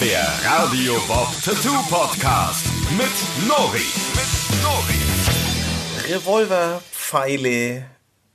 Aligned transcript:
Der 0.00 0.28
Radio 0.44 0.94
Bob 1.08 1.26
Tattoo 1.44 1.76
Podcast 1.90 2.64
mit 2.96 3.48
Nori. 3.48 3.82
Mit 4.14 4.62
Nori. 4.62 6.14
Revolver, 6.14 6.80
Pfeile, 6.92 7.84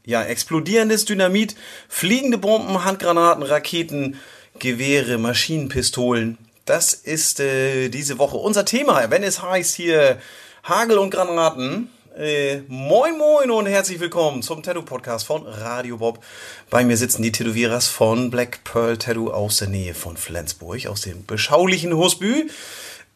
ja, 0.05 0.23
explodierendes 0.23 1.05
Dynamit, 1.05 1.55
fliegende 1.87 2.37
Bomben, 2.37 2.83
Handgranaten, 2.83 3.43
Raketen, 3.43 4.19
Gewehre, 4.59 5.17
Maschinenpistolen. 5.17 6.37
Das 6.65 6.93
ist 6.93 7.39
äh, 7.39 7.87
diese 7.87 8.19
Woche 8.19 8.35
unser 8.35 8.65
Thema, 8.65 9.09
wenn 9.09 9.23
es 9.23 9.41
heißt 9.41 9.73
hier 9.73 10.19
Hagel 10.63 10.97
und 10.97 11.11
Granaten. 11.11 11.89
Äh, 12.15 12.61
moin 12.67 13.17
moin 13.17 13.49
und 13.49 13.65
herzlich 13.65 13.99
willkommen 13.99 14.43
zum 14.43 14.61
Tattoo 14.61 14.83
Podcast 14.83 15.25
von 15.25 15.47
Radio 15.47 15.97
Bob. 15.97 16.23
Bei 16.69 16.85
mir 16.85 16.95
sitzen 16.95 17.23
die 17.23 17.31
Tätowierers 17.31 17.87
von 17.87 18.29
Black 18.29 18.63
Pearl 18.63 18.97
Tattoo 18.97 19.31
aus 19.31 19.57
der 19.57 19.69
Nähe 19.69 19.95
von 19.95 20.15
Flensburg, 20.15 20.85
aus 20.85 21.01
dem 21.01 21.25
beschaulichen 21.25 21.97
Husbü. 21.97 22.49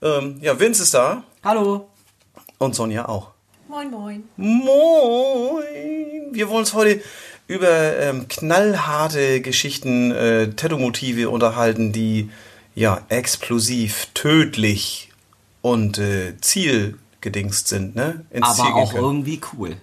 Ähm, 0.02 0.40
ja, 0.42 0.60
Vince 0.60 0.82
ist 0.82 0.96
da 0.96 1.24
Hallo. 1.44 1.90
und 2.58 2.74
Sonja 2.74 3.08
auch. 3.08 3.30
Moin, 3.68 3.92
moin. 3.92 4.24
Moin! 4.36 5.64
Wir 6.32 6.50
wollen 6.50 6.62
uns 6.62 6.74
heute 6.74 7.00
über 7.46 7.98
ähm, 8.00 8.28
knallharte 8.28 9.42
Geschichten, 9.42 10.10
äh, 10.10 10.50
Tattoo-Motive 10.56 11.30
unterhalten, 11.30 11.92
die 11.92 12.32
ja 12.74 13.06
explosiv, 13.10 14.08
tödlich 14.16 15.12
und 15.62 16.00
äh, 16.00 16.34
zielgedingst 17.22 17.68
sind, 17.68 17.96
ne? 17.96 18.26
Ins 18.32 18.56
Ziel 18.56 18.66
Aber 18.66 18.74
gehen 18.74 18.74
auch 18.84 18.92
können. 18.92 19.04
irgendwie 19.04 19.42
cool. 19.54 19.78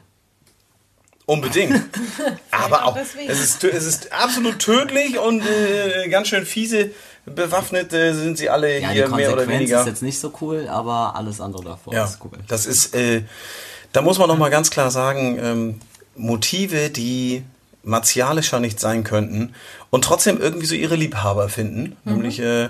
Unbedingt. 1.27 1.81
Aber 2.51 2.85
auch 2.87 2.97
es 2.97 3.15
ist, 3.41 3.65
es 3.65 3.85
ist 3.85 4.13
absolut 4.13 4.59
tödlich 4.59 5.19
und 5.19 5.41
äh, 5.43 6.09
ganz 6.11 6.29
schön 6.29 6.45
fiese. 6.45 6.91
Bewaffnet 7.25 7.93
äh, 7.95 8.13
sind 8.13 8.37
sie 8.37 8.51
alle 8.51 8.79
Ja, 8.81 8.91
hier 8.91 9.09
mehr 9.09 9.33
oder 9.33 9.49
weniger. 9.49 9.81
ist 9.81 9.87
jetzt 9.87 10.03
nicht 10.03 10.19
so 10.19 10.33
cool, 10.43 10.69
aber 10.69 11.17
alles 11.17 11.41
andere 11.41 11.65
davor 11.65 11.95
Ja, 11.95 12.05
ist 12.05 12.19
cool. 12.23 12.33
das 12.49 12.67
ist, 12.67 12.95
äh, 12.95 13.23
da 13.93 14.03
muss 14.03 14.19
man 14.19 14.29
noch 14.29 14.37
mal 14.37 14.51
ganz 14.51 14.69
klar 14.71 14.91
sagen, 14.91 15.39
ähm, 15.41 15.81
Motive, 16.15 16.91
die 16.91 17.43
martialischer 17.83 18.61
nicht 18.61 18.79
sein 18.79 19.05
könnten 19.05 19.55
und 19.89 20.05
trotzdem 20.05 20.39
irgendwie 20.39 20.67
so 20.67 20.75
ihre 20.75 20.97
Liebhaber 20.97 21.49
finden. 21.49 21.97
Nämlich 22.05 22.39
äh, 22.41 22.69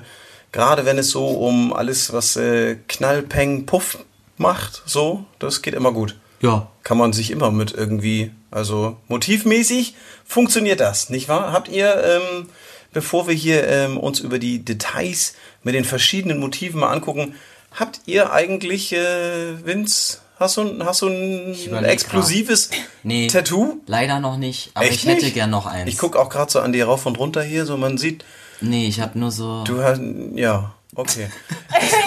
gerade 0.52 0.84
wenn 0.84 0.98
es 0.98 1.10
so 1.10 1.26
um 1.26 1.72
alles, 1.72 2.12
was 2.12 2.36
äh, 2.36 2.76
Knall, 2.86 3.22
Peng, 3.22 3.66
Puff 3.66 3.98
macht, 4.36 4.82
so, 4.86 5.24
das 5.38 5.62
geht 5.62 5.74
immer 5.74 5.92
gut. 5.92 6.16
Ja. 6.40 6.68
Kann 6.82 6.98
man 6.98 7.12
sich 7.12 7.30
immer 7.30 7.50
mit 7.50 7.72
irgendwie, 7.72 8.30
also 8.50 8.96
motivmäßig 9.08 9.94
funktioniert 10.26 10.80
das, 10.80 11.08
nicht 11.10 11.28
wahr? 11.28 11.52
Habt 11.52 11.68
ihr, 11.68 12.02
ähm, 12.04 12.48
bevor 12.92 13.26
wir 13.28 13.34
hier 13.34 13.66
ähm, 13.66 13.96
uns 13.96 14.20
über 14.20 14.38
die 14.38 14.64
Details 14.64 15.34
mit 15.62 15.74
den 15.74 15.84
verschiedenen 15.84 16.38
Motiven 16.40 16.80
mal 16.80 16.90
angucken, 16.92 17.34
habt 17.72 18.00
ihr 18.06 18.32
eigentlich, 18.32 18.92
äh, 18.92 19.64
Vince, 19.64 20.18
hast 20.38 20.56
du, 20.58 20.62
ein- 20.62 20.84
hast 20.84 21.00
du 21.02 21.06
ein 21.08 21.84
explosives 21.84 22.70
Nee. 23.02 23.28
Tattoo? 23.28 23.80
Leider 23.86 24.20
noch 24.20 24.36
nicht, 24.36 24.70
aber 24.74 24.84
Echt 24.86 24.96
ich 25.04 25.06
hätte 25.06 25.24
nicht? 25.24 25.34
gern 25.34 25.50
noch 25.50 25.66
eins. 25.66 25.88
Ich 25.88 25.96
guck 25.98 26.16
auch 26.16 26.28
gerade 26.28 26.50
so 26.52 26.60
an 26.60 26.72
dir 26.72 26.84
rauf 26.86 27.06
und 27.06 27.18
runter 27.18 27.42
hier, 27.42 27.64
so 27.66 27.76
man 27.76 27.96
sieht, 27.98 28.24
Nee, 28.60 28.86
ich 28.86 29.00
habe 29.00 29.18
nur 29.18 29.30
so. 29.30 29.64
du 29.64 29.82
hast, 29.82 30.00
ja, 30.34 30.74
okay. 30.94 31.28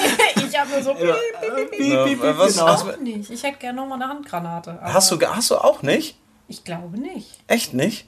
ich 0.66 0.72
habe 0.74 0.84
nur 0.84 0.84
so. 0.84 1.06
Ja, 1.06 1.16
äh, 1.16 2.38
was, 2.38 2.54
genau. 2.56 2.68
hast, 2.68 2.84
Auch 2.86 2.98
nicht. 2.98 3.30
Ich 3.30 3.44
hätte 3.44 3.58
gerne 3.60 3.80
nochmal 3.82 4.02
eine 4.02 4.12
Handgranate. 4.12 4.80
hast, 4.82 5.12
du, 5.12 5.20
hast 5.22 5.52
du 5.52 5.56
auch 5.58 5.82
nicht? 5.82 6.18
Ich 6.48 6.64
glaube 6.64 7.00
nicht. 7.00 7.28
Echt 7.48 7.74
nicht? 7.74 8.08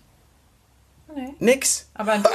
Nee. 1.15 1.33
Nix? 1.39 1.87
Aber 1.93 2.17
du. 2.17 2.29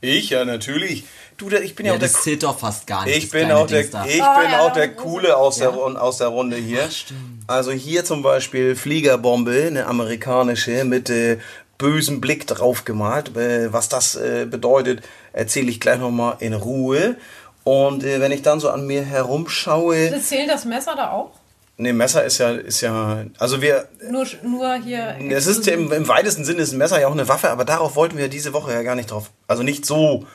Ich 0.00 0.30
ja, 0.30 0.44
natürlich. 0.44 1.04
Du, 1.36 1.48
da- 1.48 1.58
ich 1.58 1.74
bin 1.74 1.86
ja, 1.86 1.92
ja, 1.92 1.96
auch 1.96 2.00
der 2.00 2.08
das 2.08 2.22
zählt 2.22 2.42
doch 2.42 2.58
fast 2.58 2.86
gar 2.86 3.04
nicht. 3.06 3.16
Ich 3.16 3.30
bin 3.30 3.50
auch 3.50 3.66
der, 3.66 3.80
Dings 3.80 3.90
da. 3.92 4.04
ich 4.04 4.20
Oh, 4.22 4.40
bin 4.40 4.50
ja, 4.50 4.60
auch 4.60 4.72
der 4.72 4.94
Coole 4.94 5.36
aus, 5.36 5.56
der, 5.56 5.70
Ja. 5.70 5.74
Run- 5.74 5.96
aus 5.96 6.18
der 6.18 6.28
Runde 6.28 6.56
hier. 6.56 6.90
stimmt. 6.90 7.42
Also 7.46 7.70
hier 7.72 8.04
zum 8.04 8.22
Beispiel 8.22 8.76
Fliegerbombe, 8.76 9.64
eine 9.66 9.86
amerikanische 9.86 10.84
mit 10.84 11.08
äh, 11.10 11.38
bösem 11.78 12.20
Blick 12.20 12.46
drauf 12.46 12.84
gemalt. 12.84 13.36
Äh, 13.36 13.72
was 13.72 13.88
das 13.88 14.14
äh, 14.14 14.46
bedeutet, 14.48 15.02
erzähle 15.32 15.70
ich 15.70 15.80
gleich 15.80 15.98
nochmal 15.98 16.36
in 16.40 16.54
Ruhe. 16.54 17.16
Und 17.64 18.04
äh, 18.04 18.20
wenn 18.20 18.30
ich 18.32 18.42
dann 18.42 18.60
so 18.60 18.68
an 18.70 18.86
mir 18.86 19.02
herumschaue, 19.02 20.20
Zählt 20.20 20.50
das 20.50 20.64
Messer 20.64 20.94
da 20.94 21.10
auch? 21.10 21.30
ne 21.76 21.92
Messer 21.92 22.24
ist 22.24 22.38
ja, 22.38 22.50
ist 22.52 22.80
ja, 22.82 23.24
also 23.38 23.60
wir, 23.60 23.88
Nur, 24.10 24.26
nur 24.44 24.74
hier. 24.76 25.16
es 25.30 25.46
ist 25.46 25.66
im, 25.66 25.90
im 25.90 26.06
weitesten 26.08 26.44
Sinne 26.44 26.60
ist 26.62 26.72
ein 26.72 26.78
Messer 26.78 27.00
ja 27.00 27.08
auch 27.08 27.12
eine 27.12 27.26
Waffe, 27.28 27.50
aber 27.50 27.64
darauf 27.64 27.96
wollten 27.96 28.16
wir 28.16 28.28
diese 28.28 28.52
Woche 28.52 28.72
ja 28.72 28.82
gar 28.82 28.94
nicht 28.94 29.10
drauf. 29.10 29.30
Also 29.48 29.62
nicht 29.62 29.84
so. 29.86 30.26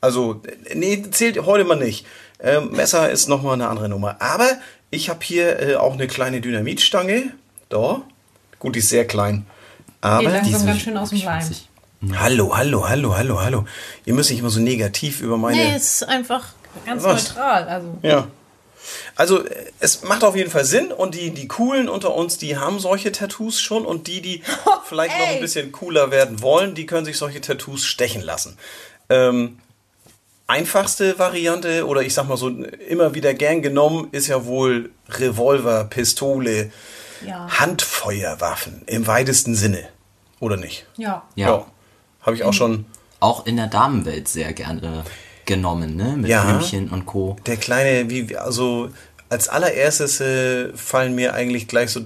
Also, 0.00 0.42
nee, 0.74 1.02
zählt 1.10 1.44
heute 1.44 1.64
mal 1.64 1.76
nicht. 1.76 2.06
Ähm, 2.38 2.70
Messer 2.72 3.10
ist 3.10 3.28
nochmal 3.28 3.54
eine 3.54 3.68
andere 3.68 3.88
Nummer. 3.88 4.16
Aber 4.20 4.48
ich 4.90 5.08
habe 5.08 5.20
hier 5.22 5.58
äh, 5.58 5.76
auch 5.76 5.94
eine 5.94 6.06
kleine 6.06 6.40
Dynamitstange. 6.40 7.32
Da. 7.68 8.02
Gut, 8.58 8.74
die 8.74 8.78
ist 8.78 8.90
sehr 8.90 9.06
klein. 9.06 9.46
Aber 10.00 10.20
Geht 10.22 10.32
langsam 10.32 10.60
die 10.60 10.66
ganz 10.66 10.80
schön 10.80 10.96
aus 10.96 11.10
dem 11.10 11.22
Leim. 11.22 11.44
Hallo, 12.14 12.56
hallo, 12.56 12.88
hallo, 12.88 13.16
hallo, 13.16 13.40
hallo. 13.40 13.64
Ihr 14.04 14.14
müsst 14.14 14.30
nicht 14.30 14.40
immer 14.40 14.50
so 14.50 14.60
negativ 14.60 15.22
über 15.22 15.36
meine. 15.38 15.56
Nee, 15.56 15.76
ist 15.76 16.06
einfach 16.06 16.52
ganz 16.84 17.02
Was? 17.02 17.28
neutral. 17.28 17.68
Also. 17.68 17.98
Ja. 18.02 18.28
Also 19.16 19.42
es 19.80 20.04
macht 20.04 20.22
auf 20.22 20.36
jeden 20.36 20.50
Fall 20.50 20.64
Sinn 20.64 20.92
und 20.92 21.14
die, 21.14 21.30
die 21.30 21.48
coolen 21.48 21.88
unter 21.88 22.14
uns, 22.14 22.38
die 22.38 22.56
haben 22.56 22.78
solche 22.78 23.10
Tattoos 23.12 23.60
schon 23.60 23.84
und 23.84 24.06
die, 24.06 24.20
die 24.20 24.42
vielleicht 24.84 25.18
noch 25.18 25.26
ein 25.28 25.40
bisschen 25.40 25.72
cooler 25.72 26.10
werden 26.10 26.40
wollen, 26.42 26.74
die 26.74 26.86
können 26.86 27.04
sich 27.04 27.18
solche 27.18 27.40
Tattoos 27.40 27.84
stechen 27.84 28.22
lassen. 28.22 28.56
Ähm, 29.08 29.58
einfachste 30.46 31.18
Variante 31.18 31.86
oder 31.86 32.02
ich 32.02 32.14
sag 32.14 32.28
mal 32.28 32.36
so 32.36 32.48
immer 32.48 33.14
wieder 33.14 33.34
gern 33.34 33.62
genommen 33.62 34.08
ist 34.12 34.28
ja 34.28 34.44
wohl 34.44 34.90
Revolver, 35.08 35.84
Pistole, 35.84 36.70
Ja. 37.26 37.48
Handfeuerwaffen 37.48 38.82
im 38.86 39.06
weitesten 39.06 39.54
Sinne. 39.54 39.88
Oder 40.38 40.56
nicht? 40.56 40.86
Ja. 40.96 41.24
Ja. 41.34 41.66
Habe 42.20 42.36
ich 42.36 42.44
auch 42.44 42.52
schon. 42.52 42.84
Auch 43.18 43.46
in 43.46 43.56
der 43.56 43.68
Damenwelt 43.68 44.28
sehr 44.28 44.52
gerne 44.52 45.02
genommen, 45.46 45.96
ne? 45.96 46.16
Mit 46.16 46.28
Ja. 46.30 46.44
Blümchen 46.44 46.88
und 46.90 47.06
Co. 47.06 47.36
Der 47.46 47.56
kleine, 47.56 48.10
wie, 48.10 48.36
also 48.36 48.90
als 49.28 49.48
allererstes 49.48 50.20
äh, 50.20 50.72
fallen 50.76 51.14
mir 51.14 51.34
eigentlich 51.34 51.66
gleich 51.68 51.90
so, 51.90 52.02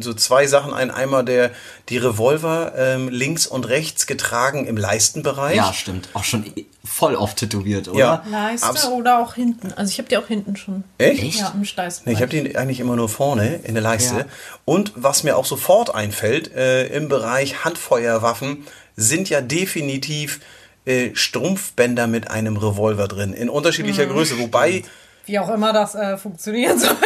so 0.00 0.14
zwei 0.14 0.46
Sachen 0.46 0.72
ein. 0.72 0.90
Einmal 0.90 1.24
der, 1.24 1.50
die 1.88 1.98
Revolver 1.98 2.72
ähm, 2.76 3.08
links 3.08 3.46
und 3.46 3.68
rechts 3.68 4.06
getragen 4.06 4.66
im 4.66 4.76
Leistenbereich. 4.76 5.56
Ja, 5.56 5.72
stimmt. 5.72 6.08
Auch 6.14 6.24
schon 6.24 6.44
voll 6.84 7.16
oft 7.16 7.38
tätowiert, 7.38 7.88
oder? 7.88 7.98
Ja. 7.98 8.24
Leiste 8.30 8.66
Abs- 8.66 8.86
oder 8.86 9.18
auch 9.18 9.34
hinten. 9.34 9.72
Also 9.72 9.90
ich 9.90 9.98
habe 9.98 10.08
die 10.08 10.16
auch 10.16 10.26
hinten 10.28 10.56
schon. 10.56 10.84
Echt? 10.98 11.40
Ja, 11.40 11.52
im 11.54 11.64
Steiß. 11.64 12.02
Nee, 12.04 12.12
ich 12.12 12.22
habe 12.22 12.28
die 12.28 12.56
eigentlich 12.56 12.80
immer 12.80 12.96
nur 12.96 13.08
vorne 13.08 13.56
in 13.64 13.74
der 13.74 13.82
Leiste. 13.82 14.16
Ja. 14.18 14.24
Und 14.64 14.92
was 14.94 15.22
mir 15.22 15.36
auch 15.36 15.44
sofort 15.44 15.94
einfällt, 15.94 16.54
äh, 16.54 16.86
im 16.86 17.08
Bereich 17.08 17.64
Handfeuerwaffen 17.64 18.64
sind 18.96 19.28
ja 19.28 19.40
definitiv 19.40 20.40
äh, 20.84 21.10
Strumpfbänder 21.14 22.06
mit 22.06 22.30
einem 22.30 22.56
Revolver 22.56 23.08
drin, 23.08 23.32
in 23.32 23.48
unterschiedlicher 23.48 24.06
Größe. 24.06 24.38
Wobei, 24.38 24.82
Wie 25.26 25.38
auch 25.38 25.48
immer 25.48 25.72
das 25.72 25.94
äh, 25.94 26.16
funktionieren 26.18 26.78
soll. 26.80 26.96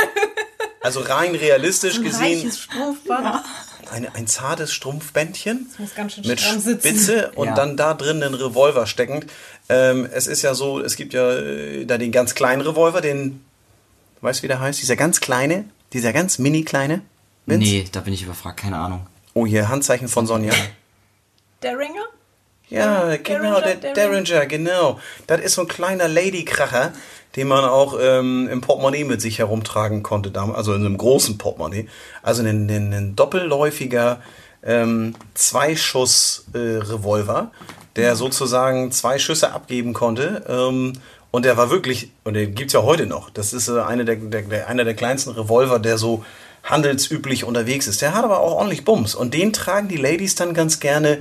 also 0.80 1.00
rein 1.00 1.34
realistisch 1.34 1.98
Ein 1.98 2.04
gesehen, 2.04 2.50
Strumpfband. 2.52 3.44
eine, 3.92 4.14
ein 4.14 4.26
zartes 4.26 4.72
Strumpfbändchen. 4.72 5.68
muss 5.78 5.94
ganz 5.94 6.14
schön 6.14 6.26
mit. 6.26 6.40
Spitze 6.40 7.30
und 7.34 7.48
Ja. 7.48 7.54
dann 7.54 7.76
da 7.76 7.94
drin 7.94 8.22
einen 8.22 8.34
Revolver 8.34 8.86
steckend. 8.86 9.26
Ähm, 9.68 10.08
es 10.12 10.26
ist 10.26 10.42
ja 10.42 10.54
so, 10.54 10.80
es 10.80 10.96
gibt 10.96 11.12
ja 11.14 11.32
äh, 11.34 11.84
da 11.84 11.98
den 11.98 12.10
ganz 12.12 12.34
kleinen 12.34 12.62
Revolver, 12.62 13.00
den, 13.00 13.44
weißt 14.22 14.40
du 14.40 14.42
wie 14.44 14.48
der 14.48 14.60
heißt? 14.60 14.80
Dieser 14.82 14.96
ganz 14.96 15.20
kleine, 15.20 15.64
dieser 15.92 16.12
ganz 16.12 16.38
mini 16.38 16.64
kleine. 16.64 17.02
Vince? 17.46 17.70
Nee, 17.70 17.86
da 17.92 18.00
bin 18.00 18.12
ich 18.12 18.22
überfragt, 18.22 18.60
keine 18.60 18.76
Ahnung. 18.78 19.06
Oh, 19.34 19.46
hier 19.46 19.68
Handzeichen 19.68 20.08
von 20.08 20.26
Sonja. 20.26 20.52
Der 21.62 21.78
Ringer? 21.78 22.04
Ja, 22.70 23.16
genau, 23.16 23.60
der 23.60 23.74
Derringer, 23.76 24.46
genau. 24.46 25.00
Das 25.26 25.40
ist 25.40 25.54
so 25.54 25.62
ein 25.62 25.68
kleiner 25.68 26.06
Ladykracher, 26.06 26.92
den 27.34 27.48
man 27.48 27.64
auch 27.64 27.98
ähm, 28.00 28.48
im 28.50 28.60
Portemonnaie 28.60 29.04
mit 29.04 29.22
sich 29.22 29.38
herumtragen 29.38 30.02
konnte, 30.02 30.30
also 30.54 30.74
in 30.74 30.84
einem 30.84 30.98
großen 30.98 31.38
Portemonnaie. 31.38 31.88
Also 32.22 32.42
ein, 32.42 32.68
ein, 32.68 32.92
ein 32.92 33.16
doppelläufiger 33.16 34.20
ähm, 34.62 35.14
Zweischuss-Revolver, 35.34 37.50
der 37.96 38.16
sozusagen 38.16 38.92
zwei 38.92 39.18
Schüsse 39.18 39.52
abgeben 39.52 39.94
konnte. 39.94 40.44
Ähm, 40.48 40.92
und 41.30 41.44
der 41.44 41.56
war 41.56 41.70
wirklich, 41.70 42.10
und 42.24 42.34
den 42.34 42.54
gibt's 42.54 42.72
ja 42.72 42.82
heute 42.82 43.06
noch. 43.06 43.30
Das 43.30 43.52
ist 43.52 43.68
äh, 43.68 43.80
eine 43.80 44.04
der, 44.04 44.16
der, 44.16 44.42
der, 44.42 44.68
einer 44.68 44.84
der 44.84 44.94
kleinsten 44.94 45.30
Revolver, 45.30 45.78
der 45.78 45.98
so 45.98 46.24
handelsüblich 46.64 47.44
unterwegs 47.44 47.86
ist. 47.86 48.02
Der 48.02 48.14
hat 48.14 48.24
aber 48.24 48.40
auch 48.40 48.52
ordentlich 48.52 48.84
Bums. 48.84 49.14
Und 49.14 49.32
den 49.32 49.52
tragen 49.52 49.88
die 49.88 49.96
Ladies 49.96 50.34
dann 50.34 50.54
ganz 50.54 50.80
gerne 50.80 51.18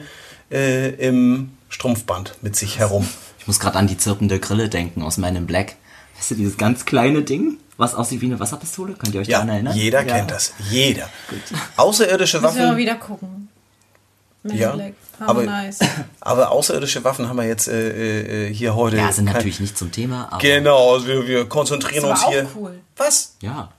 äh, 0.51 0.89
im 1.07 1.51
Strumpfband 1.69 2.35
mit 2.41 2.55
sich 2.55 2.79
herum. 2.79 3.07
Ich 3.39 3.47
muss 3.47 3.59
gerade 3.59 3.77
an 3.77 3.87
die 3.87 3.97
zirpende 3.97 4.39
Grille 4.39 4.69
denken 4.69 5.01
aus 5.03 5.17
meinem 5.17 5.45
Black. 5.47 5.75
Weißt 6.17 6.31
du, 6.31 6.35
dieses 6.35 6.57
ganz 6.57 6.85
kleine 6.85 7.21
Ding, 7.21 7.57
was 7.77 7.93
aussieht 7.95 8.21
wie 8.21 8.25
eine 8.25 8.39
Wasserpistole? 8.39 8.93
Könnt 8.93 9.13
ihr 9.15 9.21
euch 9.21 9.27
Ja, 9.27 9.37
daran 9.37 9.49
erinnern? 9.53 9.75
jeder 9.75 10.05
Ja. 10.05 10.15
kennt 10.15 10.31
das. 10.31 10.53
Jeder. 10.69 11.09
Außerirdische 11.75 12.39
Müssen 12.41 12.55
wir 12.55 12.61
mal 12.63 12.67
Waffen. 12.69 12.77
wieder 12.77 12.95
gucken. 12.95 13.49
Men 14.43 14.57
Ja, 14.57 14.71
Black. 14.71 14.93
aber- 15.19 15.45
Harmonize. 15.47 15.79
Aber 16.21 16.51
außerirdische 16.51 17.03
Waffen 17.03 17.27
haben 17.27 17.37
wir 17.37 17.45
jetzt 17.47 17.67
äh, 17.67 18.47
äh, 18.49 18.53
hier 18.53 18.75
heute. 18.75 18.97
Ja, 18.97 19.11
sind 19.11 19.25
kein- 19.25 19.35
natürlich 19.35 19.59
nicht 19.59 19.77
zum 19.77 19.91
Thema, 19.91 20.27
aber 20.31 20.37
Genau, 20.39 20.93
also 20.93 21.07
wir, 21.07 21.27
wir 21.27 21.45
konzentrieren 21.49 22.03
Das 22.07 22.23
uns 22.23 22.29
hier. 22.31 22.47
cool. 22.55 22.79
Was? 22.97 23.35
ja, 23.41 23.71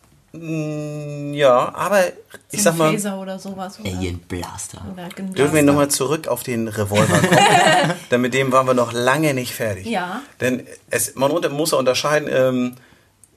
Ja, 1.35 1.75
aber 1.75 2.07
ich 2.51 2.61
So 2.61 2.65
sag 2.65 2.73
ein 2.73 2.79
mal, 2.79 2.93
Phaser 2.93 3.21
oder 3.21 3.39
sowas. 3.39 3.79
Oder, 3.81 3.91
Alien 3.91 4.19
Blaster. 4.21 4.85
oder 4.93 5.09
genau. 5.09 5.33
dürfen 5.33 5.55
wir 5.55 5.63
nochmal 5.63 5.89
zurück 5.89 6.29
auf 6.29 6.43
den 6.43 6.69
Revolver 6.69 7.19
kommen? 7.19 7.95
Denn 8.11 8.21
mit 8.21 8.35
dem 8.35 8.53
waren 8.53 8.67
wir 8.67 8.75
noch 8.75 8.93
lange 8.93 9.35
nicht 9.35 9.55
fertig. 9.55 9.87
Ja. 9.87 10.23
Denn 10.41 10.67
es, 10.91 11.15
man 11.15 11.31
muss 11.53 11.71
ja 11.73 11.79
unterscheiden, 11.79 12.29
ähm, 12.33 12.75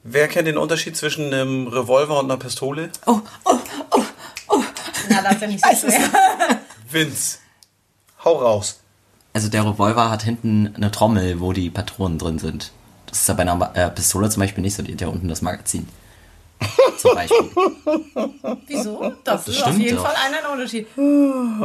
wer 0.04 0.28
kennt 0.28 0.48
den 0.48 0.58
Unterschied 0.58 0.96
zwischen 0.98 1.34
einem 1.34 1.68
Revolver 1.68 2.20
und 2.20 2.26
einer 2.26 2.38
Pistole? 2.38 2.90
Na, 5.10 5.22
das 5.22 5.36
ist 5.36 5.42
ja 5.42 5.48
nicht 5.48 5.66
so 5.66 5.88
schwer. 5.90 6.10
Vince, 6.90 7.38
hau 8.24 8.34
raus. 8.38 8.80
Also 9.34 9.48
der 9.48 9.66
Revolver 9.66 10.10
hat 10.10 10.24
hinten 10.24 10.74
eine 10.76 10.92
Trommel, 10.92 11.40
wo 11.40 11.54
die 11.54 11.70
Patronen 11.70 12.18
drin 12.18 12.40
sind. 12.40 12.72
Das 13.08 13.22
ist 13.22 13.28
ja 13.28 13.34
bei 13.34 13.42
einer 13.42 13.72
äh, 13.76 13.90
Pistole 13.90 14.30
zum 14.30 14.42
Beispiel 14.42 14.62
nicht 14.62 14.76
so, 14.76 14.84
die 14.84 14.94
hat 14.94 15.02
ja 15.02 15.08
unten 15.08 15.28
das 15.28 15.42
Magazin. 15.42 15.88
Zum 16.98 17.16
Beispiel. 17.16 17.50
Wieso? 18.68 19.14
Das, 19.24 19.48
ist 19.48 19.64
auf 19.64 19.78
jeden 19.78 19.98
doch. 19.98 20.06
Fall 20.06 20.16
ein 20.16 20.52
Unterschied. 20.54 20.88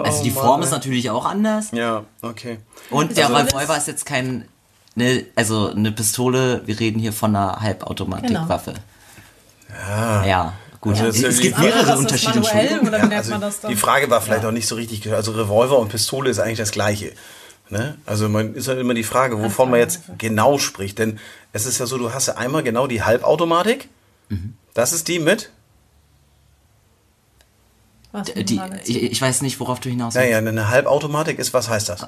Also 0.03 0.23
die 0.23 0.31
Form 0.31 0.63
ist 0.63 0.71
natürlich 0.71 1.11
auch 1.11 1.25
anders. 1.27 1.69
Ja, 1.73 2.05
okay. 2.23 2.59
Und 2.91 3.17
der 3.17 3.27
Also 3.27 3.39
das- 3.39 3.55
Revolver 3.55 3.77
ist 3.77 3.89
jetzt 3.89 4.07
kein, 4.07 4.49
ne, 4.95 5.27
also 5.35 5.71
eine 5.71 5.93
Pistole, 5.93 6.63
wir 6.67 6.79
reden 6.81 6.99
hier 6.99 7.13
von 7.13 7.35
einer 7.37 7.61
Halbautomatikwaffe. 7.61 8.75
Ja. 9.89 10.25
Ja, 10.25 10.53
gut. 10.81 10.93
Also 10.95 11.07
das 11.07 11.17
ist 11.17 11.23
ja 11.23 11.29
es 11.29 11.41
gibt 11.41 11.59
mehrere 11.59 11.81
das 11.85 11.91
ist 11.91 11.99
Unterschiede. 11.99 12.41
Ja, 12.41 13.17
also 13.19 13.37
das 13.39 13.61
die 13.61 13.77
Frage 13.77 14.09
war 14.11 14.21
vielleicht 14.23 14.45
auch 14.45 14.53
nicht 14.53 14.69
so 14.69 14.75
richtig. 14.77 15.13
Also 15.13 15.33
Revolver 15.33 15.79
und 15.79 15.89
Pistole 15.89 16.31
ist 16.31 16.39
eigentlich 16.39 16.59
das 16.59 16.71
Gleiche. 16.71 17.13
Ne? 17.69 17.97
Also 18.07 18.29
man 18.29 18.55
ist 18.55 18.69
halt 18.69 18.79
immer 18.79 18.95
die 18.95 19.03
Frage, 19.03 19.43
wovon 19.43 19.71
man 19.71 19.81
jetzt 19.81 20.03
genau 20.19 20.59
spricht. 20.59 20.99
Denn 20.99 21.19
es 21.53 21.67
ist 21.67 21.79
ja 21.79 21.87
so, 21.87 21.99
du 21.99 22.15
hast 22.15 22.29
ja 22.29 22.35
einmal 22.37 22.63
genau 22.63 22.87
die 22.87 23.03
Halbautomatik. 23.03 23.89
Mhm. 24.29 24.55
Das 24.77 24.93
ist 24.93 25.09
die 25.09 25.19
mit. 25.19 25.51
Was 28.13 28.27
Die, 28.27 28.61
ich, 28.85 29.03
ich 29.03 29.23
weiß 29.23 29.41
nicht, 29.41 29.59
worauf 29.59 29.81
du 29.81 29.89
hinaus 29.89 30.15
willst. 30.15 30.31
Naja, 30.31 30.37
eine 30.37 30.69
Halbautomatik 30.69 31.39
ist, 31.39 31.55
was 31.55 31.71
heißt 31.71 31.89
das? 31.89 32.07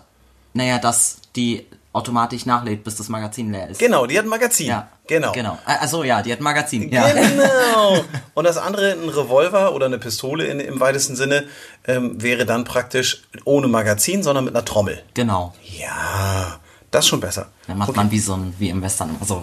Naja, 0.53 0.79
dass 0.79 1.17
die 1.35 1.67
automatisch 1.95 2.45
nachlädt, 2.45 2.85
bis 2.85 2.97
das 2.97 3.09
Magazin 3.09 3.53
leer 3.53 3.71
ist. 3.71 3.81
Genau, 3.81 4.05
die 4.07 4.19
hat 4.19 4.27
ein 4.27 4.29
Magazin. 4.29 4.67
Ja. 4.67 4.89
Genau. 5.07 5.33
Genau. 5.33 5.59
Also 5.65 6.05
ja, 6.05 6.21
die 6.21 6.31
hat 6.31 6.41
ein 6.41 6.45
Magazin. 6.45 6.93
Ja. 6.93 7.11
Genau. 7.11 8.05
Und 8.35 8.45
das 8.45 8.59
andere, 8.59 8.93
ein 8.93 9.09
Revolver 9.09 9.75
oder 9.75 9.87
eine 9.87 9.97
Pistole 9.97 10.45
in, 10.45 10.61
im 10.61 10.79
weitesten 10.79 11.17
Sinne, 11.17 11.45
ähm, 11.87 12.21
wäre 12.21 12.45
dann 12.45 12.65
praktisch 12.65 13.23
ohne 13.47 13.67
Magazin, 13.67 14.23
sondern 14.23 14.45
mit 14.45 14.55
einer 14.55 14.67
Trommel. 14.67 15.03
Genau. 15.15 15.55
Ja, 15.63 16.61
das 16.91 17.07
ist 17.07 17.09
schon 17.09 17.21
besser. 17.21 17.47
Dann 17.67 17.79
macht 17.79 17.97
man 17.97 18.11
wie 18.11 18.19
so 18.19 18.35
ein, 18.35 18.53
wie 18.59 18.69
im 18.69 18.83
Western 18.83 19.09
immer 19.09 19.25
so. 19.25 19.43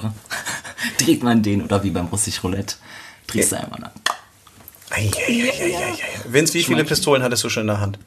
Dreht 1.00 1.24
man 1.24 1.42
den 1.42 1.64
oder 1.64 1.84
wie 1.84 1.90
beim 1.90 2.06
russisch 2.06 2.44
Roulette. 2.44 2.76
Drehst 3.28 3.52
du 3.52 3.60
einmal 3.60 3.80
dann. 3.80 3.92
Eieieiei. 4.92 5.94
Vince, 6.28 6.54
wie 6.54 6.64
viele. 6.64 6.84
Pistolen 6.84 7.24
hattest 7.24 7.44
du 7.44 7.50
schon 7.50 7.62
in 7.62 7.68
der 7.68 7.80
Hand? 7.80 8.00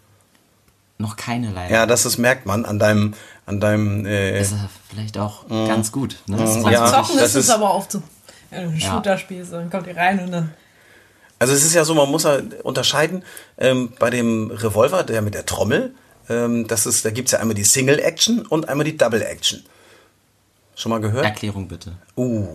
Noch 0.99 1.17
keine 1.17 1.51
leider. 1.53 1.73
Ja, 1.75 1.87
das 1.87 2.07
ist, 2.07 2.19
merkt 2.19 2.47
man 2.47 2.65
an 2.65 2.79
deinem, 2.79 3.15
an 3.47 3.61
deinem, 3.61 4.05
äh, 4.07 4.41
Ist 4.41 4.53
ja 4.53 4.69
vielleicht 4.91 5.17
auch 5.19 5.47
ganz 5.49 5.93
gut. 5.93 6.17
Ne? 6.27 6.37
Das 6.37 6.57
Mhm. 6.57 6.65
war 6.65 6.73
Ja, 6.73 6.87
Zocken 6.87 7.17
das 7.19 7.31
ist 7.31 7.35
es 7.37 7.45
ist- 7.45 7.51
aber 7.51 7.75
oft 7.75 7.93
so. 7.93 8.03
Wenn 8.51 8.65
du 8.65 8.69
ein 8.71 8.81
Shooter-Spiel 8.81 9.41
ist, 9.43 9.53
dann 9.53 9.71
kommt 9.71 9.87
ihr 9.87 9.97
rein 9.97 10.19
und 10.21 10.31
dann. 10.33 10.55
also 11.39 11.53
es 11.53 11.65
ist 11.65 11.75
ja 11.75 11.85
so, 11.85 11.95
man 11.95 12.11
muss 12.11 12.23
ja 12.25 12.39
unterscheiden, 12.65 13.23
ähm, 13.59 13.93
bei 13.99 14.11
dem 14.11 14.51
Revolver, 14.51 15.03
der 15.05 15.21
mit 15.23 15.35
der 15.35 15.45
Trommel, 15.47 15.95
ähm, 16.31 16.67
das 16.67 16.87
ist, 16.87 17.05
da 17.05 17.11
gibt's 17.11 17.33
ja 17.33 17.41
einmal 17.41 17.55
die 17.55 17.65
Single 17.65 17.99
Action 18.01 18.45
und 18.47 18.69
einmal 18.69 18.85
die 18.85 18.97
Double 18.97 19.23
Action. 19.23 19.63
Schon 20.79 20.91
mal 20.91 21.01
gehört? 21.01 21.25
Erklärung 21.25 21.67
bitte. 21.67 21.95
Uh. 22.17 22.47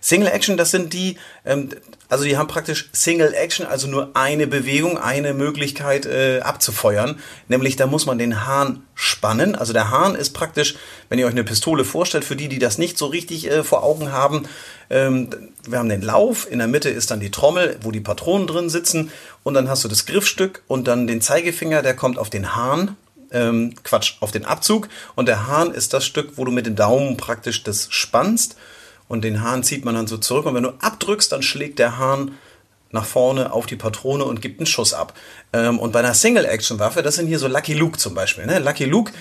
Single 0.00 0.28
Action, 0.28 0.56
das 0.56 0.70
sind 0.70 0.92
die, 0.92 1.16
ähm, 1.44 1.70
also 2.08 2.22
die 2.22 2.36
haben 2.36 2.46
praktisch 2.46 2.88
Single 2.92 3.34
Action, 3.34 3.66
also 3.66 3.88
nur 3.88 4.10
eine 4.14 4.46
Bewegung, 4.46 4.98
eine 4.98 5.34
Möglichkeit 5.34 6.06
äh, 6.06 6.42
abzufeuern. 6.42 7.18
Nämlich 7.48 7.74
da 7.74 7.88
muss 7.88 8.06
man 8.06 8.18
den 8.18 8.46
Hahn 8.46 8.84
spannen. 8.94 9.56
Also 9.56 9.72
der 9.72 9.90
Hahn 9.90 10.14
ist 10.14 10.30
praktisch, 10.30 10.76
wenn 11.08 11.18
ihr 11.18 11.26
euch 11.26 11.32
eine 11.32 11.42
Pistole 11.42 11.84
vorstellt, 11.84 12.24
für 12.24 12.36
die, 12.36 12.46
die 12.46 12.60
das 12.60 12.78
nicht 12.78 12.96
so 12.96 13.06
richtig 13.06 13.50
äh, 13.50 13.64
vor 13.64 13.82
Augen 13.82 14.12
haben, 14.12 14.44
ähm, 14.88 15.30
wir 15.68 15.80
haben 15.80 15.88
den 15.88 16.02
Lauf, 16.02 16.48
in 16.48 16.58
der 16.58 16.68
Mitte 16.68 16.88
ist 16.88 17.10
dann 17.10 17.18
die 17.18 17.32
Trommel, 17.32 17.78
wo 17.82 17.90
die 17.90 17.98
Patronen 17.98 18.46
drin 18.46 18.70
sitzen 18.70 19.10
und 19.42 19.54
dann 19.54 19.68
hast 19.68 19.82
du 19.82 19.88
das 19.88 20.06
Griffstück 20.06 20.62
und 20.68 20.86
dann 20.86 21.08
den 21.08 21.20
Zeigefinger, 21.20 21.82
der 21.82 21.96
kommt 21.96 22.16
auf 22.16 22.30
den 22.30 22.54
Hahn 22.54 22.96
ähm, 23.32 23.74
Quatsch, 23.82 24.14
auf 24.20 24.30
den 24.30 24.44
Abzug. 24.44 24.88
Und 25.14 25.26
der 25.26 25.46
Hahn 25.46 25.72
ist 25.72 25.92
das 25.92 26.04
Stück, 26.04 26.32
wo 26.36 26.44
du 26.44 26.52
mit 26.52 26.66
dem 26.66 26.76
Daumen 26.76 27.16
praktisch 27.16 27.62
das 27.62 27.88
spannst. 27.90 28.56
Und 29.08 29.24
den 29.24 29.42
Hahn 29.42 29.62
zieht 29.64 29.84
man 29.84 29.94
dann 29.94 30.06
so 30.06 30.18
zurück. 30.18 30.46
Und 30.46 30.54
wenn 30.54 30.62
du 30.62 30.74
abdrückst, 30.80 31.32
dann 31.32 31.42
schlägt 31.42 31.78
der 31.78 31.98
Hahn 31.98 32.32
nach 32.92 33.04
vorne 33.04 33.52
auf 33.52 33.66
die 33.66 33.76
Patrone 33.76 34.24
und 34.24 34.42
gibt 34.42 34.60
einen 34.60 34.66
Schuss 34.66 34.94
ab. 34.94 35.14
Ähm, 35.52 35.78
und 35.78 35.92
bei 35.92 36.00
einer 36.00 36.14
Single-Action-Waffe, 36.14 37.02
das 37.02 37.16
sind 37.16 37.26
hier 37.26 37.38
so 37.38 37.46
Lucky 37.46 37.74
Luke 37.74 37.98
zum 37.98 38.14
Beispiel. 38.14 38.46
Ne? 38.46 38.58
Lucky 38.58 38.84
Luke, 38.84 39.12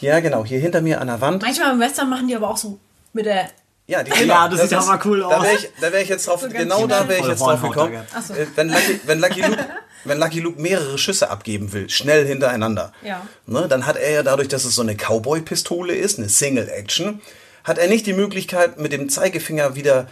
ja 0.00 0.20
genau, 0.20 0.44
hier 0.44 0.60
hinter 0.60 0.80
mir 0.80 1.00
an 1.00 1.08
der 1.08 1.20
Wand. 1.20 1.42
Manchmal 1.42 1.72
im 1.72 1.80
Western 1.80 2.08
machen 2.08 2.28
die 2.28 2.36
aber 2.36 2.50
auch 2.50 2.56
so 2.56 2.78
mit 3.12 3.26
der. 3.26 3.48
Ja, 3.88 4.02
die, 4.02 4.10
Ja, 4.26 4.48
das 4.48 4.62
sieht 4.62 4.72
ist- 4.78 4.88
aber 4.88 5.00
cool 5.06 5.20
Da 5.20 5.26
aus. 5.28 5.42
wäre 5.44 5.54
ich, 5.56 5.68
da 5.80 5.92
wär 5.92 6.02
ich 6.02 6.08
jetzt 6.08 6.26
drauf, 6.26 6.40
ganz 6.42 6.52
genau 6.54 6.86
da 6.86 7.08
wäre 7.08 7.20
ich 7.20 7.26
jetzt 7.26 7.40
drauf 7.40 7.62
gekommen. 7.62 7.98
So. 8.26 8.34
Wenn, 8.56 8.68
Lucky, 8.68 9.00
wenn, 9.04 9.20
Lucky 9.20 9.40
Luke, 9.42 9.66
wenn 10.04 10.18
Lucky 10.18 10.40
Luke 10.40 10.60
mehrere 10.60 10.98
Schüsse 10.98 11.30
abgeben 11.30 11.72
will, 11.72 11.88
schnell 11.88 12.26
hintereinander, 12.26 12.92
Ja. 13.02 13.26
ne, 13.46 13.66
dann 13.68 13.86
hat 13.86 13.96
er 13.96 14.10
ja 14.10 14.22
dadurch, 14.22 14.48
dass 14.48 14.64
es 14.64 14.74
so 14.74 14.82
eine 14.82 14.96
Cowboy-Pistole 14.96 15.94
ist, 15.94 16.18
eine 16.18 16.28
Single-Action, 16.28 17.20
hat 17.64 17.78
er 17.78 17.88
nicht 17.88 18.06
die 18.06 18.12
Möglichkeit, 18.12 18.78
mit 18.78 18.92
dem 18.92 19.08
Zeigefinger 19.08 19.74
wieder 19.74 20.08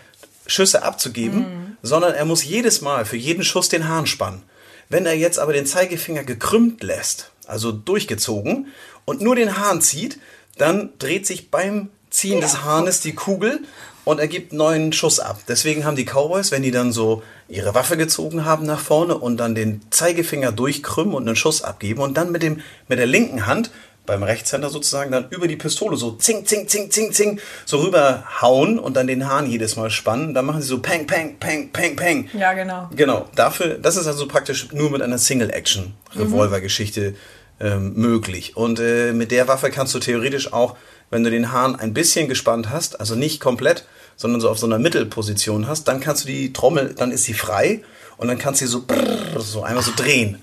Schüsse 0.47 0.83
abzugeben, 0.83 1.77
sondern 1.83 2.13
er 2.15 2.25
muss 2.25 2.45
jedes 2.45 2.81
Mal 2.81 3.05
für 3.05 3.17
jeden 3.17 3.45
Schuss 3.45 3.69
den 3.69 3.89
Hahn 3.89 4.07
spannen. 4.07 4.43
Wenn 4.89 5.07
er 5.07 5.15
jetzt 5.17 5.39
aber 5.39 5.53
den 5.53 5.65
Zeigefinger 5.67 6.25
gekrümmt 6.25 6.83
lässt, 6.83 7.31
also 7.47 7.73
durchgezogen, 7.73 8.69
und 9.07 9.21
nur 9.21 9.37
den 9.37 9.57
Hahn 9.59 9.81
zieht, 9.81 10.19
dann 10.59 10.91
dreht 10.99 11.27
sich 11.27 11.51
beim 11.51 11.89
Ziehen 12.15 12.41
des 12.41 12.63
Hahnes 12.63 13.01
die 13.01 13.15
Kugel 13.15 13.61
und 14.05 14.21
er 14.21 14.29
gibt 14.29 14.53
neuen 14.53 14.93
Schuss 14.93 15.19
ab. 15.19 15.41
Deswegen 15.49 15.85
haben 15.85 15.97
die 15.97 16.05
Cowboys, 16.05 16.53
wenn 16.53 16.63
die 16.63 16.71
dann 16.71 16.93
so 16.93 17.25
ihre 17.49 17.75
Waffe 17.75 17.97
gezogen 17.97 18.45
haben 18.45 18.67
nach 18.67 18.79
vorne 18.79 19.19
und 19.19 19.39
dann 19.39 19.57
den 19.57 19.81
Zeigefinger 19.91 20.53
durchkrümmen 20.53 21.15
und 21.15 21.27
einen 21.27 21.35
Schuss 21.35 21.63
abgeben 21.63 22.01
und 22.01 22.17
dann 22.17 22.31
mit, 22.31 22.45
dem, 22.45 22.61
mit 22.87 23.01
der 23.01 23.07
linken 23.07 23.47
Hand 23.47 23.73
beim 24.07 24.23
Rechtshänder 24.23 24.71
sozusagen 24.71 25.11
dann 25.11 25.27
über 25.31 25.49
die 25.49 25.57
Pistole 25.57 25.97
so 25.97 26.13
zing, 26.13 26.47
zing, 26.47 26.69
zing, 26.69 26.91
zing, 26.91 27.13
zing 27.13 27.41
so 27.65 27.79
rüberhauen 27.79 28.79
und 28.79 28.97
dann 28.97 29.09
den 29.09 29.29
Hahn 29.29 29.51
jedes 29.51 29.75
Mal 29.75 29.91
spannen. 29.91 30.35
Dann 30.35 30.45
machen 30.45 30.63
sie 30.63 30.69
so 30.69 30.79
peng, 30.79 31.09
peng, 31.09 31.39
peng, 31.39 31.71
peng, 31.73 31.97
peng. 31.97 32.29
Ja, 32.39 32.53
genau. 32.53 32.91
Genau, 32.95 33.29
dafür, 33.35 33.79
das 33.79 33.97
ist 33.97 34.07
also 34.07 34.29
praktisch 34.29 34.73
nur 34.73 34.91
mit 34.91 35.03
einer 35.03 35.19
Single-Action-Revolver-Geschichte 35.19 37.17
ähm, 37.61 37.95
möglich. 37.95 38.57
Und 38.57 38.79
äh, 38.79 39.13
mit 39.13 39.31
der 39.31 39.49
Waffe 39.49 39.71
kannst 39.71 39.95
du 39.95 39.99
theoretisch 39.99 40.53
auch, 40.53 40.77
wenn 41.15 41.23
du 41.23 41.31
den 41.31 41.53
Hahn 41.53 41.77
ein 41.77 41.95
bisschen 41.95 42.29
gespannt 42.29 42.71
hast, 42.71 42.99
also 42.99 43.15
nicht 43.15 43.39
komplett, 43.39 43.85
sondern 44.17 44.41
so 44.41 44.51
auf 44.51 44.59
so 44.59 44.67
einer 44.67 44.81
Mittelposition 44.81 45.69
hast, 45.69 45.87
dann 45.87 46.01
kannst 46.01 46.25
du 46.25 46.27
die 46.27 46.53
Trommel, 46.53 46.93
dann 46.93 47.13
ist 47.13 47.23
sie 47.23 47.35
frei 47.35 47.83
und 48.17 48.27
dann 48.27 48.37
kannst 48.37 48.61
du 48.61 48.67
sie 48.67 48.73
so, 48.73 48.83
brrr, 48.83 49.41
so 49.41 49.63
einmal 49.63 49.85
so 49.85 49.93
drehen. 49.95 50.43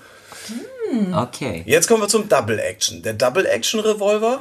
Okay. 1.14 1.62
Jetzt 1.66 1.88
kommen 1.88 2.02
wir 2.02 2.08
zum 2.08 2.26
Double 2.26 2.58
Action. 2.58 3.02
Der 3.02 3.12
Double 3.12 3.44
Action 3.44 3.80
Revolver 3.80 4.40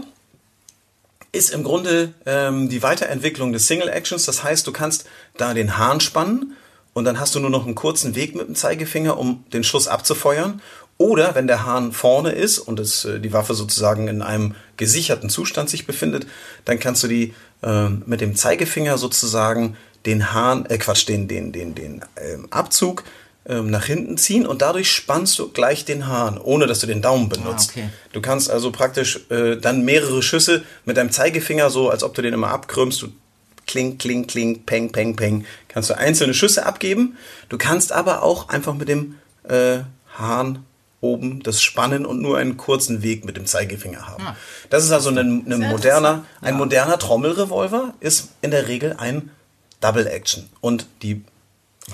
ist 1.33 1.49
im 1.49 1.63
Grunde 1.63 2.13
ähm, 2.25 2.69
die 2.69 2.81
Weiterentwicklung 2.81 3.51
des 3.51 3.67
Single 3.67 3.89
Actions. 3.89 4.25
Das 4.25 4.41
heißt, 4.41 4.65
du 4.65 4.71
kannst 4.71 5.03
da 5.35 5.53
den 5.53 5.77
Hahn 5.77 5.99
spannen 5.99 6.55
und 6.93 7.03
dann 7.03 7.19
hast 7.19 7.35
du 7.35 7.41
nur 7.41 7.49
noch 7.49 7.65
einen 7.65 7.75
kurzen 7.75 8.15
Weg 8.15 8.35
mit 8.35 8.47
dem 8.47 8.55
Zeigefinger, 8.55 9.17
um 9.17 9.43
den 9.51 9.65
Schuss 9.65 9.89
abzufeuern. 9.89 10.61
Oder 10.97 11.35
wenn 11.35 11.47
der 11.47 11.65
Hahn 11.65 11.93
vorne 11.93 12.31
ist 12.31 12.59
und 12.59 12.79
es, 12.79 13.05
äh, 13.05 13.19
die 13.19 13.33
Waffe 13.33 13.53
sozusagen 13.53 14.07
in 14.07 14.21
einem 14.21 14.55
gesicherten 14.81 15.29
Zustand 15.29 15.69
sich 15.69 15.85
befindet, 15.85 16.25
dann 16.65 16.79
kannst 16.79 17.03
du 17.03 17.07
die 17.07 17.35
ähm, 17.61 18.01
mit 18.07 18.19
dem 18.19 18.35
Zeigefinger 18.35 18.97
sozusagen 18.97 19.77
den 20.07 20.33
Hahn, 20.33 20.65
äh 20.65 20.79
Quatsch, 20.79 21.07
den, 21.07 21.27
den, 21.27 21.51
den, 21.51 21.75
den 21.75 22.01
ähm, 22.17 22.47
Abzug 22.49 23.03
ähm, 23.45 23.69
nach 23.69 23.85
hinten 23.85 24.17
ziehen 24.17 24.47
und 24.47 24.63
dadurch 24.63 24.91
spannst 24.91 25.37
du 25.37 25.49
gleich 25.49 25.85
den 25.85 26.07
Hahn, 26.07 26.39
ohne 26.39 26.65
dass 26.65 26.79
du 26.79 26.87
den 26.87 27.03
Daumen 27.03 27.29
benutzt. 27.29 27.71
okay. 27.71 27.89
Du 28.11 28.21
kannst 28.21 28.49
also 28.49 28.71
praktisch 28.71 29.19
äh, 29.29 29.57
dann 29.57 29.85
mehrere 29.85 30.23
Schüsse 30.23 30.63
mit 30.83 30.97
deinem 30.97 31.11
Zeigefinger 31.11 31.69
so, 31.69 31.91
als 31.91 32.03
ob 32.03 32.15
du 32.15 32.23
den 32.23 32.33
immer 32.33 32.49
abkrümmst. 32.49 33.03
Du 33.03 33.09
kling, 33.67 33.99
kling, 33.99 34.25
kling, 34.25 34.63
peng, 34.63 34.91
peng, 34.91 35.15
peng. 35.15 35.45
Kannst 35.67 35.91
du 35.91 35.97
einzelne 35.97 36.33
Schüsse 36.33 36.65
abgeben. 36.65 37.17
Du 37.49 37.59
kannst 37.59 37.91
aber 37.91 38.23
auch 38.23 38.49
einfach 38.49 38.73
mit 38.73 38.89
dem 38.89 39.17
äh, 39.47 39.81
Hahn 40.17 40.65
oben 41.01 41.41
das 41.43 41.61
spannen 41.61 42.05
und 42.05 42.21
nur 42.21 42.37
einen 42.37 42.57
kurzen 42.57 43.01
Weg 43.01 43.25
mit 43.25 43.35
dem 43.35 43.45
Zeigefinger 43.45 44.07
haben. 44.07 44.23
Das 44.69 44.83
ist 44.85 44.91
also 44.91 45.09
ein, 45.09 45.17
ein 45.51 45.69
moderner, 45.69 46.25
ein 46.41 46.55
moderner 46.55 46.97
Trommelrevolver 46.99 47.95
ist 47.99 48.29
in 48.41 48.51
der 48.51 48.67
Regel 48.67 48.95
ein 48.97 49.31
Double 49.81 50.05
Action. 50.07 50.47
Und 50.61 50.85
die 51.01 51.23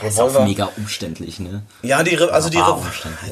Das 0.01 0.13
ist 0.13 0.19
auch 0.19 0.27
Revolver. 0.27 0.45
mega 0.45 0.69
umständlich, 0.75 1.39
ne? 1.39 1.63
Ja, 1.83 2.03
die, 2.03 2.15
Re 2.15 2.31
also 2.33 2.49
die, 2.49 2.57
Re 2.57 2.77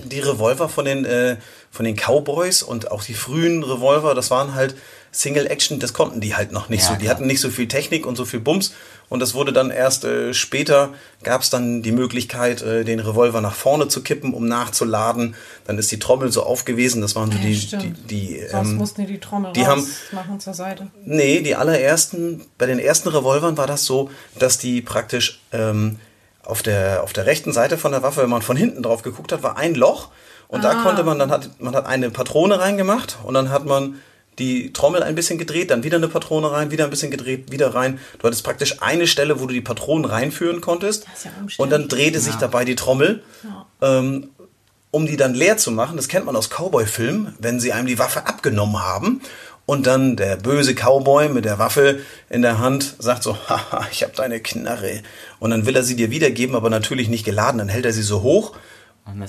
die 0.06 0.20
Revolver 0.22 0.70
von 0.70 0.86
den, 0.86 1.04
äh, 1.04 1.36
von 1.72 1.84
den 1.86 1.98
Cowboys 1.98 2.64
und 2.64 2.90
auch 2.92 3.04
die 3.04 3.14
frühen 3.14 3.62
Revolver, 3.64 4.16
das 4.16 4.32
waren 4.32 4.56
halt 4.56 4.76
Single 5.18 5.48
Action, 5.48 5.80
das 5.80 5.94
konnten 5.94 6.20
die 6.20 6.36
halt 6.36 6.52
noch 6.52 6.68
nicht 6.70 6.84
Ja, 6.84 6.90
so. 6.90 6.94
Die 6.96 7.02
klar. 7.06 7.16
hatten 7.16 7.26
nicht 7.28 7.40
so 7.40 7.50
viel 7.50 7.68
Technik 7.68 8.06
und 8.06 8.16
so 8.18 8.26
viel 8.26 8.40
Bums. 8.42 8.74
Und 9.08 9.20
das 9.20 9.34
wurde 9.34 9.54
dann 9.54 9.70
erst 9.70 10.04
äh, 10.04 10.34
später, 10.34 10.90
gab 11.24 11.42
es 11.42 11.50
dann 11.50 11.82
die 11.84 11.92
Möglichkeit, 11.92 12.62
äh, 12.64 12.84
den 12.84 13.00
Revolver 13.00 13.40
nach 13.40 13.54
vorne 13.54 13.88
zu 13.88 14.02
kippen, 14.02 14.34
um 14.34 14.48
nachzuladen. 14.48 15.36
Dann 15.68 15.78
ist 15.78 15.92
die 15.92 16.00
Trommel 16.00 16.32
so 16.32 16.44
aufgewesen, 16.44 17.02
das 17.02 17.16
waren 17.16 17.32
so 17.32 17.38
die, 17.38 17.50
die, 17.54 17.56
stimmt. 17.62 18.12
die 18.12 18.42
Sonst 18.52 18.70
ähm, 18.72 18.76
mussten 18.78 19.02
die 19.06 19.14
die 19.14 19.20
Trommel 19.20 19.54
die 19.54 19.66
haben- 19.68 19.88
machen 20.12 20.40
zur 20.40 20.54
Seite. 20.56 20.88
Nee, 21.06 21.42
die 21.42 21.56
allerersten, 21.56 22.42
bei 22.58 22.66
den 22.66 22.80
ersten 22.80 23.10
Revolvern 23.10 23.58
war 23.58 23.68
das 23.68 23.86
so, 23.86 24.10
dass 24.40 24.58
die 24.58 24.82
praktisch 24.82 25.40
ähm, 25.52 26.00
auf, 26.44 26.62
der, 26.64 27.04
auf 27.04 27.14
der 27.14 27.26
rechten 27.26 27.54
Seite 27.54 27.78
von 27.78 27.92
der 27.92 28.02
Waffe, 28.04 28.22
wenn 28.24 28.30
man 28.30 28.42
von 28.42 28.58
hinten 28.58 28.84
drauf 28.84 29.02
geguckt 29.04 29.32
hat, 29.32 29.44
war 29.44 29.58
ein 29.58 29.76
Loch. 29.76 30.10
Und 30.48 30.64
da 30.64 30.76
konnte 30.76 31.04
man, 31.04 31.18
dann 31.20 31.32
hat, 31.32 31.60
man 31.62 31.76
hat 31.76 31.86
eine 31.86 32.10
Patrone 32.12 32.60
reingemacht 32.60 33.18
und 33.24 33.34
dann 33.34 33.50
hat 33.50 33.66
man 33.66 33.96
die 34.40 34.74
Trommel 34.74 35.04
ein 35.04 35.16
bisschen 35.16 35.38
gedreht, 35.38 35.72
dann 35.72 35.84
wieder 35.84 35.98
eine 35.98 36.08
Patrone 36.08 36.52
rein, 36.52 36.72
wieder 36.72 36.84
ein 36.84 36.90
bisschen 36.90 37.12
gedreht, 37.12 37.52
wieder 37.52 37.74
rein. 37.74 38.00
Du 38.20 38.28
hattest 38.28 38.44
praktisch 38.44 38.82
eine 38.82 39.08
Stelle, 39.08 39.40
wo 39.40 39.46
du 39.46 39.54
die 39.54 39.62
Patronen 39.62 40.06
reinführen 40.06 40.62
konntest. 40.62 41.06
ist 41.14 41.26
ja 41.26 41.32
und 41.58 41.70
dann 41.72 41.88
drehte 41.88 42.20
sich 42.20 42.36
dabei 42.36 42.66
die 42.66 42.76
Trommel. 42.76 43.24
Ähm, 43.82 44.30
um 44.92 45.06
die 45.06 45.18
dann 45.18 45.34
leer 45.34 45.58
zu 45.58 45.72
machen, 45.72 45.98
das 45.98 46.08
kennt 46.08 46.26
man 46.26 46.38
aus 46.38 46.50
Cowboy-Filmen, 46.50 47.36
wenn 47.40 47.60
sie 47.60 47.74
einem 47.74 47.88
die 47.88 48.00
Waffe 48.00 48.28
abgenommen 48.28 48.82
haben 48.82 49.22
und 49.66 49.88
dann 49.88 50.16
der 50.16 50.36
böse 50.36 50.76
Cowboy 50.76 51.30
mit 51.30 51.46
der 51.46 51.60
Waffe 51.60 52.00
in 52.30 52.42
der 52.42 52.60
Hand 52.60 52.96
sagt 53.00 53.24
so, 53.24 53.36
haha, 53.50 53.88
ich 53.92 54.04
habe 54.04 54.14
deine 54.16 54.40
Knarre. 54.40 55.02
Und 55.40 55.52
dann 55.52 55.66
will 55.66 55.76
er 55.76 55.84
sie 55.84 55.96
dir 55.96 56.12
wiedergeben, 56.12 56.56
aber 56.56 56.70
natürlich 56.70 57.10
nicht 57.10 57.26
geladen. 57.26 57.58
Dann 57.58 57.70
hält 57.70 57.86
er 57.86 57.94
sie 57.94 58.04
so 58.04 58.22
hoch, 58.22 58.52
das 58.52 58.60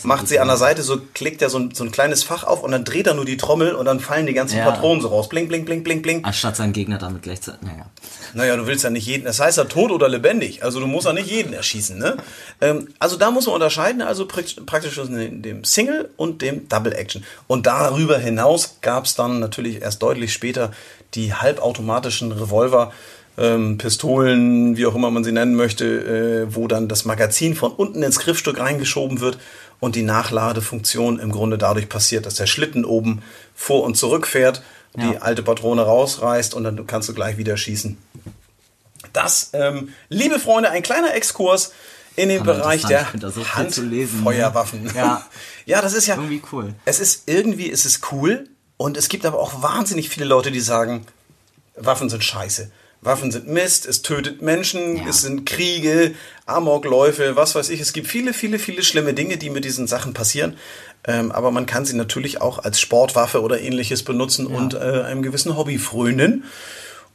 macht 0.05 0.27
sie 0.27 0.41
an 0.41 0.49
der 0.49 0.57
Seite, 0.57 0.83
so 0.83 0.99
klickt 1.13 1.43
er 1.43 1.51
so 1.51 1.59
ein, 1.59 1.75
so 1.75 1.85
ein 1.85 1.91
kleines 1.91 2.23
Fach 2.23 2.45
auf 2.45 2.63
und 2.63 2.73
dann 2.73 2.85
dreht 2.85 3.07
er 3.07 3.15
nur 3.15 3.27
die 3.27 3.37
Trommel 3.37 3.75
und 3.75 3.85
dann 3.85 4.01
fallen 4.01 4.27
die 4.27 4.33
ganzen 4.33 4.57
Ja. 4.59 4.65
Patronen 4.71 5.03
so 5.03 5.09
raus. 5.09 5.29
Blink, 5.29 5.49
blink, 5.49 5.67
blink, 5.67 5.85
blink, 5.85 6.03
blink. 6.03 6.27
Anstatt 6.27 6.57
seinen 6.57 6.73
Gegner 6.73 6.97
damit 6.99 7.23
gleichzeitig. 7.23 7.61
Naja. 7.63 7.87
Naja, 8.33 8.57
du 8.57 8.67
willst 8.67 8.85
ja 8.85 8.91
nicht 8.91 9.07
jeden, 9.07 9.25
das 9.27 9.39
heißt 9.39 9.59
ja 9.59 9.65
tot 9.65 9.91
oder 9.93 10.09
lebendig. 10.09 10.65
Also 10.65 10.81
du 10.81 10.87
musst 10.87 11.07
ja 11.07 11.13
nicht 11.13 11.31
jeden 11.31 11.53
erschießen, 11.53 11.99
ne? 11.99 12.17
Ähm, 12.63 12.89
also 12.99 13.17
da 13.17 13.31
muss 13.31 13.47
man 13.47 13.55
unterscheiden, 13.55 14.01
also 14.01 14.25
prak- 14.25 14.65
praktisch 14.65 14.95
zwischen 14.95 15.43
dem 15.43 15.65
Single 15.65 16.09
und 16.17 16.41
dem 16.41 16.69
Double 16.69 16.95
Action. 16.95 17.23
Und 17.47 17.67
darüber 17.67 18.19
hinaus 18.19 18.79
gab 18.81 19.05
es 19.05 19.15
dann 19.15 19.41
natürlich 19.41 19.83
erst 19.83 20.03
deutlich 20.03 20.33
später 20.33 20.73
die 21.15 21.35
halbautomatischen 21.35 22.33
Revolver, 22.33 22.93
ähm, 23.39 23.77
Pistolen, 23.77 24.79
wie 24.79 24.87
auch 24.87 24.95
immer 24.95 25.11
man 25.11 25.23
sie 25.23 25.33
nennen 25.33 25.55
möchte, 25.57 25.85
äh, 26.49 26.55
wo 26.55 26.67
dann 26.69 26.89
das 26.89 27.05
Magazin 27.05 27.55
von 27.55 27.71
unten 27.73 28.03
ins 28.03 28.19
Griffstück 28.19 28.59
reingeschoben 28.59 29.21
wird 29.21 29.37
und 29.81 29.95
die 29.95 30.03
Nachladefunktion 30.03 31.19
im 31.19 31.31
Grunde 31.33 31.59
dadurch 31.59 31.89
passiert, 31.89 32.27
dass 32.27 32.35
der 32.35 32.47
Schlitten 32.47 32.85
oben 32.85 33.23
vor 33.55 33.83
und 33.85 33.97
zurück 33.97 34.27
fährt, 34.27 34.63
die 34.95 35.13
Ja. 35.15 35.21
alte 35.21 35.43
Patrone 35.43 35.83
rausreißt 35.83 36.55
und 36.55 36.65
dann 36.65 36.87
kannst 36.87 37.09
du 37.09 37.15
gleich 37.15 37.37
wieder 37.37 37.57
schießen. 37.57 37.99
Das, 39.13 39.51
ähm, 39.53 39.91
liebe 40.09 40.39
Freunde, 40.39 40.71
ein 40.71 40.83
kleiner 40.83 41.15
Exkurs 41.15 41.73
in 42.17 42.29
den 42.31 42.43
Bereich 42.45 42.85
der 42.87 43.07
so 43.31 43.45
viel 43.45 43.69
zu 43.69 43.83
lesen, 43.83 44.21
ne? 44.21 44.25
Handfeuerwaffen. 44.25 44.91
Ja. 44.95 45.27
ja, 45.67 45.83
das 45.83 45.93
ist 45.93 46.07
ja 46.07 46.15
Irgendwie 46.15 46.43
cool. 46.53 46.75
Es 46.87 46.99
ist 46.99 47.25
irgendwie, 47.27 47.71
es 47.71 47.85
ist 47.85 48.11
cool 48.13 48.49
und 48.79 48.97
es 48.97 49.09
gibt 49.09 49.27
aber 49.27 49.39
auch 49.39 49.63
wahnsinnig 49.63 50.09
viele 50.09 50.25
Leute, 50.25 50.51
die 50.51 50.61
sagen, 50.61 51.07
Waffen 51.77 52.09
sind 52.09 52.25
scheiße. 52.25 52.71
Waffen 53.03 53.31
sind 53.31 53.47
Mist, 53.47 53.87
es 53.87 54.03
tötet 54.03 54.43
Menschen, 54.43 54.97
Ja. 54.97 55.09
es 55.09 55.23
sind 55.23 55.47
Kriege, 55.47 56.15
Amokläufe, 56.47 57.37
was 57.37 57.55
weiß 57.55 57.71
ich. 57.71 57.81
Es 57.81 57.93
gibt 57.93 58.09
viele, 58.09 58.33
viele, 58.33 58.59
viele 58.59 58.83
schlimme 58.83 59.15
Dinge, 59.15 59.37
die 59.37 59.51
mit 59.51 59.65
diesen 59.65 59.87
Sachen 59.87 60.13
passieren. 60.13 60.57
Ähm, 61.07 61.31
aber 61.31 61.51
man 61.53 61.67
kann 61.67 61.85
sie 61.85 61.95
natürlich 61.97 62.41
auch 62.41 62.59
als 62.59 62.81
Sportwaffe 62.81 63.43
oder 63.43 63.61
ähnliches 63.61 64.03
benutzen 64.03 64.47
und 64.47 64.75
äh, 64.75 64.79
einem 64.79 65.23
gewissen 65.23 65.57
Hobby 65.57 65.79
frönen. 65.79 66.45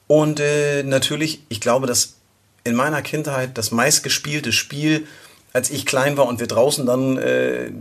Und 0.07 0.39
äh, 0.39 0.83
natürlich, 0.83 1.43
ich 1.49 1.59
glaube, 1.59 1.87
dass 1.87 2.15
in 2.63 2.75
meiner 2.75 3.01
Kindheit 3.01 3.57
das 3.57 3.71
meistgespielte 3.71 4.51
Spiel, 4.51 5.07
als 5.53 5.69
ich 5.69 5.85
klein 5.85 6.17
war 6.17 6.27
und 6.27 6.39
wir 6.39 6.47
draußen 6.47 6.85
dann 6.85 7.17
äh, 7.17 7.71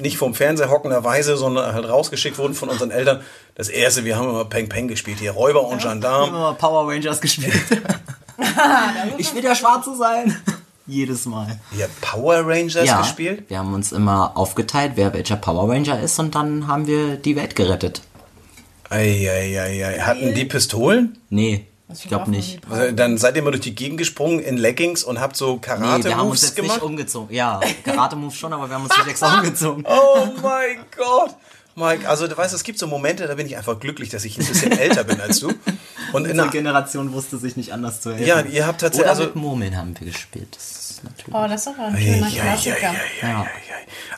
nicht 0.00 0.16
vom 0.16 0.34
Fernseher 0.34 0.70
hockenderweise, 0.70 1.36
sondern 1.36 1.74
halt 1.74 1.88
rausgeschickt 1.88 2.38
wurden 2.38 2.54
von 2.54 2.68
unseren 2.68 2.90
Eltern, 2.90 3.20
das 3.54 3.68
erste, 3.68 4.04
wir 4.04 4.16
haben 4.16 4.28
immer 4.28 4.44
Peng 4.46 4.68
Peng 4.68 4.88
gespielt, 4.88 5.18
hier 5.18 5.32
Räuber 5.32 5.66
und 5.66 5.82
Wir 5.82 5.90
haben 5.90 6.00
Gendarm. 6.00 6.28
immer 6.30 6.54
Power 6.54 6.90
Rangers 6.90 7.20
gespielt. 7.20 7.54
ich 9.18 9.34
will 9.34 9.42
der 9.42 9.54
Schwarze 9.54 9.94
sein. 9.96 10.36
Jedes 10.86 11.26
Mal. 11.26 11.60
Ihr 11.76 11.84
habt 11.84 12.00
Power 12.00 12.40
Rangers 12.44 12.86
ja, 12.86 13.00
gespielt? 13.00 13.44
wir 13.48 13.58
haben 13.58 13.74
uns 13.74 13.92
immer 13.92 14.36
aufgeteilt, 14.36 14.92
wer 14.96 15.12
welcher 15.12 15.36
Power 15.36 15.68
Ranger 15.68 16.00
ist 16.00 16.18
und 16.18 16.34
dann 16.34 16.66
haben 16.66 16.86
wir 16.86 17.16
die 17.16 17.36
Welt 17.36 17.54
gerettet. 17.54 18.02
Eieiei. 18.88 20.00
Hatten 20.00 20.34
die 20.34 20.46
Pistolen? 20.46 21.18
Nee, 21.28 21.66
Ich 21.92 22.08
glaube 22.08 22.30
nicht. 22.30 22.60
Also, 22.70 22.92
Dann 22.92 23.18
seid 23.18 23.36
ihr 23.36 23.42
mal 23.42 23.50
durch 23.50 23.62
die 23.62 23.74
Gegend 23.74 23.98
gesprungen 23.98 24.40
in 24.40 24.56
Leggings 24.56 25.02
und 25.04 25.20
habt 25.20 25.36
so 25.36 25.54
Nee, 25.54 25.60
wir 25.66 25.72
haben 25.76 25.92
uns 25.94 26.04
Karate-Moves 26.04 26.42
jetzt 26.42 26.56
gemacht? 26.56 26.74
nicht 26.76 26.82
umgezogen. 26.82 27.34
Ja, 27.34 27.60
Karate-Move 27.84 28.34
schon, 28.34 28.52
aber 28.52 28.68
wir 28.68 28.74
haben 28.74 28.84
uns 28.84 28.96
nicht 28.96 29.08
extra 29.08 29.38
umgezogen. 29.38 29.84
Oh 29.88 30.26
mein 30.42 30.78
Gott. 30.96 31.34
Mike, 31.76 32.08
also 32.08 32.26
du 32.26 32.36
weißt, 32.36 32.52
es 32.54 32.64
gibt 32.64 32.78
so 32.78 32.86
Momente, 32.86 33.26
da 33.26 33.34
bin 33.34 33.46
ich 33.46 33.56
einfach 33.56 33.78
glücklich, 33.78 34.08
dass 34.10 34.24
ich 34.24 34.38
ein 34.38 34.44
bisschen 34.46 34.72
älter 34.72 35.04
bin 35.04 35.20
als 35.20 35.40
du. 35.40 35.52
Und 36.12 36.26
in 36.26 36.36
der, 36.36 36.48
Generation 36.48 37.12
wusste 37.12 37.38
sich 37.38 37.56
nicht 37.56 37.72
anders 37.72 38.00
zu 38.00 38.10
helfen. 38.10 38.26
ja, 38.26 38.40
ihr 38.40 38.66
habt 38.66 38.80
tatsächlich, 38.80 39.04
Oder 39.06 39.10
also, 39.10 39.22
mit 39.24 39.36
Murmeln 39.36 39.76
haben 39.76 39.94
wir 39.98 40.06
gespielt. 40.08 40.48
Das 40.56 40.90
ist 40.90 41.04
natürlich. 41.04 41.34
Oh, 41.34 41.46
das 41.48 41.62
ist 41.62 41.68
aber 41.68 41.86
ein 41.86 41.94
Ei, 41.94 42.00
schöner 42.02 42.26
ei, 42.26 42.30
Klassiker. 42.30 42.94
Ja. 43.22 43.40
ei, 43.40 43.44
ei. 43.44 43.46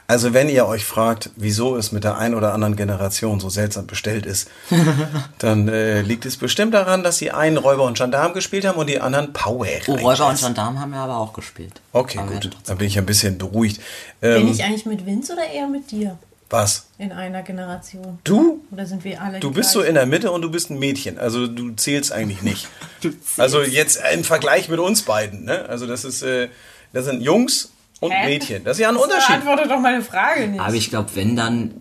Also 0.06 0.34
wenn 0.34 0.48
ihr 0.48 0.66
euch 0.66 0.84
fragt, 0.84 1.30
wieso 1.36 1.76
es 1.76 1.92
mit 1.92 2.04
der 2.04 2.18
ein 2.18 2.34
oder 2.34 2.52
anderen 2.52 2.76
Generation 2.76 3.40
so 3.40 3.48
seltsam 3.48 3.86
bestellt 3.86 4.26
ist, 4.26 4.48
dann 5.38 5.68
äh, 5.68 6.02
liegt 6.02 6.26
es 6.26 6.36
bestimmt 6.36 6.74
daran, 6.74 7.02
dass 7.02 7.18
die 7.18 7.30
einen 7.32 7.56
Räuber 7.56 7.84
und 7.84 7.96
Gendarm 7.96 8.32
gespielt 8.34 8.66
haben 8.66 8.78
und 8.78 8.88
die 8.88 9.00
anderen 9.00 9.32
Power 9.32 9.66
Oh. 9.86 9.92
Räuber 9.94 10.28
und 10.28 10.40
Gendarm 10.40 10.80
haben 10.80 10.90
wir 10.90 10.98
aber 11.00 11.16
auch 11.18 11.32
gespielt. 11.32 11.80
Okay, 11.92 12.18
aber 12.18 12.32
gut. 12.32 12.50
Dann 12.66 12.78
bin 12.78 12.86
ich 12.86 12.98
ein 12.98 13.06
bisschen 13.06 13.38
beruhigt. 13.38 13.80
Bin 14.20 14.30
Ähm, 14.42 14.48
ich 14.48 14.62
eigentlich 14.64 14.86
mit 14.86 15.06
Vince 15.06 15.32
oder 15.34 15.46
eher 15.48 15.68
mit 15.68 15.90
dir 15.90 16.18
was? 16.52 16.86
in 16.98 17.10
einer 17.12 17.42
Generation? 17.42 18.18
Du? 18.24 18.64
Oder 18.70 18.86
sind 18.86 19.02
wir 19.04 19.20
alle 19.20 19.40
Du 19.40 19.50
bist 19.50 19.70
so 19.72 19.80
gleichen? 19.80 19.88
in 19.90 19.94
der 19.96 20.06
Mitte 20.06 20.30
und 20.30 20.42
du 20.42 20.50
bist 20.50 20.70
ein 20.70 20.78
Mädchen. 20.78 21.18
Also 21.18 21.46
du 21.46 21.72
zählst 21.72 22.12
eigentlich 22.12 22.42
nicht. 22.50 22.68
Zählst. 23.00 23.40
Also 23.40 23.62
jetzt 23.62 24.00
im 24.12 24.22
Vergleich 24.24 24.68
mit 24.68 24.78
uns 24.78 25.02
beiden. 25.02 25.44
Ne? 25.44 25.66
Also 25.68 25.86
das 25.86 26.04
ist, 26.04 26.22
äh, 26.22 26.48
das 26.92 27.06
sind 27.06 27.22
Jungs 27.22 27.72
und 28.00 28.12
Hä? 28.12 28.26
Mädchen. 28.26 28.62
Das 28.64 28.76
ist 28.76 28.82
ja 28.82 28.88
ein 28.88 28.94
Das 28.94 29.04
Unterschied. 29.04 29.42
Beantworte 29.42 29.68
doch 29.68 29.80
meine 29.80 30.02
Frage 30.02 30.46
nicht. 30.48 30.60
Aber 30.60 30.74
ich 30.74 30.90
glaube, 30.90 31.10
wenn 31.14 31.34
dann 31.36 31.72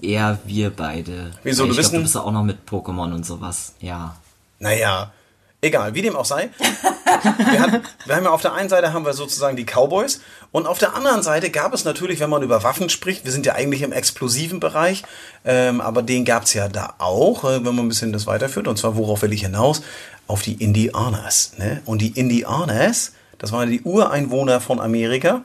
eher 0.00 0.38
wir 0.46 0.70
beide. 0.70 1.30
Wieso, 1.42 1.64
du 1.64 1.70
ich 1.72 1.76
bist 1.76 1.90
glaub, 1.90 2.00
du 2.00 2.02
bist 2.04 2.14
ja 2.14 2.20
auch 2.22 2.32
noch 2.32 2.44
mit 2.44 2.68
Pokémon 2.68 3.12
und 3.14 3.24
sowas. 3.26 3.74
Ja. 3.80 4.16
Naja, 4.58 5.12
egal, 5.64 5.94
wie 5.94 6.02
dem 6.02 6.16
auch 6.16 6.24
sei. 6.24 6.50
Wir, 7.50 7.60
hatten, 7.60 7.82
wir 8.04 8.16
haben 8.16 8.24
ja 8.24 8.30
auf 8.30 8.42
der 8.42 8.52
einen 8.54 8.68
Seite 8.68 8.92
haben 8.92 9.04
wir 9.04 9.14
sozusagen 9.14 9.56
die 9.56 9.64
Cowboys 9.64 10.20
und 10.52 10.66
auf 10.66 10.78
der 10.78 10.94
anderen 10.94 11.22
Seite 11.22 11.50
gab 11.50 11.72
es 11.72 11.84
natürlich, 11.84 12.20
wenn 12.20 12.30
man 12.30 12.42
über 12.42 12.62
Waffen 12.62 12.88
spricht, 12.88 13.24
wir 13.24 13.32
sind 13.32 13.46
ja 13.46 13.54
eigentlich 13.54 13.82
im 13.82 13.92
explosiven 13.92 14.60
Bereich, 14.60 15.02
ähm, 15.44 15.80
aber 15.80 16.02
den 16.02 16.24
gab 16.24 16.44
es 16.44 16.54
ja 16.54 16.68
da 16.68 16.94
auch, 16.98 17.44
äh, 17.44 17.64
wenn 17.64 17.74
man 17.74 17.86
ein 17.86 17.88
bisschen 17.88 18.12
das 18.12 18.26
weiterführt. 18.26 18.68
Und 18.68 18.78
zwar, 18.78 18.96
worauf 18.96 19.22
will 19.22 19.32
ich 19.32 19.42
hinaus? 19.42 19.82
Auf 20.26 20.42
die 20.42 20.54
Indianers. 20.54 21.52
Ne? 21.58 21.82
Und 21.84 22.00
die 22.00 22.18
Indianers, 22.18 23.12
das 23.38 23.52
waren 23.52 23.70
die 23.70 23.82
Ureinwohner 23.82 24.60
von 24.60 24.80
Amerika. 24.80 25.42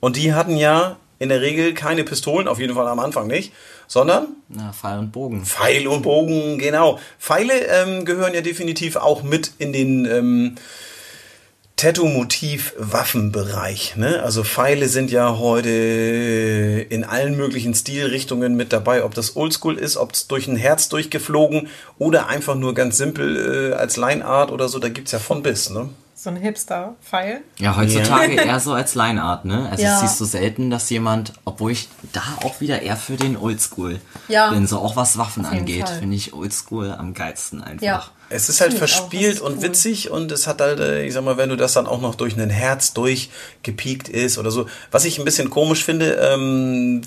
Und 0.00 0.16
die 0.16 0.34
hatten 0.34 0.56
ja 0.56 0.96
in 1.18 1.28
der 1.28 1.40
Regel 1.40 1.74
keine 1.74 2.04
Pistolen, 2.04 2.48
auf 2.48 2.58
jeden 2.58 2.74
Fall 2.74 2.88
am 2.88 2.98
Anfang 2.98 3.26
nicht, 3.26 3.52
sondern 3.86 4.28
Na, 4.48 4.72
Pfeil 4.72 4.98
und 4.98 5.12
Bogen. 5.12 5.44
Pfeil 5.44 5.86
und 5.86 6.02
Bogen, 6.02 6.58
genau. 6.58 6.98
Pfeile 7.18 7.54
ähm, 7.66 8.04
gehören 8.04 8.34
ja 8.34 8.40
definitiv 8.40 8.96
auch 8.96 9.22
mit 9.22 9.52
in 9.58 9.72
den 9.72 10.04
ähm, 10.06 10.56
Tattoo-Motiv-Waffenbereich. 11.76 13.96
Ne? 13.96 14.22
Also 14.22 14.44
Pfeile 14.44 14.88
sind 14.88 15.10
ja 15.10 15.38
heute 15.38 16.86
in 16.88 17.04
allen 17.04 17.36
möglichen 17.36 17.74
Stilrichtungen 17.74 18.56
mit 18.56 18.72
dabei. 18.72 19.04
Ob 19.04 19.12
das 19.12 19.36
Oldschool 19.36 19.76
ist, 19.76 19.98
ob 19.98 20.12
es 20.12 20.26
durch 20.26 20.48
ein 20.48 20.56
Herz 20.56 20.88
durchgeflogen 20.88 21.68
oder 21.98 22.28
einfach 22.28 22.54
nur 22.54 22.72
ganz 22.72 22.96
simpel 22.96 23.72
äh, 23.72 23.74
als 23.74 23.98
Lineart 23.98 24.52
oder 24.52 24.68
so. 24.68 24.78
Da 24.78 24.88
gibt's 24.88 25.12
ja 25.12 25.18
von 25.18 25.42
bis. 25.42 25.68
Ne? 25.68 25.90
So 26.26 26.30
ein 26.30 26.36
Hipster-Pfeil. 26.36 27.40
Ja, 27.58 27.76
heutzutage 27.76 28.32
eher 28.34 28.58
so 28.58 28.72
als 28.72 28.96
Lineart, 28.96 29.44
ne? 29.44 29.68
Also 29.70 29.84
Ja. 29.84 30.00
siehst 30.00 30.18
du 30.20 30.24
selten, 30.24 30.70
dass 30.70 30.90
jemand, 30.90 31.32
obwohl 31.44 31.70
ich 31.70 31.88
da 32.12 32.20
auch 32.42 32.60
wieder 32.60 32.82
eher 32.82 32.96
für 32.96 33.14
den 33.16 33.36
Oldschool 33.36 34.00
Ja. 34.26 34.50
bin, 34.50 34.66
so 34.66 34.78
auch 34.80 34.96
was 34.96 35.18
Waffen 35.18 35.46
angeht, 35.46 35.88
finde 35.88 36.16
ich 36.16 36.34
Oldschool 36.34 36.90
am 36.90 37.14
geilsten 37.14 37.62
einfach. 37.62 37.82
Ja. 37.86 38.04
Es 38.28 38.48
ist 38.48 38.60
halt 38.60 38.74
verspielt 38.74 39.40
und 39.40 39.58
cool. 39.58 39.62
witzig 39.62 40.10
und 40.10 40.32
es 40.32 40.48
hat 40.48 40.60
halt, 40.60 40.80
äh, 40.80 41.04
ich 41.06 41.12
sag 41.14 41.22
mal, 41.22 41.36
wenn 41.36 41.48
du 41.48 41.54
das 41.56 41.74
dann 41.74 41.86
auch 41.86 42.00
noch 42.00 42.16
durch 42.16 42.36
ein 42.36 42.50
Herz 42.50 42.92
durchgepiekt 42.92 44.08
ist 44.08 44.36
oder 44.38 44.50
so. 44.50 44.66
Was 44.90 45.04
ich 45.04 45.20
ein 45.20 45.24
bisschen 45.24 45.48
komisch 45.48 45.84
finde, 45.84 46.14
ähm, 46.14 47.02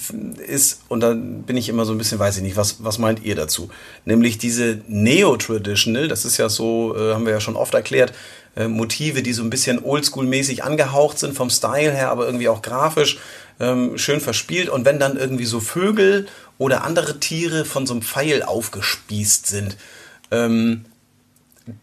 ist, 0.48 0.84
und 0.88 1.02
da 1.02 1.14
bin 1.14 1.58
ich 1.58 1.68
immer 1.68 1.84
so 1.84 1.92
ein 1.92 1.98
bisschen, 1.98 2.20
weiß 2.20 2.38
ich 2.38 2.44
nicht, 2.44 2.56
was, 2.56 2.86
was 2.86 3.00
meint 3.00 3.22
ihr 3.26 3.36
dazu? 3.36 3.70
Nämlich 4.06 4.38
diese 4.38 4.80
Neo-Traditional, 4.88 6.08
das 6.08 6.24
ist 6.24 6.38
ja 6.38 6.48
so, 6.48 6.96
äh, 6.96 7.14
haben 7.14 7.26
wir 7.26 7.34
ja 7.34 7.42
schon 7.42 7.58
oft 7.58 7.74
erklärt, 7.74 8.14
äh, 8.60 8.68
Motive, 8.68 9.24
die 9.24 9.34
so 9.34 9.42
ein 9.42 9.50
bisschen 9.50 9.80
oldschool-mäßig 9.80 10.62
angehaucht 10.62 11.18
sind 11.18 11.34
vom 11.34 11.50
Style 11.50 11.92
her, 11.92 12.12
aber 12.12 12.26
irgendwie 12.26 12.50
auch 12.50 12.62
grafisch 12.62 13.18
ähm, 13.60 13.98
schön 13.98 14.20
verspielt. 14.20 14.70
Und 14.70 14.86
wenn 14.86 15.00
dann 15.00 15.18
irgendwie 15.18 15.46
so 15.46 15.60
Vögel 15.60 16.28
oder 16.58 16.84
andere 16.84 17.20
Tiere 17.20 17.66
von 17.66 17.88
so 17.88 17.94
einem 17.94 18.02
Pfeil 18.04 18.44
aufgespießt 18.44 19.48
sind, 19.48 19.78
ähm, 20.30 20.86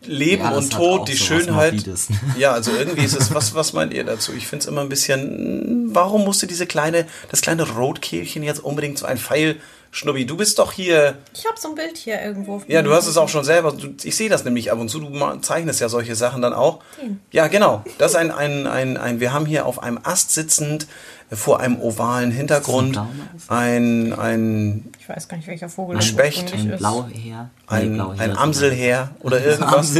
Leben 0.02 0.42
Ja, 0.42 0.50
und 0.50 0.72
Tod, 0.72 1.08
die 1.08 1.16
Schönheit. 1.16 1.74
Morbides. 1.74 2.08
Ja, 2.38 2.52
also 2.52 2.72
irgendwie 2.72 3.04
ist 3.04 3.16
es, 3.16 3.32
was, 3.32 3.54
was 3.54 3.72
meint 3.72 3.94
ihr 3.94 4.04
dazu? 4.04 4.32
Ich 4.36 4.46
finde 4.46 4.64
es 4.64 4.68
immer 4.68 4.80
ein 4.80 4.88
bisschen, 4.88 5.94
warum 5.94 6.24
musste 6.24 6.46
diese 6.46 6.66
kleine, 6.66 7.06
das 7.30 7.40
kleine 7.40 7.68
Rotkehlchen 7.70 8.42
jetzt 8.42 8.62
unbedingt 8.62 8.98
so 8.98 9.06
ein 9.06 9.16
Pfeil, 9.16 9.56
Schnubbi, 9.96 10.26
du 10.26 10.36
bist 10.36 10.58
doch 10.58 10.72
hier, 10.72 11.16
Ich 11.32 11.46
habe 11.46 11.58
so 11.58 11.68
ein 11.68 11.74
Bild 11.74 11.96
hier 11.96 12.20
irgendwo. 12.20 12.62
ja, 12.68 12.82
du 12.82 12.92
hast 12.92 13.06
es 13.06 13.16
auch 13.16 13.30
schon 13.30 13.44
selber, 13.44 13.72
du, 13.72 13.94
ich 14.02 14.14
sehe 14.14 14.28
das 14.28 14.44
nämlich 14.44 14.70
ab 14.70 14.78
und 14.78 14.90
zu, 14.90 15.00
du 15.00 15.36
zeichnest 15.40 15.80
ja 15.80 15.88
solche 15.88 16.14
Sachen 16.14 16.42
dann 16.42 16.52
auch. 16.52 16.80
Den. 17.00 17.20
Ja, 17.32 17.46
genau, 17.46 17.82
das 17.96 18.10
ist 18.12 18.16
ein, 18.18 18.30
ein, 18.30 18.66
ein, 18.66 18.98
ein, 18.98 19.20
wir 19.20 19.32
haben 19.32 19.46
hier 19.46 19.64
auf 19.64 19.82
einem 19.82 19.98
Ast 20.02 20.32
sitzend, 20.32 20.86
vor 21.32 21.60
einem 21.60 21.80
ovalen 21.80 22.30
Hintergrund, 22.30 23.00
ein, 23.48 24.12
ein, 24.12 24.92
Ich 25.00 25.08
weiß 25.08 25.26
gar 25.28 25.36
nicht, 25.36 25.48
welcher 25.48 25.68
Vogel 25.68 25.96
Ein 25.96 25.98
das 25.98 26.06
Specht. 26.06 26.52
Ein 26.52 26.70
ist. 26.70 26.78
Blauheer. 26.78 27.50
ein, 27.66 28.00
ein 28.00 28.36
Amselheer 28.36 29.10
oder 29.20 29.40
irgendwas. 29.44 29.92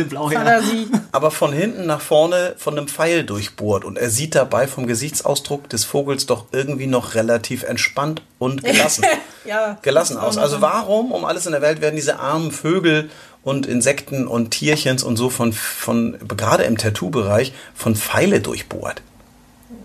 Aber 1.12 1.30
von 1.30 1.52
hinten 1.52 1.86
nach 1.86 2.00
vorne 2.00 2.54
von 2.58 2.78
einem 2.78 2.86
Pfeil 2.86 3.24
durchbohrt 3.24 3.84
und 3.84 3.98
er 3.98 4.10
sieht 4.10 4.34
dabei 4.34 4.68
vom 4.68 4.86
Gesichtsausdruck 4.86 5.68
des 5.68 5.84
Vogels 5.84 6.26
doch 6.26 6.46
irgendwie 6.52 6.86
noch 6.86 7.14
relativ 7.14 7.64
entspannt 7.64 8.22
und 8.38 8.62
gelassen, 8.62 9.04
Ja, 9.44 9.78
gelassen 9.82 10.18
aus. 10.18 10.38
Also 10.38 10.60
warum 10.60 11.12
um 11.12 11.24
alles 11.24 11.46
in 11.46 11.52
der 11.52 11.62
Welt 11.62 11.80
werden 11.80 11.96
diese 11.96 12.18
armen 12.18 12.50
Vögel 12.50 13.10
und 13.42 13.66
Insekten 13.66 14.26
und 14.26 14.50
Tierchens 14.50 15.02
und 15.04 15.16
so 15.16 15.30
von, 15.30 15.52
von 15.52 16.16
gerade 16.28 16.64
im 16.64 16.78
Tattoo-Bereich 16.78 17.52
von 17.74 17.94
Pfeile 17.94 18.40
durchbohrt? 18.40 19.02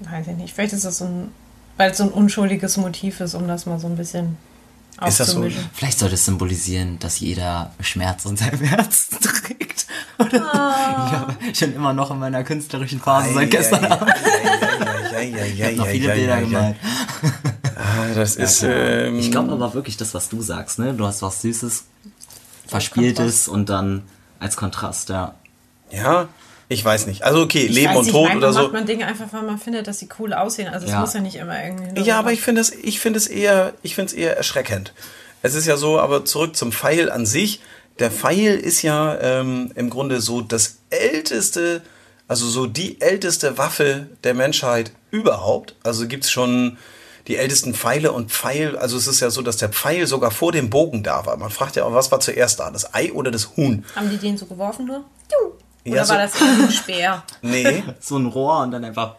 Weiß 0.10 0.28
ich 0.28 0.36
nicht. 0.36 0.54
Vielleicht 0.54 0.74
ist 0.74 0.86
das 0.86 0.98
so 1.00 1.06
ein, 1.06 1.32
weil 1.78 1.92
es 1.92 1.98
so 1.98 2.04
ein 2.04 2.10
unschuldiges 2.10 2.78
Motiv 2.78 3.20
ist, 3.22 3.34
um 3.36 3.48
das 3.48 3.66
mal 3.66 3.80
so 3.80 3.88
ein 3.88 3.96
bisschen 3.96 4.38
Ist 5.06 5.20
das 5.20 5.32
so? 5.32 5.46
Vielleicht 5.74 6.00
sollte 6.00 6.16
es 6.16 6.26
symbolisieren, 6.26 7.00
dass 7.00 7.20
jeder 7.20 7.72
Schmerz 7.80 8.26
in 8.26 8.38
seinem 8.38 8.62
Herzen 8.62 9.20
trägt. 9.22 9.86
Oder? 10.20 10.42
Ah. 10.54 11.06
Ich 11.08 11.12
habe 11.14 11.56
schon 11.56 11.74
immer 11.74 11.94
noch 11.94 12.12
in 12.12 12.20
meiner 12.20 12.44
künstlerischen 12.44 13.00
Phase 13.00 13.34
seit 13.34 13.50
gestern 13.52 13.86
Abend. 13.86 14.14
Ich 15.22 15.64
habe 15.64 15.76
noch 15.76 15.88
viele 15.88 16.14
Bilder 16.14 16.42
gemalt. 16.42 16.76
Ah, 17.76 18.14
Das 18.16 18.36
ist, 18.36 18.64
ähm, 18.64 19.18
Ich 19.20 19.32
glaube 19.32 19.52
aber 19.52 19.74
wirklich 19.74 19.98
das, 19.98 20.14
was 20.14 20.30
du 20.30 20.42
sagst, 20.42 20.80
ne? 20.80 20.94
Du 20.94 21.06
hast 21.06 21.22
was 21.22 21.42
Süßes, 21.42 21.86
Verspieltes 22.68 23.48
und 23.48 23.70
dann 23.70 24.04
als 24.40 24.56
Kontrast, 24.56 25.10
ja. 25.10 25.36
ja, 25.92 26.28
ich 26.72 26.84
weiß 26.86 27.06
nicht. 27.08 27.24
Also 27.24 27.42
okay, 27.42 27.66
Ich 27.66 27.74
Leben 27.74 27.90
weiß 27.90 27.98
und 27.98 28.06
nicht, 28.06 28.14
Tod 28.14 28.36
oder 28.36 28.54
so. 28.54 28.62
macht 28.64 28.74
man 28.74 28.86
Dinge 28.86 29.06
einfach, 29.06 29.26
weil 29.32 29.42
man 29.44 29.58
findet, 29.58 29.88
dass 29.88 30.00
sie 30.00 30.08
cool 30.20 30.34
aussehen. 30.34 30.68
Also 30.74 30.86
es 30.86 30.92
Ja. 30.94 31.02
muss 31.02 31.14
ja 31.14 31.20
nicht 31.20 31.36
immer 31.36 31.62
irgendwie... 31.64 32.02
Ja, 32.02 32.18
aber 32.20 32.32
ich 32.32 32.42
finde 32.42 32.62
es, 32.62 32.72
ich 32.72 33.00
finde 33.00 33.18
es 33.18 33.28
eher, 33.28 33.74
ich 33.84 33.96
finde 33.96 34.08
es 34.12 34.14
eher 34.14 34.38
erschreckend. 34.38 34.94
Es 35.42 35.54
ist 35.54 35.68
ja 35.68 35.76
so, 35.76 36.00
aber 36.00 36.24
zurück 36.24 36.56
zum 36.56 36.72
Pfeil 36.72 37.12
an 37.12 37.26
sich. 37.26 37.60
Der 38.00 38.10
Pfeil 38.10 38.56
ist 38.56 38.82
ja 38.84 39.20
ähm, 39.20 39.72
im 39.76 39.90
Grunde 39.90 40.22
so 40.22 40.42
das 40.42 40.78
älteste, 40.90 41.82
also 42.28 42.48
so 42.48 42.66
die 42.68 43.02
älteste 43.02 43.58
Waffe 43.58 44.08
der 44.24 44.34
Menschheit 44.34 44.92
überhaupt. 45.12 45.76
Also 45.84 46.08
gibt's 46.08 46.32
schon 46.32 46.78
die 47.28 47.36
ältesten 47.36 47.74
Pfeile 47.74 48.14
und 48.14 48.32
Pfeil. 48.32 48.78
Also 48.78 48.96
es 48.98 49.08
ist 49.08 49.20
ja 49.20 49.30
so, 49.30 49.42
dass 49.42 49.58
der 49.58 49.70
Pfeil 49.70 50.08
sogar 50.08 50.32
vor 50.32 50.52
dem 50.52 50.70
Bogen 50.70 51.04
da 51.04 51.26
war. 51.26 51.36
Man 51.38 51.50
fragt 51.52 51.76
ja 51.76 51.84
auch, 51.84 51.94
was 51.94 52.12
war 52.12 52.20
zuerst 52.22 52.60
da, 52.60 52.72
das 52.72 52.94
Ei 52.94 53.12
oder 53.12 53.30
das 53.30 53.58
Huhn? 53.58 53.84
Haben 53.96 54.10
die 54.10 54.18
den 54.18 54.38
so 54.38 54.46
geworfen 54.46 54.86
nur? 54.86 55.04
Oder 55.86 55.96
Ja, 55.96 56.06
so- 56.06 56.14
war 56.14 56.20
das 56.20 56.36
eher 56.40 56.48
ein 56.48 56.72
Speer? 56.72 57.24
Nee. 57.42 57.84
So 58.00 58.18
ein 58.18 58.26
Rohr 58.28 58.62
und 58.62 58.72
dann 58.72 58.84
einfach. 58.86 59.16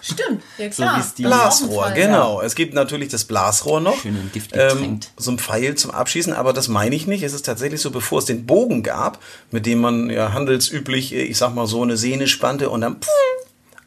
Stimmt, 0.00 0.42
ja 0.58 0.66
So 0.72 0.82
klar. 0.82 1.04
die- 1.18 1.22
Blasrohr, 1.24 1.68
Offenfall. 1.84 1.94
genau. 1.94 2.40
Es 2.40 2.54
gibt 2.54 2.72
natürlich 2.74 3.08
das 3.10 3.24
Blasrohr 3.24 3.80
noch. 3.80 4.00
Schön 4.00 4.16
in 4.16 4.32
Gift 4.32 4.50
ähm, 4.54 5.00
so 5.16 5.30
ein 5.30 5.38
Pfeil 5.38 5.74
zum 5.74 5.90
Abschießen, 5.90 6.32
aber 6.32 6.52
das 6.52 6.68
meine 6.68 6.94
ich 6.96 7.06
nicht. 7.06 7.22
Es 7.22 7.32
ist 7.34 7.44
tatsächlich 7.44 7.80
so, 7.80 7.90
bevor 7.90 8.18
es 8.20 8.24
den 8.24 8.46
Bogen 8.46 8.82
gab, 8.82 9.18
mit 9.50 9.66
dem 9.66 9.80
man 9.80 10.08
ja 10.10 10.32
handelsüblich, 10.32 11.12
äh, 11.14 11.22
ich 11.22 11.36
sag 11.36 11.54
mal, 11.54 11.66
so 11.66 11.82
eine 11.82 11.96
Sehne 11.96 12.26
spannte 12.28 12.70
und 12.70 12.80
dann 12.80 12.96
pff, 13.00 13.08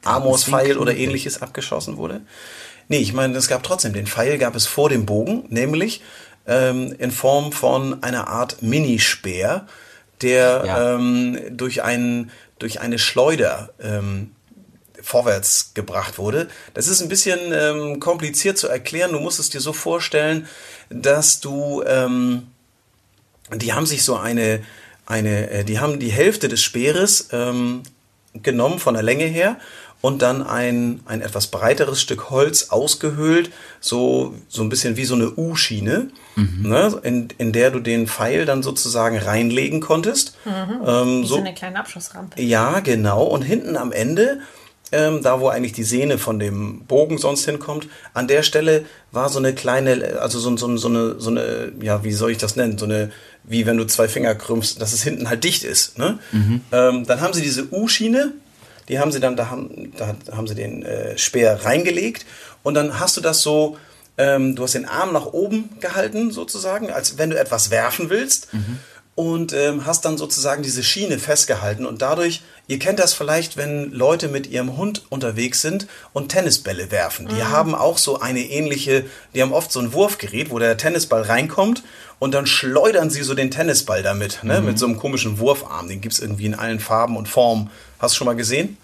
Amorspfeil 0.05 0.77
oder 0.77 0.95
ähnliches 0.95 1.41
abgeschossen 1.41 1.97
wurde. 1.97 2.21
Nee, 2.87 2.99
ich 2.99 3.13
meine, 3.13 3.35
es 3.37 3.47
gab 3.47 3.63
trotzdem, 3.63 3.93
den 3.93 4.07
Pfeil 4.07 4.37
gab 4.37 4.55
es 4.55 4.65
vor 4.65 4.89
dem 4.89 5.05
Bogen, 5.05 5.45
nämlich 5.49 6.01
ähm, 6.45 6.95
in 6.99 7.11
Form 7.11 7.51
von 7.51 8.01
einer 8.03 8.27
Art 8.27 8.61
Minispeer, 8.61 9.65
der 10.21 10.63
Ja. 10.65 10.95
ähm, 10.95 11.39
durch, 11.51 11.83
einen, 11.83 12.31
durch 12.59 12.79
eine 12.81 12.99
Schleuder 12.99 13.69
ähm, 13.81 14.31
vorwärts 15.01 15.71
gebracht 15.73 16.17
wurde. 16.17 16.47
Das 16.73 16.87
ist 16.87 17.01
ein 17.01 17.09
bisschen 17.09 17.39
ähm, 17.53 17.99
kompliziert 17.99 18.57
zu 18.57 18.67
erklären. 18.67 19.11
Du 19.11 19.19
musst 19.19 19.39
es 19.39 19.49
dir 19.49 19.61
so 19.61 19.73
vorstellen, 19.73 20.47
dass 20.89 21.39
du, 21.39 21.83
ähm, 21.85 22.47
die 23.55 23.73
haben 23.73 23.85
sich 23.85 24.03
so 24.03 24.17
eine, 24.17 24.63
eine, 25.05 25.49
äh, 25.49 25.63
die 25.63 25.79
haben 25.79 25.99
die 25.99 26.11
Hälfte 26.11 26.49
des 26.49 26.61
Speeres 26.61 27.29
ähm, 27.31 27.83
genommen 28.33 28.79
von 28.79 28.93
der 28.93 29.03
Länge 29.03 29.25
her 29.25 29.57
und 30.07 30.21
dann 30.21 30.41
ein, 30.41 31.01
ein 31.05 31.21
etwas 31.21 31.47
breiteres 31.47 31.99
Stück 32.01 32.29
Holz 32.29 32.69
ausgehöhlt, 32.69 33.51
so, 33.81 34.33
so 34.47 34.61
ein 34.63 34.69
bisschen 34.69 34.95
wie 34.97 35.05
so 35.05 35.15
eine 35.15 35.31
U-Schiene, 35.35 36.07
ne, 36.35 36.99
in, 37.03 37.27
in 37.37 37.51
der 37.51 37.71
du 37.71 37.79
den 37.79 38.07
Pfeil 38.07 38.45
dann 38.45 38.63
sozusagen 38.63 39.17
reinlegen 39.17 39.79
konntest. 39.81 40.35
Ähm, 40.45 41.25
So 41.25 41.37
eine 41.37 41.53
kleine 41.53 41.79
Abschussrampe. 41.79 42.41
ja, 42.41 42.79
genau. 42.79 43.23
Und 43.23 43.41
hinten 43.41 43.75
am 43.75 43.91
Ende, 43.91 44.39
ähm, 44.91 45.21
da 45.21 45.41
wo 45.41 45.49
eigentlich 45.49 45.73
die 45.73 45.83
Sehne 45.83 46.17
von 46.17 46.39
dem 46.39 46.85
Bogen 46.87 47.17
sonst 47.17 47.43
hinkommt, 47.45 47.87
an 48.13 48.27
der 48.27 48.43
Stelle 48.43 48.85
war 49.11 49.27
so 49.29 49.39
eine 49.39 49.53
kleine, 49.53 50.19
also 50.21 50.39
so, 50.39 50.55
so, 50.55 50.77
so, 50.77 50.87
eine, 50.87 51.19
so 51.19 51.29
eine, 51.29 51.73
ja, 51.81 52.03
wie 52.05 52.13
soll 52.13 52.31
ich 52.31 52.37
das 52.37 52.55
nennen? 52.55 52.77
So 52.77 52.85
eine, 52.85 53.11
wie 53.43 53.65
wenn 53.65 53.75
du 53.77 53.85
zwei 53.85 54.07
Finger 54.07 54.33
krümmst, 54.35 54.81
dass 54.81 54.93
es 54.93 55.03
hinten 55.03 55.27
halt 55.27 55.43
dicht 55.43 55.63
ist. 55.65 55.97
Ne? 55.97 56.19
Ähm, 56.71 57.05
dann 57.05 57.19
haben 57.21 57.33
sie 57.33 57.41
diese 57.41 57.67
U-Schiene, 57.73 58.31
die 58.89 58.99
haben 58.99 59.11
sie 59.11 59.19
dann, 59.19 59.35
da 59.35 59.49
haben, 59.49 59.91
da 59.97 60.15
haben 60.31 60.47
sie 60.47 60.55
den 60.55 60.83
äh, 60.83 61.17
Speer 61.17 61.65
reingelegt. 61.65 62.25
Und 62.63 62.73
dann 62.73 62.99
hast 62.99 63.17
du 63.17 63.21
das 63.21 63.41
so, 63.41 63.77
ähm, 64.17 64.55
du 64.55 64.63
hast 64.63 64.75
den 64.75 64.85
Arm 64.85 65.13
nach 65.13 65.27
oben 65.27 65.69
gehalten 65.79 66.31
sozusagen, 66.31 66.91
als 66.91 67.17
wenn 67.17 67.29
du 67.29 67.39
etwas 67.39 67.69
werfen 67.69 68.09
willst. 68.09 68.47
Und 69.15 69.51
ähm, 69.51 69.87
hast 69.87 70.05
dann 70.05 70.15
sozusagen 70.15 70.61
diese 70.61 70.83
Schiene 70.83 71.17
festgehalten. 71.17 71.87
Und 71.87 72.03
dadurch, 72.03 72.43
ihr 72.67 72.77
kennt 72.77 72.99
das 72.99 73.15
vielleicht, 73.15 73.57
wenn 73.57 73.91
Leute 73.91 74.27
mit 74.27 74.45
ihrem 74.45 74.77
Hund 74.77 75.05
unterwegs 75.09 75.61
sind 75.61 75.87
und 76.13 76.29
Tennisbälle 76.29 76.91
werfen. 76.91 77.27
Die 77.27 77.43
haben 77.43 77.73
auch 77.73 77.97
so 77.97 78.19
eine 78.19 78.41
ähnliche, 78.41 79.05
die 79.33 79.41
haben 79.41 79.53
oft 79.53 79.71
so 79.71 79.79
ein 79.79 79.91
Wurfgerät, 79.93 80.51
wo 80.51 80.59
der 80.59 80.77
Tennisball 80.77 81.23
reinkommt. 81.23 81.81
Und 82.19 82.35
dann 82.35 82.45
schleudern 82.45 83.09
sie 83.09 83.23
so 83.23 83.33
den 83.33 83.49
Tennisball 83.49 84.03
damit, 84.03 84.43
ne, 84.43 84.61
mit 84.61 84.77
so 84.77 84.85
einem 84.85 84.97
komischen 84.97 85.39
Wurfarm. 85.39 85.87
Den 85.87 86.01
gibt's 86.01 86.19
irgendwie 86.19 86.45
in 86.45 86.55
allen 86.55 86.79
Farben 86.79 87.17
und 87.17 87.27
Formen. 87.27 87.71
Hast 87.99 88.13
du 88.15 88.17
schon 88.17 88.25
mal 88.27 88.35
gesehen? 88.35 88.77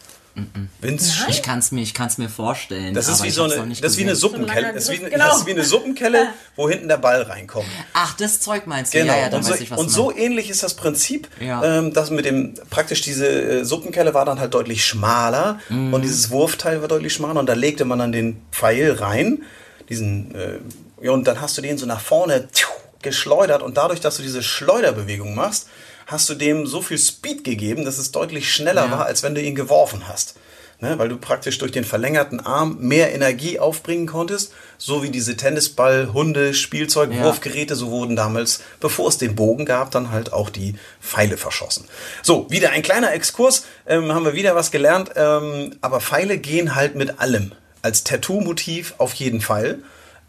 Vince, 0.82 1.26
Ich 1.30 1.44
kann 1.44 1.60
es 1.60 1.72
mir, 1.72 1.82
ich 1.82 1.94
kann's 1.94 2.18
mir 2.18 2.28
vorstellen. 2.28 2.96
das 2.96 3.08
ist 3.08 3.20
aber 3.20 3.26
wie 3.26 3.30
so 3.30 3.44
eine, 3.44 3.56
das 3.70 3.92
ist 3.92 3.98
wie 4.00 4.02
eine. 4.02 4.16
Suppenkelle, 4.16 4.74
das 4.74 4.86
ist 4.86 4.92
wie, 4.92 4.98
genau. 4.98 5.28
das 5.28 5.38
ist 5.42 5.46
wie 5.46 5.52
eine 5.52 5.64
Suppenkelle, 5.64 6.28
wo 6.56 6.68
hinten 6.68 6.88
der 6.88 6.98
Ball 6.98 7.22
reinkommt. 7.22 7.68
Ach, 7.94 8.16
das 8.18 8.40
Zeug 8.40 8.66
meinst 8.66 8.96
du? 8.96 8.98
Genau. 8.98 9.14
Ja, 9.14 9.20
ja, 9.20 9.30
dann 9.30 9.42
und 9.42 9.46
so, 9.46 9.52
weiß 9.54 9.62
ich, 9.62 9.70
was 9.70 9.80
und 9.80 9.86
du 9.90 9.92
so 9.92 10.12
ähnlich 10.16 10.50
ist 10.50 10.64
das 10.64 10.74
Prinzip. 10.74 11.28
Ja. 11.40 11.64
Ähm, 11.64 11.94
das 11.94 12.10
mit 12.10 12.26
dem, 12.26 12.56
praktisch 12.72 13.02
diese 13.02 13.28
äh, 13.28 13.64
Suppenkelle 13.64 14.16
war 14.16 14.26
dann 14.26 14.40
halt 14.40 14.56
deutlich 14.56 14.84
schmaler 14.84 15.60
Mhm. 15.70 15.94
und 15.94 16.02
dieses 16.02 16.32
Wurfteil 16.32 16.82
war 16.82 16.88
deutlich 16.88 17.14
schmaler 17.14 17.40
und 17.40 17.46
da 17.48 17.54
legte 17.54 17.86
man 17.86 18.00
dann 18.00 18.12
den 18.12 18.42
Pfeil 18.52 18.92
rein, 18.94 19.44
diesen, 19.90 20.34
äh, 20.34 20.58
ja, 21.06 21.12
und 21.12 21.28
dann 21.28 21.42
hast 21.42 21.56
du 21.60 21.62
den 21.62 21.78
so 21.78 21.86
nach 21.86 22.02
vorne 22.02 22.48
tschiu, 22.52 22.70
geschleudert 23.04 23.62
und 23.62 23.78
dadurch, 23.78 24.00
dass 24.02 24.18
du 24.18 24.24
diese 24.24 24.42
Schleuderbewegung 24.42 25.36
machst, 25.36 25.68
hast 26.08 26.30
du 26.30 26.34
dem 26.36 26.66
so 26.68 26.82
viel 26.82 26.98
Speed 26.98 27.44
gegeben, 27.44 27.86
dass 27.86 27.98
es 27.98 28.12
deutlich 28.12 28.52
schneller 28.54 28.86
Ja. 28.86 28.92
war, 28.92 29.06
als 29.06 29.24
wenn 29.24 29.36
du 29.36 29.42
ihn 29.42 29.56
geworfen 29.56 30.08
hast. 30.08 30.36
Ne, 30.80 30.98
weil 31.00 31.08
du 31.08 31.16
praktisch 31.16 31.60
durch 31.60 31.72
den 31.72 31.86
verlängerten 31.86 32.42
Arm 32.42 32.76
mehr 32.80 33.14
Energie 33.14 33.58
aufbringen 33.58 34.06
konntest, 34.06 34.52
so 34.78 35.02
wie 35.02 35.12
diese 35.12 35.38
Tennisball, 35.38 36.10
Hunde, 36.12 36.54
Spielzeug, 36.54 37.14
Ja. 37.14 37.24
Wurfgeräte, 37.24 37.76
so 37.78 37.90
wurden 37.90 38.18
damals, 38.18 38.60
bevor 38.82 39.08
es 39.08 39.18
den 39.18 39.34
Bogen 39.34 39.64
gab, 39.64 39.92
dann 39.92 40.12
halt 40.12 40.34
auch 40.34 40.50
die 40.50 40.76
Pfeile 41.00 41.38
verschossen. 41.38 41.86
So, 42.22 42.48
wieder 42.50 42.72
ein 42.72 42.82
kleiner 42.82 43.14
Exkurs, 43.14 43.64
ähm, 43.88 44.12
haben 44.14 44.26
wir 44.26 44.34
wieder 44.34 44.56
was 44.56 44.72
gelernt, 44.72 45.12
ähm, 45.16 45.76
aber 45.80 46.02
Pfeile 46.02 46.38
gehen 46.38 46.76
halt 46.76 46.96
mit 46.96 47.18
allem. 47.22 47.54
Als 47.82 48.04
Tattoo-Motiv 48.04 48.96
auf 48.98 49.14
jeden 49.14 49.40
Fall. 49.40 49.80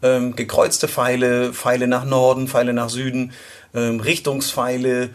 Ähm, 0.01 0.37
gekreuzte 0.37 0.87
Pfeile, 0.87 1.51
Pfeile 1.53 1.87
nach 1.87 2.05
Norden, 2.05 2.47
Pfeile 2.47 2.71
nach 2.71 2.89
Süden, 2.89 3.33
ähm, 3.73 3.99
Richtungspfeile, 3.99 5.09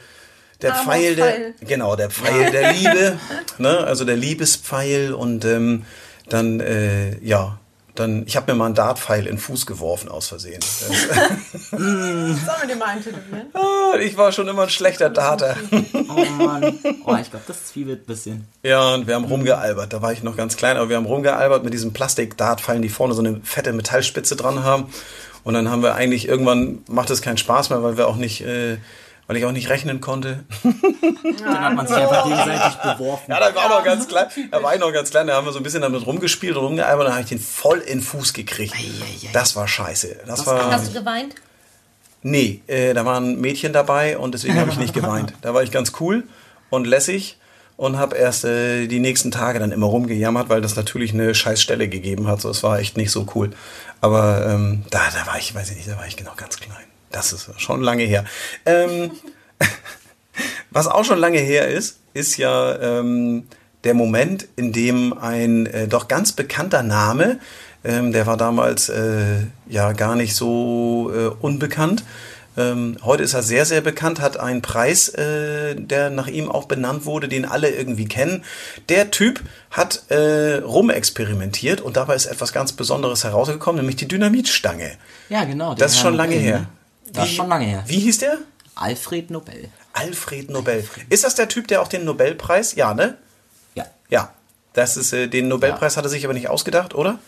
der 0.62 0.74
Pfeil, 0.74 1.16
der, 1.16 1.26
Pfeil. 1.26 1.54
genau, 1.60 1.96
der 1.96 2.10
Pfeil 2.10 2.50
der 2.50 2.72
Liebe, 2.74 3.18
ne, 3.58 3.78
also 3.78 4.04
der 4.04 4.16
Liebespfeil 4.16 5.12
und 5.12 5.44
ähm, 5.44 5.84
dann, 6.28 6.60
äh, 6.60 7.18
ja, 7.24 7.58
dann, 7.94 8.24
ich 8.26 8.36
habe 8.36 8.52
mir 8.52 8.56
mal 8.58 8.66
einen 8.66 8.74
Dartpfeil 8.74 9.26
in 9.26 9.34
den 9.34 9.38
Fuß 9.38 9.66
geworfen 9.66 10.08
aus 10.08 10.28
Versehen. 10.28 10.62
Sollen 10.62 11.78
wir 11.80 12.68
den 12.68 12.78
mal 12.78 12.88
eintätowieren? 12.88 13.48
ah, 13.52 13.98
ich 13.98 14.16
war 14.16 14.32
schon 14.32 14.48
immer 14.48 14.62
ein 14.62 14.70
schlechter 14.70 15.10
Darter. 15.10 15.56
Oh 16.08 16.24
Mann. 16.42 16.78
Oh, 17.04 17.16
ich 17.20 17.30
glaube, 17.30 17.44
das 17.46 17.66
zwiebelt 17.66 18.02
ein 18.02 18.06
bisschen. 18.06 18.48
Ja, 18.62 18.94
und 18.94 19.06
wir 19.06 19.14
haben 19.14 19.24
rumgealbert. 19.24 19.92
Da 19.92 20.02
war 20.02 20.12
ich 20.12 20.22
noch 20.22 20.36
ganz 20.36 20.56
klein, 20.56 20.76
aber 20.76 20.88
wir 20.88 20.96
haben 20.96 21.06
rumgealbert 21.06 21.62
mit 21.62 21.72
diesen 21.72 21.92
Plastik-Dartpfeilen, 21.92 22.82
die 22.82 22.88
vorne 22.88 23.14
so 23.14 23.22
eine 23.22 23.40
fette 23.44 23.72
Metallspitze 23.72 24.34
dran 24.34 24.64
haben. 24.64 24.86
Und 25.44 25.54
dann 25.54 25.70
haben 25.70 25.82
wir 25.82 25.94
eigentlich 25.94 26.26
irgendwann 26.28 26.80
macht 26.88 27.10
es 27.10 27.22
keinen 27.22 27.38
Spaß 27.38 27.70
mehr, 27.70 27.82
weil 27.82 27.96
wir 27.96 28.08
auch 28.08 28.16
nicht, 28.16 28.40
äh, 28.42 28.78
weil 29.30 29.36
ich 29.36 29.44
auch 29.44 29.52
nicht 29.52 29.68
rechnen 29.68 30.00
konnte. 30.00 30.42
Dann 31.44 31.60
hat 31.60 31.76
man 31.76 31.86
sich 31.86 31.96
einfach 31.96 32.24
gegenseitig 32.24 32.74
beworfen. 32.78 33.30
Ja, 33.30 33.38
da 33.38 33.54
war 33.54 33.62
ich 33.62 33.70
noch 33.70 33.84
ganz 33.84 34.08
klein. 34.08 34.26
Da 34.50 34.60
war 34.60 34.74
ich 34.74 34.80
noch 34.80 34.92
ganz 34.92 35.10
klein. 35.10 35.28
Da 35.28 35.36
haben 35.36 35.46
wir 35.46 35.52
so 35.52 35.60
ein 35.60 35.62
bisschen 35.62 35.82
damit 35.82 36.04
rumgespielt 36.04 36.56
und 36.56 36.64
rumgealbert. 36.64 36.98
Und 36.98 37.04
dann 37.04 37.12
habe 37.12 37.22
ich 37.22 37.28
den 37.28 37.38
voll 37.38 37.78
in 37.78 37.98
den 37.98 38.00
Fuß 38.00 38.32
gekriegt. 38.32 38.74
Das 39.32 39.54
war 39.54 39.68
scheiße. 39.68 40.22
Das 40.26 40.44
war. 40.48 40.72
Hast 40.72 40.88
du 40.88 40.98
geweint? 40.98 41.36
Nee, 42.22 42.62
äh, 42.66 42.92
da 42.92 43.04
waren 43.04 43.40
Mädchen 43.40 43.72
dabei 43.72 44.18
und 44.18 44.34
deswegen 44.34 44.58
habe 44.58 44.72
ich 44.72 44.78
nicht 44.78 44.94
geweint. 44.94 45.32
Da 45.42 45.54
war 45.54 45.62
ich 45.62 45.70
ganz 45.70 45.92
cool 46.00 46.24
und 46.70 46.88
lässig 46.88 47.38
und 47.76 47.98
habe 47.98 48.16
erst 48.16 48.44
äh, 48.44 48.88
die 48.88 48.98
nächsten 48.98 49.30
Tage 49.30 49.60
dann 49.60 49.70
immer 49.70 49.86
rumgejammert, 49.86 50.48
weil 50.48 50.60
das 50.60 50.74
natürlich 50.74 51.14
eine 51.14 51.36
scheiß 51.36 51.62
Stelle 51.62 51.88
gegeben 51.88 52.26
hat. 52.26 52.40
So, 52.40 52.50
es 52.50 52.64
war 52.64 52.80
echt 52.80 52.96
nicht 52.96 53.12
so 53.12 53.28
cool. 53.36 53.50
Aber 54.00 54.44
ähm, 54.44 54.82
da, 54.90 55.02
da 55.16 55.24
war 55.28 55.38
ich, 55.38 55.54
weiß 55.54 55.70
ich 55.70 55.76
nicht, 55.76 55.88
da 55.88 55.96
war 55.96 56.08
ich 56.08 56.16
genau 56.16 56.32
ganz 56.36 56.58
klein. 56.58 56.89
Das 57.10 57.32
ist 57.32 57.50
schon 57.60 57.82
lange 57.82 58.04
her. 58.04 58.24
Ähm, 58.66 59.12
was 60.70 60.86
auch 60.86 61.04
schon 61.04 61.18
lange 61.18 61.38
her 61.38 61.68
ist, 61.68 61.98
ist 62.14 62.36
ja 62.36 62.78
ähm, 62.80 63.46
der 63.84 63.94
Moment, 63.94 64.46
in 64.56 64.72
dem 64.72 65.16
ein 65.16 65.66
äh, 65.66 65.88
doch 65.88 66.08
ganz 66.08 66.32
bekannter 66.32 66.82
Name, 66.82 67.40
ähm, 67.82 68.12
der 68.12 68.26
war 68.26 68.36
damals 68.36 68.88
äh, 68.88 69.46
ja 69.68 69.92
gar 69.92 70.14
nicht 70.14 70.34
so 70.34 71.10
äh, 71.14 71.28
unbekannt. 71.40 72.04
Ähm, 72.56 72.96
heute 73.04 73.22
ist 73.22 73.32
er 73.32 73.42
sehr, 73.42 73.64
sehr 73.64 73.80
bekannt, 73.80 74.20
hat 74.20 74.38
einen 74.38 74.60
Preis, 74.60 75.08
äh, 75.08 75.76
der 75.76 76.10
nach 76.10 76.26
ihm 76.26 76.50
auch 76.50 76.66
benannt 76.66 77.06
wurde, 77.06 77.28
den 77.28 77.44
alle 77.44 77.70
irgendwie 77.70 78.06
kennen. 78.06 78.44
Der 78.88 79.10
Typ 79.10 79.40
hat 79.70 80.10
äh, 80.10 80.56
rumexperimentiert 80.56 81.80
und 81.80 81.96
dabei 81.96 82.16
ist 82.16 82.26
etwas 82.26 82.52
ganz 82.52 82.72
Besonderes 82.72 83.24
herausgekommen, 83.24 83.80
nämlich 83.80 83.96
die 83.96 84.08
Dynamitstange. 84.08 84.92
Ja, 85.28 85.44
genau. 85.44 85.74
Das 85.74 85.92
ist 85.92 86.00
schon 86.00 86.14
lange 86.14 86.34
her. 86.34 86.66
Das 87.12 87.28
ist 87.28 87.34
schon 87.34 87.48
lange 87.48 87.64
her. 87.66 87.84
Wie 87.86 87.98
hieß 87.98 88.18
der? 88.18 88.38
Alfred 88.74 89.30
Nobel. 89.30 89.68
Alfred 89.92 90.50
Nobel. 90.50 90.88
Ist 91.08 91.24
das 91.24 91.34
der 91.34 91.48
Typ, 91.48 91.68
der 91.68 91.82
auch 91.82 91.88
den 91.88 92.04
Nobelpreis? 92.04 92.74
Ja, 92.74 92.94
ne? 92.94 93.16
Ja. 93.74 93.86
Ja. 94.08 94.32
Das 94.72 94.96
ist, 94.96 95.12
äh, 95.12 95.26
den 95.28 95.48
Nobelpreis 95.48 95.96
hat 95.96 96.04
er 96.04 96.10
sich 96.10 96.24
aber 96.24 96.34
nicht 96.34 96.48
ausgedacht, 96.48 96.94
oder? 96.94 97.18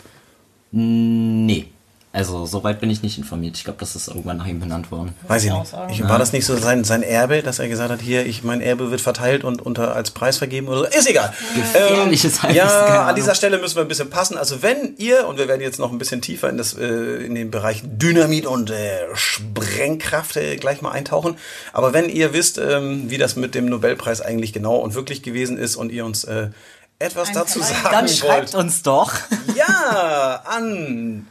Nee. 0.70 1.68
Also, 2.14 2.44
soweit 2.44 2.78
bin 2.78 2.90
ich 2.90 3.02
nicht 3.02 3.16
informiert. 3.16 3.56
Ich 3.56 3.64
glaube, 3.64 3.78
das 3.80 3.96
ist 3.96 4.08
irgendwann 4.08 4.36
nach 4.36 4.46
ihm 4.46 4.60
benannt 4.60 4.90
worden. 4.90 5.14
Weiß 5.28 5.44
ich 5.44 5.52
nicht. 5.52 5.66
sagen. 5.66 5.90
Ich, 5.90 6.06
war 6.06 6.18
das 6.18 6.32
nicht 6.34 6.44
so 6.44 6.54
sein, 6.58 6.84
sein 6.84 7.02
Erbe, 7.02 7.42
dass 7.42 7.58
er 7.58 7.68
gesagt 7.68 7.90
hat, 7.90 8.02
hier, 8.02 8.26
ich, 8.26 8.44
mein 8.44 8.60
Erbe 8.60 8.90
wird 8.90 9.00
verteilt 9.00 9.44
und 9.44 9.62
unter 9.62 9.96
als 9.96 10.10
Preis 10.10 10.36
vergeben 10.36 10.68
oder 10.68 10.80
so? 10.80 10.84
Ist 10.84 11.08
egal. 11.08 11.32
Gefährliches 11.54 12.40
keine 12.40 12.54
Ja, 12.54 13.06
an 13.06 13.14
dieser 13.14 13.34
Stelle 13.34 13.58
müssen 13.58 13.76
wir 13.76 13.82
ein 13.82 13.88
bisschen 13.88 14.10
passen. 14.10 14.36
Also 14.36 14.60
wenn 14.60 14.94
ihr, 14.98 15.26
und 15.26 15.38
wir 15.38 15.48
werden 15.48 15.62
jetzt 15.62 15.78
noch 15.78 15.90
ein 15.90 15.96
bisschen 15.96 16.20
tiefer 16.20 16.50
in, 16.50 16.58
das, 16.58 16.74
äh, 16.74 16.84
in 17.24 17.34
den 17.34 17.50
Bereich 17.50 17.80
Dynamit 17.82 18.44
und 18.44 18.70
äh, 18.70 19.06
Sprengkraft 19.14 20.36
äh, 20.36 20.56
gleich 20.56 20.82
mal 20.82 20.90
eintauchen. 20.90 21.36
Aber 21.72 21.94
wenn 21.94 22.10
ihr 22.10 22.34
wisst, 22.34 22.58
ähm, 22.58 23.10
wie 23.10 23.16
das 23.16 23.36
mit 23.36 23.54
dem 23.54 23.64
Nobelpreis 23.66 24.20
eigentlich 24.20 24.52
genau 24.52 24.76
und 24.76 24.94
wirklich 24.94 25.22
gewesen 25.22 25.56
ist 25.56 25.76
und 25.76 25.90
ihr 25.90 26.04
uns 26.04 26.24
äh, 26.24 26.50
etwas 26.98 27.28
Ein 27.28 27.34
dazu 27.34 27.60
Verein. 27.60 27.82
sagen 27.82 27.94
Dann 27.94 28.08
schreibt 28.08 28.52
wollt. 28.52 28.64
uns 28.64 28.82
doch. 28.82 29.14
Ja, 29.56 30.42
an 30.44 31.26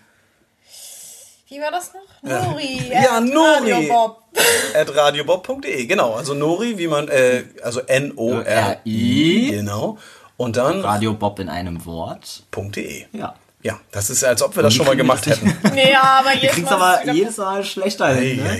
Wie 1.51 1.59
war 1.59 1.69
das 1.69 1.91
noch? 1.93 2.29
Nori. 2.47 2.79
Ja, 2.89 3.17
at 3.17 3.25
Nori. 3.25 3.71
Radio 3.73 3.89
Bob. 3.89 4.23
at 4.73 4.95
radiobob.de, 4.95 5.85
genau. 5.85 6.13
Also 6.13 6.33
Nori, 6.33 6.77
wie 6.77 6.87
man, 6.87 7.09
äh, 7.09 7.43
also 7.61 7.81
N-O-R-I, 7.81 9.49
genau. 9.51 9.97
Und 10.37 10.55
dann 10.55 10.79
Radio 10.79 11.13
Bob 11.13 11.39
in 11.39 11.49
einem 11.49 11.85
Wort. 11.85 12.43
.de. 12.55 13.05
Ja. 13.11 13.35
Ja, 13.63 13.79
das 13.91 14.09
ist, 14.09 14.23
als 14.23 14.41
ob 14.41 14.55
wir 14.55 14.63
das 14.63 14.73
schon 14.73 14.85
mal 14.87 14.95
gemacht 14.95 15.27
hätten. 15.27 15.55
Nee, 15.75 15.91
ja, 15.91 16.01
aber 16.01 16.31
Du 16.31 16.37
jedes 16.37 16.55
kriegst 16.55 16.71
Mal. 16.71 16.81
aber 16.81 17.11
jedes 17.11 17.37
Mal 17.37 17.63
schlechter 17.65 18.07
hin, 18.15 18.41
ne? 18.41 18.59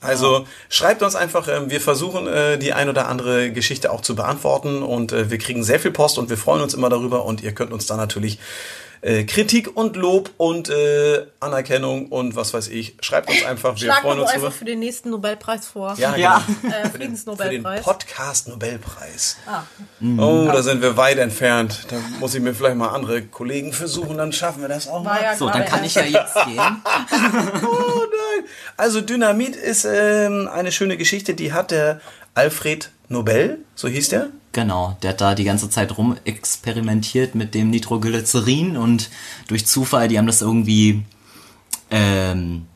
Also 0.00 0.46
schreibt 0.68 1.02
uns 1.02 1.14
einfach, 1.14 1.48
ähm, 1.48 1.70
wir 1.70 1.80
versuchen 1.80 2.26
äh, 2.26 2.58
die 2.58 2.74
ein 2.74 2.90
oder 2.90 3.08
andere 3.08 3.52
Geschichte 3.52 3.90
auch 3.90 4.02
zu 4.02 4.14
beantworten 4.14 4.82
und 4.82 5.12
äh, 5.12 5.30
wir 5.30 5.38
kriegen 5.38 5.62
sehr 5.62 5.80
viel 5.80 5.92
Post 5.92 6.18
und 6.18 6.28
wir 6.28 6.36
freuen 6.36 6.60
uns 6.60 6.74
immer 6.74 6.90
darüber 6.90 7.24
und 7.24 7.40
ihr 7.42 7.52
könnt 7.52 7.72
uns 7.72 7.86
da 7.86 7.96
natürlich 7.96 8.38
äh, 9.04 9.24
Kritik 9.24 9.76
und 9.76 9.96
Lob 9.96 10.30
und 10.38 10.70
äh, 10.70 11.26
Anerkennung 11.38 12.06
und 12.08 12.36
was 12.36 12.54
weiß 12.54 12.68
ich, 12.68 12.96
schreibt 13.00 13.28
uns 13.28 13.44
einfach, 13.44 13.74
wir 13.74 13.78
Schlag 13.78 14.00
freuen 14.00 14.20
uns 14.20 14.30
einfach 14.30 14.50
für 14.52 14.64
den 14.64 14.78
nächsten 14.78 15.10
Nobelpreis 15.10 15.66
vor. 15.66 15.94
Ja, 15.98 16.16
Ja. 16.16 16.42
genau. 16.62 16.74
Äh, 16.74 16.80
Für 16.80 16.88
den 16.88 16.90
Friedensnobelpreis. 16.92 17.82
Podcast-Nobelpreis. 17.82 19.36
Ah. 19.46 19.62
Oh, 20.18 20.48
da 20.50 20.62
sind 20.62 20.80
wir 20.80 20.96
weit 20.96 21.18
entfernt. 21.18 21.86
Da 21.90 21.96
muss 22.18 22.34
ich 22.34 22.40
mir 22.40 22.54
vielleicht 22.54 22.76
mal 22.76 22.88
andere 22.88 23.22
Kollegen 23.22 23.72
versuchen, 23.74 24.16
dann 24.18 24.32
schaffen 24.32 24.62
wir 24.62 24.68
das 24.68 24.88
auch 24.88 25.04
War 25.04 25.14
mal. 25.14 25.22
ja 25.22 25.36
So, 25.36 25.50
dann 25.50 25.66
kann 25.66 25.84
ich 25.84 25.94
ja 25.94 26.02
jetzt 26.04 26.34
gehen. 26.46 26.58
Oh 27.62 28.00
nein. 28.00 28.44
Also 28.76 29.00
Dynamit 29.00 29.54
ist 29.56 29.84
ähm, 29.84 30.48
eine 30.52 30.72
schöne 30.72 30.96
Geschichte, 30.96 31.34
die 31.34 31.52
hat 31.52 31.70
der 31.70 32.00
Alfred 32.34 32.90
Nobel, 33.08 33.58
so 33.74 33.86
hieß 33.88 34.08
der. 34.08 34.28
Genau, 34.54 34.96
der 35.02 35.10
hat 35.10 35.20
da 35.20 35.34
die 35.34 35.42
ganze 35.42 35.68
Zeit 35.68 35.98
rum 35.98 36.16
experimentiert 36.24 37.34
mit 37.34 37.56
dem 37.56 37.70
Nitroglycerin 37.70 38.76
und 38.76 39.10
durch 39.48 39.66
Zufall, 39.66 40.06
die 40.06 40.16
haben 40.16 40.28
das 40.28 40.42
irgendwie, 40.42 41.02
ähm, 41.90 42.66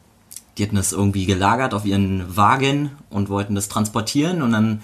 die 0.58 0.64
hatten 0.64 0.74
das 0.74 0.90
irgendwie 0.90 1.24
gelagert 1.24 1.74
auf 1.74 1.84
ihren 1.84 2.36
Wagen 2.36 2.90
und 3.10 3.28
wollten 3.28 3.54
das 3.54 3.68
transportieren 3.68 4.42
und 4.42 4.50
dann 4.50 4.82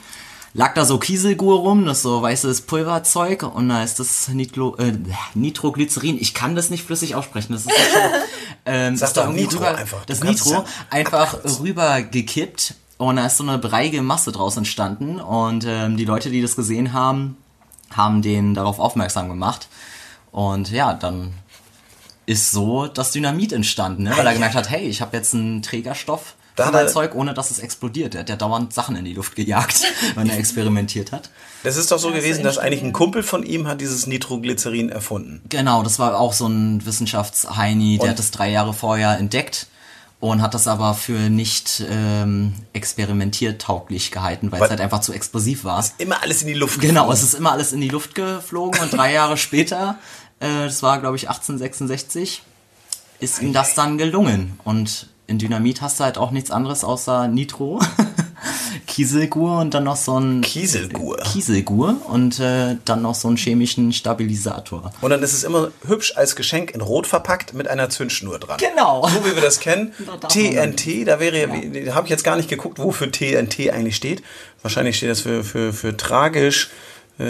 lag 0.52 0.74
da 0.74 0.84
so 0.84 0.98
Kieselgur 0.98 1.58
rum, 1.58 1.84
das 1.84 2.02
so 2.02 2.22
weißes 2.22 2.60
Pulverzeug 2.60 3.42
und 3.42 3.70
da 3.70 3.82
ist 3.82 3.98
das 3.98 4.28
Nitro, 4.28 4.76
äh, 4.76 4.92
Nitroglycerin, 5.34 6.16
ich 6.20 6.32
kann 6.32 6.54
das 6.54 6.70
nicht 6.70 6.84
flüssig 6.84 7.16
aussprechen, 7.16 7.54
das 7.54 7.66
ist 7.66 7.72
schon, 7.72 8.10
ähm, 8.66 8.96
Sag 8.96 9.08
ist 9.08 9.16
da 9.16 9.22
doch 9.22 9.30
irgendwie 9.30 9.46
Nitro 9.46 9.58
rüber, 9.58 9.76
einfach, 9.76 10.04
das 10.04 10.22
Nitro 10.22 10.64
einfach 10.90 11.34
abkürzen. 11.34 11.60
rübergekippt 11.66 12.74
und 13.08 13.16
da 13.16 13.26
ist 13.26 13.36
so 13.36 13.44
eine 13.44 13.58
breiige 13.58 14.02
Masse 14.02 14.32
draus 14.32 14.56
entstanden 14.56 15.20
und 15.20 15.64
ähm, 15.66 15.96
die 15.96 16.04
Leute, 16.04 16.30
die 16.30 16.42
das 16.42 16.56
gesehen 16.56 16.92
haben, 16.92 17.36
haben 17.94 18.22
den 18.22 18.54
darauf 18.54 18.78
aufmerksam 18.78 19.28
gemacht 19.28 19.68
und 20.32 20.70
ja, 20.70 20.94
dann 20.94 21.32
ist 22.26 22.50
so 22.50 22.86
das 22.86 23.12
Dynamit 23.12 23.52
entstanden, 23.52 24.04
ne? 24.04 24.12
weil 24.16 24.26
er 24.26 24.32
gemerkt 24.32 24.54
hat, 24.54 24.70
hey, 24.70 24.82
ich 24.88 25.00
habe 25.02 25.16
jetzt 25.16 25.34
einen 25.34 25.60
Trägerstoff 25.62 26.34
Da 26.56 26.62
für 26.62 26.66
hat 26.68 26.72
mein 26.74 26.86
er- 26.86 26.92
Zeug, 26.92 27.14
ohne 27.14 27.34
dass 27.34 27.50
es 27.50 27.58
explodiert. 27.58 28.14
Der 28.14 28.20
hat 28.22 28.30
ja 28.30 28.36
dauernd 28.36 28.72
Sachen 28.72 28.96
in 28.96 29.04
die 29.04 29.12
Luft 29.12 29.36
gejagt, 29.36 29.82
wenn 30.14 30.30
er 30.30 30.38
experimentiert 30.38 31.12
hat. 31.12 31.28
Das 31.64 31.76
ist 31.76 31.92
doch 31.92 31.98
so 31.98 32.08
Ja, 32.10 32.16
gewesen, 32.16 32.38
so 32.38 32.44
dass 32.44 32.56
eigentlich 32.58 32.82
ein. 32.82 32.94
Kumpel 32.94 33.22
von 33.22 33.42
ihm 33.44 33.66
hat 33.68 33.82
dieses 33.82 34.06
Nitroglycerin 34.06 34.88
erfunden. 34.88 35.42
Genau, 35.50 35.82
das 35.82 35.98
war 35.98 36.18
auch 36.18 36.32
so 36.32 36.46
ein 36.46 36.84
Wissenschaftsheini, 36.86 37.98
der 37.98 38.04
Und- 38.04 38.10
hat 38.12 38.18
das 38.18 38.30
drei 38.30 38.50
Jahre 38.50 38.72
vorher 38.72 39.18
entdeckt 39.18 39.66
und 40.30 40.40
hat 40.40 40.54
das 40.54 40.66
aber 40.66 40.94
für 40.94 41.28
nicht 41.28 41.84
ähm, 41.86 42.54
experimentiertauglich 42.72 44.10
gehalten, 44.10 44.50
weil 44.50 44.62
es 44.62 44.70
halt 44.70 44.80
einfach 44.80 45.00
zu 45.00 45.12
explosiv 45.12 45.64
war. 45.64 45.84
Immer 45.98 46.22
alles 46.22 46.40
in 46.40 46.48
die 46.48 46.54
Luft 46.54 46.80
Genau, 46.80 47.02
geflogen. 47.02 47.12
es 47.12 47.22
ist 47.22 47.34
immer 47.34 47.52
alles 47.52 47.72
in 47.74 47.82
die 47.82 47.90
Luft 47.90 48.14
geflogen 48.14 48.80
und 48.80 48.90
drei 48.94 49.12
Jahre 49.12 49.36
später, 49.36 49.98
äh, 50.40 50.64
das 50.64 50.82
war 50.82 50.98
glaube 51.00 51.16
ich 51.16 51.28
1866, 51.28 52.42
ist 53.20 53.42
ihm 53.42 53.52
das 53.52 53.74
dann 53.74 53.98
gelungen. 53.98 54.58
Und 54.64 55.10
in 55.26 55.38
Dynamit 55.38 55.82
hast 55.82 56.00
du 56.00 56.04
halt 56.04 56.16
auch 56.16 56.30
nichts 56.30 56.50
anderes 56.50 56.84
außer 56.84 57.28
Nitro, 57.28 57.80
Kieselgur 58.86 59.58
und 59.58 59.74
dann 59.74 59.84
noch 59.84 59.96
so 59.96 60.18
ein 60.18 60.40
Kieselgur. 60.40 61.18
Kieselgur 61.18 61.96
und 62.08 62.40
äh, 62.40 62.76
dann 62.84 63.02
noch 63.02 63.14
so 63.14 63.28
einen 63.28 63.36
chemischen 63.36 63.92
Stabilisator. 63.92 64.92
Und 65.00 65.10
dann 65.10 65.22
ist 65.22 65.32
es 65.32 65.44
immer 65.44 65.70
hübsch 65.86 66.16
als 66.16 66.36
Geschenk 66.36 66.72
in 66.72 66.80
Rot 66.80 67.06
verpackt 67.06 67.54
mit 67.54 67.68
einer 67.68 67.90
Zündschnur 67.90 68.38
dran. 68.38 68.58
Genau. 68.58 69.08
So 69.08 69.24
wie 69.24 69.34
wir 69.34 69.42
das 69.42 69.60
kennen. 69.60 69.92
Da 70.20 70.28
TNT, 70.28 71.06
da 71.06 71.18
wäre 71.18 71.40
ja, 71.40 71.46
da 71.86 71.94
habe 71.94 72.06
ich 72.06 72.10
jetzt 72.10 72.24
gar 72.24 72.36
nicht 72.36 72.48
geguckt, 72.48 72.78
wofür 72.78 73.10
TNT 73.10 73.70
eigentlich 73.70 73.96
steht. 73.96 74.22
Wahrscheinlich 74.62 74.96
steht 74.96 75.10
das 75.10 75.20
für, 75.20 75.42
für, 75.42 75.72
für 75.72 75.96
tragisch, 75.96 76.70
äh, 77.18 77.24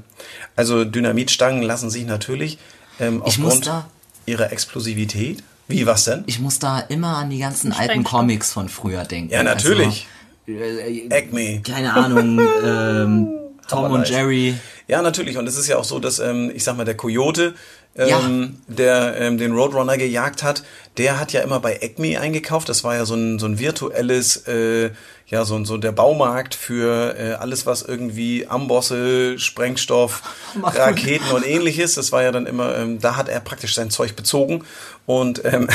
also 0.55 0.85
Dynamitstangen 0.85 1.63
lassen 1.63 1.91
sich 1.91 2.07
natürlich 2.07 2.59
ähm, 3.01 3.23
Ich 3.27 3.39
muss 3.39 3.55
aufgrund 3.55 3.67
da- 3.67 3.89
ihrer 4.27 4.53
Explosivität. 4.53 5.43
Wie, 5.67 5.87
was 5.87 6.05
denn? 6.05 6.25
Ich 6.27 6.41
muss 6.41 6.59
da 6.59 6.79
immer 6.81 7.17
an 7.17 7.31
die 7.31 7.39
ganzen 7.39 7.73
alten. 7.73 8.05
Comics 8.05 8.53
von 8.53 8.69
früher 8.69 9.05
denken. 9.05 9.33
Ja, 9.33 9.43
natürlich. 9.43 10.07
Also, 10.47 10.61
äh, 10.61 11.09
Acme. 11.11 11.63
keine 11.63 11.95
Ahnung, 11.95 12.39
ähm, 12.65 13.29
Tom 13.69 13.91
und. 13.93 14.09
Jerry. 14.09 14.55
Ja, 14.89 15.03
natürlich. 15.03 15.39
Und 15.39 15.47
es 15.47 15.57
ist 15.57 15.67
ja 15.69 15.77
auch 15.79 15.85
so, 15.85 15.99
dass, 15.99 16.19
ähm, 16.19 16.51
ich 16.55 16.65
sag 16.65 16.77
mal, 16.77 16.85
der 16.85 16.97
Coyote, 16.97 17.55
Ja. 17.97 18.19
ähm, 18.21 18.57
der 18.67 19.17
ähm, 19.21 19.39
den 19.39 19.53
Roadrunner 19.53 19.97
gejagt 19.97 20.43
hat, 20.43 20.63
der 20.99 21.19
hat 21.21 21.33
ja 21.33 21.41
immer 21.43 21.61
bei 21.61 21.79
Acme 21.81 22.19
eingekauft. 22.21 22.69
Das 22.69 22.83
war 22.85 22.95
ja 22.97 23.05
so 23.05 23.15
ein, 23.15 23.39
so 23.39 23.47
ein 23.47 23.59
virtuelles, 23.61 24.47
äh, 24.49 24.91
ja, 25.29 25.45
so, 25.45 25.55
ein- 25.57 25.65
so 25.65 25.77
der 25.79 25.93
Baumarkt 25.93 26.55
für 26.55 27.17
äh, 27.19 27.33
alles, 27.35 27.67
was 27.67 27.83
irgendwie 27.83 28.47
Ambosse, 28.49 29.39
Sprengstoff, 29.39 30.23
Raketen 30.63 31.31
und 31.31 31.47
ähnliches. 31.47 31.95
Das 31.95 32.11
war 32.13 32.23
ja 32.23 32.33
dann 32.33 32.47
immer, 32.47 32.77
ähm, 32.77 33.01
da 33.01 33.17
hat 33.17 33.29
er 33.29 33.41
praktisch 33.41 33.75
sein 33.75 33.91
Zeug 33.91 34.17
bezogen. 34.17 34.65
Und, 35.07 35.43
ähm, 35.45 35.69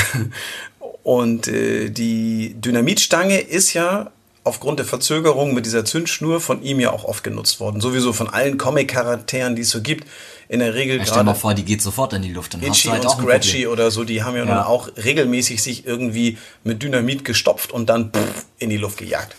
und 1.02 1.48
äh, 1.48 1.88
die 1.90 2.54
Dynamitstange 2.60 3.40
ist 3.40 3.72
ja 3.72 4.10
aufgrund 4.44 4.78
der 4.78 4.86
Verzögerung 4.86 5.52
mit 5.54 5.66
dieser 5.66 5.84
Zündschnur 5.84 6.40
von 6.40 6.62
ihm 6.62 6.80
ja 6.80 6.90
auch 6.92 7.04
oft 7.04 7.22
genutzt 7.22 7.60
worden. 7.60 7.80
Sowieso 7.80 8.12
von 8.12 8.28
allen 8.28 8.56
Comic-Charakteren, 8.58 9.54
die 9.54 9.62
es 9.62 9.70
so 9.70 9.82
gibt. 9.82 10.06
In 10.48 10.60
der 10.60 10.74
Regel 10.74 10.98
Ja, 10.98 11.04
stell 11.04 11.18
mal 11.18 11.24
gerade 11.32 11.38
vor, 11.40 11.54
die 11.54 11.64
geht 11.64 11.82
sofort 11.82 12.12
in 12.14 12.22
die 12.22 12.32
Luft. 12.32 12.54
Dann 12.54 12.60
hast 12.62 12.68
Itchy 12.70 12.88
du 12.88 12.92
halt 12.94 13.04
und 13.04 13.10
Scratchy 13.10 13.66
oder 13.66 13.90
so, 13.90 14.04
die 14.04 14.22
haben 14.22 14.36
ja, 14.36 14.44
nun 14.44 14.54
Ja. 14.54 14.66
auch 14.66 14.88
regelmäßig 14.96 15.62
sich 15.62 15.86
irgendwie 15.86 16.38
mit 16.64 16.82
Dynamit 16.82 17.24
gestopft 17.24 17.70
und 17.70 17.88
dann 17.90 18.10
pff, 18.12 18.46
in 18.58 18.70
die 18.70 18.78
Luft 18.78 18.98
gejagt. 18.98 19.36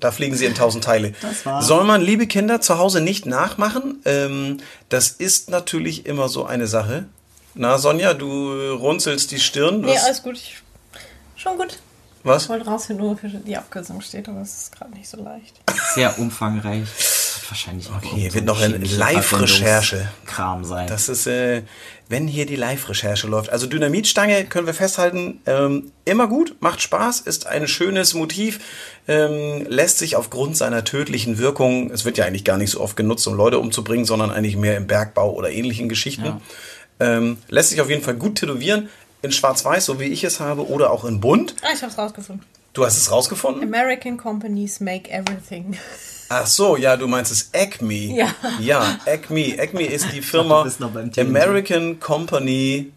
Da 0.00 0.10
fliegen 0.10 0.36
sie 0.36 0.46
in 0.46 0.54
tausend 0.56 0.82
Teile. 0.82 1.12
Soll 1.60 1.84
man, 1.84 2.00
liebe 2.02 2.26
Kinder, 2.26 2.60
zu 2.60 2.78
Hause 2.78 3.00
nicht 3.00 3.24
nachmachen? 3.26 4.00
Ähm, 4.04 4.56
das 4.88 5.10
ist 5.10 5.48
natürlich 5.50 6.06
immer 6.06 6.28
so 6.28 6.44
eine 6.44 6.66
Sache. 6.66 7.06
Na, 7.54 7.78
Sonja, 7.78 8.12
du 8.14 8.72
runzelst 8.72 9.30
die 9.30 9.38
Stirn. 9.38 9.82
Nee, 9.82 9.94
Was? 9.94 10.04
alles 10.04 10.22
gut. 10.24 10.36
Ich, 10.36 10.56
schon 11.36 11.56
gut. 11.56 11.78
Was? 12.24 12.44
Ich 12.44 12.48
wollte 12.48 12.66
rausfinden, 12.66 13.04
wofür 13.06 13.30
die 13.30 13.56
Abkürzung 13.56 14.00
steht, 14.00 14.28
aber 14.28 14.40
es 14.40 14.64
ist 14.64 14.72
gerade 14.76 14.92
nicht 14.92 15.08
so 15.08 15.22
leicht. 15.22 15.60
Sehr 15.94 16.18
umfangreich. 16.18 16.86
Wahrscheinlich 17.48 17.88
auch 17.90 17.96
Okay, 17.96 18.08
irgend 18.16 18.34
wird 18.34 18.46
so 18.46 18.52
noch 18.52 18.60
eine 18.62 18.78
Live-Recherche. 18.78 20.08
Kram 20.26 20.64
sein. 20.64 20.86
Das 20.86 21.08
ist, 21.08 21.26
äh, 21.26 21.62
wenn 22.08 22.26
hier 22.28 22.46
die 22.46 22.56
Live-Recherche 22.56 23.26
läuft. 23.26 23.50
Also 23.50 23.66
Dynamitstange 23.66 24.44
können 24.44 24.66
wir 24.66 24.74
festhalten, 24.74 25.40
ähm, 25.46 25.92
immer 26.04 26.28
gut, 26.28 26.56
macht 26.60 26.80
Spaß, 26.80 27.20
ist 27.20 27.46
ein 27.46 27.66
schönes 27.66 28.14
Motiv, 28.14 28.60
ähm, 29.08 29.66
lässt 29.68 29.98
sich 29.98 30.16
aufgrund 30.16 30.56
seiner 30.56 30.84
tödlichen 30.84 31.38
Wirkung, 31.38 31.90
es 31.90 32.04
wird 32.04 32.18
ja 32.18 32.24
eigentlich 32.24 32.44
gar 32.44 32.58
nicht 32.58 32.70
so 32.70 32.80
oft 32.80 32.96
genutzt, 32.96 33.26
um 33.26 33.34
Leute 33.34 33.58
umzubringen, 33.58 34.04
sondern 34.04 34.30
eigentlich 34.30 34.56
mehr 34.56 34.76
im 34.76 34.86
Bergbau 34.86 35.32
oder 35.32 35.50
ähnlichen 35.50 35.88
Geschichten. 35.88 36.24
Ja. 36.24 36.40
Ähm, 37.00 37.38
lässt 37.48 37.70
sich 37.70 37.80
auf 37.80 37.90
jeden 37.90 38.02
Fall 38.02 38.14
gut 38.14 38.36
tätowieren, 38.36 38.88
in 39.22 39.32
schwarz-weiß, 39.32 39.86
so 39.86 40.00
wie 40.00 40.06
ich 40.06 40.24
es 40.24 40.40
habe, 40.40 40.68
oder 40.68 40.90
auch 40.90 41.04
in 41.04 41.20
bunt. 41.20 41.54
Ah, 41.62 41.68
ich 41.74 41.82
hab's 41.82 41.96
rausgefunden. 41.96 42.44
Du 42.72 42.84
hast 42.84 42.96
es 42.96 43.10
rausgefunden? 43.10 43.62
American 43.62 44.16
companies 44.16 44.80
make 44.80 45.10
everything. 45.10 45.76
Ach 46.28 46.46
so, 46.46 46.76
ja, 46.76 46.96
du 46.96 47.06
meinst 47.06 47.30
es 47.30 47.50
Acme. 47.52 48.16
Ja. 48.16 48.34
Ja, 48.60 48.98
Acme. 49.06 49.56
Acme 49.58 49.84
ist 49.84 50.06
die 50.14 50.22
Firma 50.22 50.66
TNT. 50.66 51.18
American 51.18 52.00
Company 52.00 52.92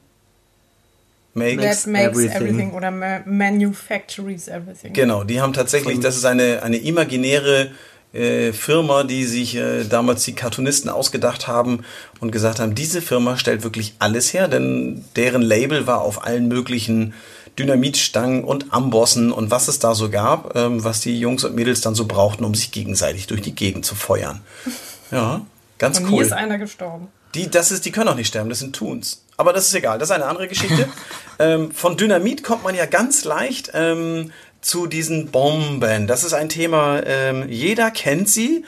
Makes. 1.38 1.58
Makes 1.58 1.84
That 1.84 1.92
makes 1.92 2.08
everything. 2.08 2.42
everything, 2.42 2.72
oder 2.72 2.92
ma 2.92 3.20
manufactures 3.26 4.48
everything. 4.48 4.94
Genau, 4.94 5.26
die 5.26 5.42
haben 5.42 5.52
tatsächlich, 5.52 6.00
das 6.00 6.16
ist 6.16 6.24
eine, 6.24 6.64
eine 6.64 6.78
imaginäre 6.78 7.72
äh, 8.16 8.54
Firma, 8.54 9.04
die 9.04 9.26
sich 9.26 9.56
äh, 9.56 9.84
damals 9.84 10.24
die 10.24 10.34
Cartoonisten 10.34 10.90
ausgedacht 10.90 11.48
haben 11.48 11.84
und 12.20 12.32
gesagt 12.32 12.60
haben, 12.60 12.76
diese 12.76 13.02
Firma 13.02 13.38
stellt 13.38 13.64
wirklich 13.64 13.96
alles 14.00 14.34
her, 14.34 14.48
denn 14.48 15.04
deren 15.16 15.42
Label 15.42 15.86
war 15.88 16.02
auf 16.02 16.26
allen 16.26 16.48
möglichen 16.48 17.14
Dynamitstangen 17.58 18.44
und 18.44 18.74
Ambossen 18.74 19.32
und 19.32 19.52
was 19.52 19.68
es 19.68 19.80
da 19.80 19.96
so 19.96 20.10
gab, 20.10 20.56
ähm, 20.56 20.84
was 20.84 21.02
die 21.02 21.20
Jungs 21.20 21.44
und 21.44 21.56
Mädels 21.56 21.82
dann 21.82 21.96
so 21.96 22.06
brauchten, 22.06 22.44
um 22.44 22.54
sich 22.54 22.72
gegenseitig 22.72 23.28
durch 23.28 23.42
die 23.42 23.56
Gegend 23.56 23.86
zu 23.86 23.96
feuern. 23.96 24.42
Ja, 25.12 25.46
ganz 25.78 26.00
Und 26.00 26.08
hier 26.08 26.18
cool. 26.18 26.24
ist 26.24 26.34
einer 26.34 26.58
gestorben. 26.58 27.10
Die, 27.36 27.48
das 27.48 27.72
ist, 27.72 27.86
die 27.86 27.92
können 27.92 28.10
auch 28.10 28.16
nicht 28.16 28.28
sterben, 28.28 28.50
das 28.50 28.58
sind 28.58 28.76
Toons. 28.76 29.22
Aber 29.38 29.54
das 29.54 29.68
ist 29.68 29.76
egal, 29.76 30.00
das 30.00 30.10
ist 30.10 30.16
eine 30.16 30.26
andere 30.26 30.48
Geschichte. 30.48 30.90
ähm, 31.40 31.72
von 31.72 31.96
Dynamit 31.96 32.44
kommt 32.44 32.64
man 32.64 32.74
ja 32.74 32.88
ganz 32.88 33.24
leicht 33.24 33.72
ähm, 33.76 34.32
zu 34.66 34.88
diesen 34.88 35.28
Bomben. 35.30 36.08
Das 36.08 36.24
ist 36.24 36.34
ein 36.34 36.50
Thema, 36.50 37.02
ähm, 37.06 37.48
jeder 37.50 37.92
kennt 37.92 38.28
sie 38.30 38.66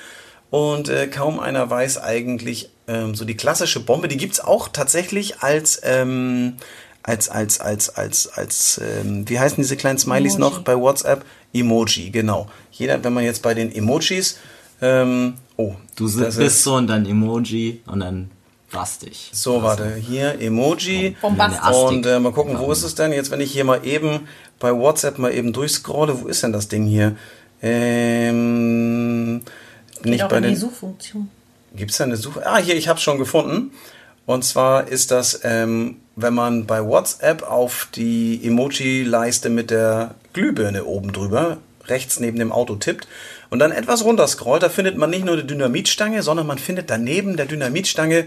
und 0.52 0.90
äh, 0.90 1.08
kaum 1.08 1.40
einer 1.40 1.68
weiß 1.72 1.98
eigentlich 2.04 2.70
ähm, 2.88 3.16
so 3.16 3.26
die 3.26 3.36
klassische 3.36 3.80
Bombe. 3.80 4.08
Die 4.08 4.18
gibt's 4.18 4.40
auch 4.40 4.68
tatsächlich 4.68 5.40
als, 5.42 5.82
ähm, 5.84 6.58
als, 7.02 7.30
als, 7.30 7.60
als, 7.60 7.90
als, 7.90 8.28
als, 8.28 8.80
ähm, 8.84 9.28
wie 9.28 9.40
heißen 9.40 9.58
diese 9.58 9.76
kleinen 9.76 9.98
Smileys 9.98 10.36
Emoji. 10.36 10.40
noch 10.52 10.60
bei 10.62 10.78
WhatsApp? 10.80 11.26
Emoji, 11.52 12.12
genau. 12.12 12.48
Jeder, 12.72 13.04
wenn 13.04 13.14
man 13.14 13.24
jetzt 13.24 13.42
bei 13.42 13.56
den 13.56 13.74
Emojis, 13.74 14.38
ähm, 14.82 15.34
oh, 15.56 15.74
Du 15.96 16.04
bist 16.06 16.38
ist- 16.38 16.64
so 16.64 16.76
und 16.76 16.86
dann 16.88 17.08
Emoji 17.08 17.82
und 17.88 18.02
dann 18.02 18.30
bastig. 18.72 19.32
so, 19.34 19.64
warte, 19.64 19.96
hier 19.96 20.40
Emoji. 20.40 21.16
Bombastisch. 21.22 21.76
Und 21.76 22.06
äh, 22.06 22.20
mal 22.20 22.34
gucken, 22.34 22.60
wo 22.60 22.72
ist 22.72 22.84
es 22.84 22.94
denn? 22.96 23.12
Jetzt, 23.14 23.32
wenn 23.32 23.42
ich 23.42 23.52
hier 23.52 23.64
mal 23.64 23.84
eben 23.88 24.28
bei 24.60 24.74
WhatsApp 24.74 25.20
mal 25.20 25.34
eben 25.34 25.54
durchscrolle, 25.54 26.22
wo 26.22 26.28
ist 26.28 26.44
denn 26.44 26.54
das 26.54 26.68
Ding 26.68 26.86
hier? 26.86 27.16
Ähm, 27.62 29.42
Geht 30.02 30.06
nicht 30.06 30.24
auch 30.24 30.30
bei 30.30 30.38
in 30.38 30.44
die 30.44 30.50
den. 30.50 30.58
Suchfunktion. 30.58 31.30
Gibt 31.76 31.92
es 31.92 31.98
da 31.98 32.06
eine 32.06 32.18
Suche? 32.18 32.46
Ah, 32.46 32.58
hier, 32.58 32.76
ich 32.76 32.88
habe 32.88 32.98
es 32.98 33.04
schon 33.04 33.18
gefunden. 33.18 33.72
Und 34.26 34.44
zwar 34.44 34.88
ist 34.88 35.12
das, 35.12 35.42
ähm, 35.44 35.98
wenn 36.16 36.34
man 36.34 36.66
bei 36.66 36.86
WhatsApp 36.86 37.44
auf 37.44 37.88
die 37.96 38.42
Emoji-Leiste 38.44 39.50
mit 39.50 39.72
der 39.72 40.16
Glühbirne 40.34 40.86
oben 40.86 41.14
drüber, 41.14 41.58
rechts 41.86 42.20
neben 42.20 42.38
dem 42.38 42.52
Auto 42.52 42.76
tippt 42.76 43.08
und 43.50 43.60
dann 43.60 43.72
etwas 43.72 44.04
runterscrollt, 44.04 44.64
da 44.64 44.70
findet 44.70 44.98
man 44.98 45.10
nicht 45.10 45.24
nur 45.24 45.38
die 45.38 45.48
Dynamitstange, 45.48 46.24
sondern 46.24 46.46
man 46.46 46.58
findet 46.58 46.90
daneben 46.90 47.38
der 47.38 47.46
Dynamitstange 47.46 48.26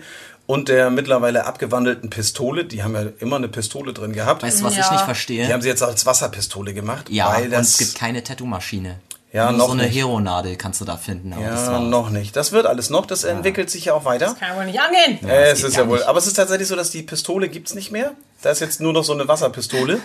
und 0.51 0.69
der 0.69 0.91
mittlerweile 0.91 1.47
abgewandelten 1.47 2.11
Pistole. 2.11 2.65
Die 2.65 2.83
haben 2.83 2.95
ja 2.95 3.05
immer 3.21 3.37
eine 3.37 3.49
Pistole 3.49 3.93
drin 3.93 4.13
gehabt. 4.13 4.43
Weißt 4.43 4.61
du, 4.61 4.65
was 4.65 4.73
ich 4.73 4.79
Ja. 4.81 4.91
nicht 4.91 5.01
Die 5.03 5.05
verstehe? 5.05 5.53
haben 5.53 5.63
sie 5.63 5.69
jetzt 5.69 5.83
als 5.83 6.07
Wasserpistole 6.07 6.75
gemacht. 6.75 7.09
Ja, 7.09 7.33
weil 7.33 7.45
und 7.45 7.51
das 7.53 7.71
es 7.73 7.79
gibt 7.79 7.95
keine 7.97 8.23
Tattoo-Maschine. 8.25 8.99
Ja, 9.33 9.51
Nur 9.51 9.59
noch 9.59 9.67
so 9.67 9.73
eine 9.75 9.85
nicht. 9.85 9.95
Hero-Nadel 9.95 10.57
kannst 10.57 10.81
du 10.81 10.85
da 10.85 10.97
finden. 10.97 11.33
Aber 11.33 11.45
das 11.47 11.67
ja, 11.67 11.79
noch 11.79 12.11
nicht. 12.11 12.35
Das 12.35 12.51
wird 12.51 12.67
alles 12.67 12.91
noch. 12.91 13.07
Das 13.07 13.23
entwickelt 13.23 13.71
sich 13.71 13.85
ja 13.85 13.95
auch 13.95 14.05
weiter. 14.05 14.35
Kann 14.41 14.49
ja 14.51 14.57
wohl 14.57 14.67
nicht 14.67 14.81
angehen. 14.81 15.21
Ja, 15.23 15.29
Äh, 15.29 15.51
das 15.51 15.59
es 15.61 15.65
ist 15.67 15.77
ja 15.77 15.87
wohl. 15.89 15.99
nicht. 15.99 16.09
Aber 16.09 16.19
es 16.19 16.27
ist 16.27 16.35
tatsächlich 16.35 16.67
so, 16.67 16.75
dass 16.75 16.91
die 16.91 17.05
Pistole 17.05 17.49
gibt's 17.49 17.75
nicht 17.75 17.93
mehr. 17.93 18.11
Da 18.43 18.51
ist 18.51 18.59
jetzt 18.61 18.81
nur 18.81 18.93
noch 18.93 19.05
so 19.05 19.13
eine 19.13 19.29
Wasserpistole, 19.29 20.01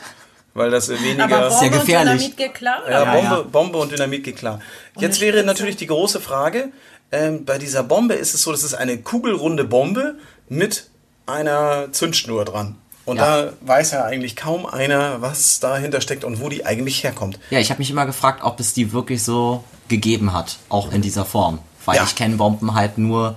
weil 0.54 0.70
das 0.70 0.90
weniger. 0.90 1.24
Aber 1.24 1.40
ja 1.40 1.50
Bombe 1.50 1.66
und 1.66 1.72
gefährlich. 1.72 2.14
Dynamit 2.18 2.38
geht 2.38 2.54
klar. 2.54 2.84
ja, 2.88 3.04
Ja, 3.04 3.14
Bombe, 3.16 3.36
ja. 3.36 3.42
Bombe 3.42 3.78
und 3.80 3.92
Dynamit 3.92 4.24
geht 4.24 4.38
klar. 4.38 4.60
Jetzt 5.00 5.20
eine 5.22 5.34
wäre 5.34 5.44
natürlich 5.44 5.76
die 5.78 5.88
große 5.88 6.22
Frage: 6.22 6.70
ähm, 7.12 7.46
Bei 7.46 7.58
dieser 7.58 7.82
Bombe 7.82 8.14
ist 8.14 8.36
es 8.36 8.44
so, 8.44 8.52
das 8.52 8.62
ist 8.64 8.76
eine 8.76 9.00
kugelrunde 9.00 9.64
Bombe 9.64 10.16
mit 10.50 10.90
einer 11.26 11.92
Zündschnur 11.92 12.46
dran. 12.46 12.76
Und 13.06 13.18
Ja. 13.18 13.44
da 13.44 13.54
weiß 13.62 13.92
ja 13.92 14.04
eigentlich 14.06 14.36
kaum 14.36 14.66
einer, 14.66 15.22
was 15.22 15.60
dahinter 15.60 16.02
steckt 16.02 16.24
und 16.24 16.40
wo 16.42 16.50
die 16.50 16.66
eigentlich 16.66 17.04
herkommt. 17.04 17.40
Ja, 17.52 17.60
ich 17.60 17.70
habe 17.70 17.80
mich 17.80 17.92
immer 17.92 18.06
gefragt, 18.06 18.42
ob 18.44 18.60
es 18.60 18.74
die 18.74 18.92
wirklich 18.94 19.24
so 19.24 19.64
gegeben 19.88 20.34
hat, 20.34 20.58
auch 20.70 20.92
in 20.92 21.02
dieser 21.02 21.26
Form. 21.26 21.60
Weil 21.86 21.98
Ja. 21.98 22.04
ich 22.04 22.16
kenne 22.16 22.36
Bomben 22.38 22.74
halt 22.74 22.98
nur, 22.98 23.36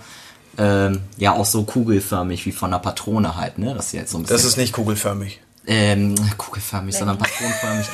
ähm, 0.57 1.03
ja, 1.19 1.35
auch 1.35 1.45
so 1.45 1.65
kugelförmig 1.65 2.47
wie 2.47 2.53
von 2.53 2.71
einer 2.73 2.79
Patrone 2.81 3.37
halt, 3.37 3.59
ne? 3.59 3.75
Das 3.75 3.87
ist 3.87 3.93
jetzt 3.93 4.11
so 4.13 4.19
ein 4.19 4.23
bisschen. 4.23 4.37
Das 4.37 4.45
ist 4.45 4.57
nicht 4.57 4.73
kugelförmig. 4.73 5.41
ähm, 5.67 6.15
kugelförmig, 6.39 6.97
sondern 6.97 7.19
patronenförmig. 7.19 7.87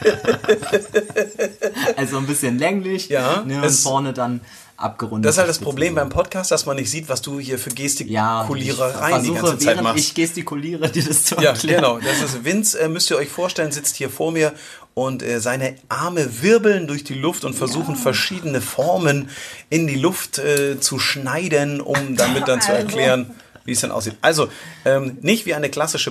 also 1.96 2.18
ein 2.18 2.26
bisschen 2.26 2.58
länglich. 2.58 3.08
Ja, 3.08 3.42
Ne, 3.44 3.60
und 3.62 3.70
vorne 3.70 4.12
dann 4.12 4.40
abgerundet. 4.78 5.28
Das 5.28 5.34
ist 5.34 5.38
halt 5.38 5.48
das 5.48 5.58
Problem 5.58 5.90
so. 5.94 5.96
beim 5.96 6.08
Podcast, 6.08 6.50
dass 6.50 6.64
man 6.64 6.76
nicht 6.76 6.88
sieht, 6.90 7.08
was 7.08 7.20
du 7.20 7.38
hier 7.40 7.58
für 7.58 7.70
ja, 7.70 7.74
Gestikulierereien 7.74 9.22
ich 9.22 9.28
die 9.28 9.34
ganze 9.34 9.58
Zeit 9.58 9.82
machst. 9.82 9.98
ich 9.98 10.14
gestikuliere, 10.14 10.88
dir 10.88 11.04
das 11.04 11.24
zu 11.24 11.34
Ja, 11.36 11.50
erklären. 11.50 11.82
genau. 11.82 11.98
Das 11.98 12.22
ist 12.22 12.44
Vince, 12.44 12.78
äh, 12.78 12.88
müsst 12.88 13.10
ihr 13.10 13.16
euch 13.16 13.28
vorstellen, 13.28 13.72
sitzt 13.72 13.96
hier 13.96 14.08
vor 14.08 14.30
mir 14.32 14.52
und 14.94 15.22
äh, 15.22 15.40
seine 15.40 15.76
Arme 15.88 16.42
wirbeln 16.42 16.86
durch 16.86 17.04
die 17.04 17.14
Luft 17.14 17.44
und 17.44 17.54
versuchen 17.54 17.96
verschiedene 17.96 18.60
Formen 18.60 19.28
in 19.68 19.86
die 19.86 19.96
Luft 19.96 20.38
äh, 20.38 20.78
zu 20.80 20.98
schneiden, 20.98 21.80
um 21.80 22.16
damit 22.16 22.48
dann 22.48 22.60
zu 22.60 22.70
Also. 22.72 22.82
erklären, 22.86 23.30
wie 23.64 23.72
es 23.72 23.80
dann 23.80 23.90
aussieht. 23.92 24.14
Also 24.22 24.48
ähm, 24.84 25.18
nicht 25.20 25.44
wie 25.46 25.54
eine 25.54 25.68
klassische 25.70 26.10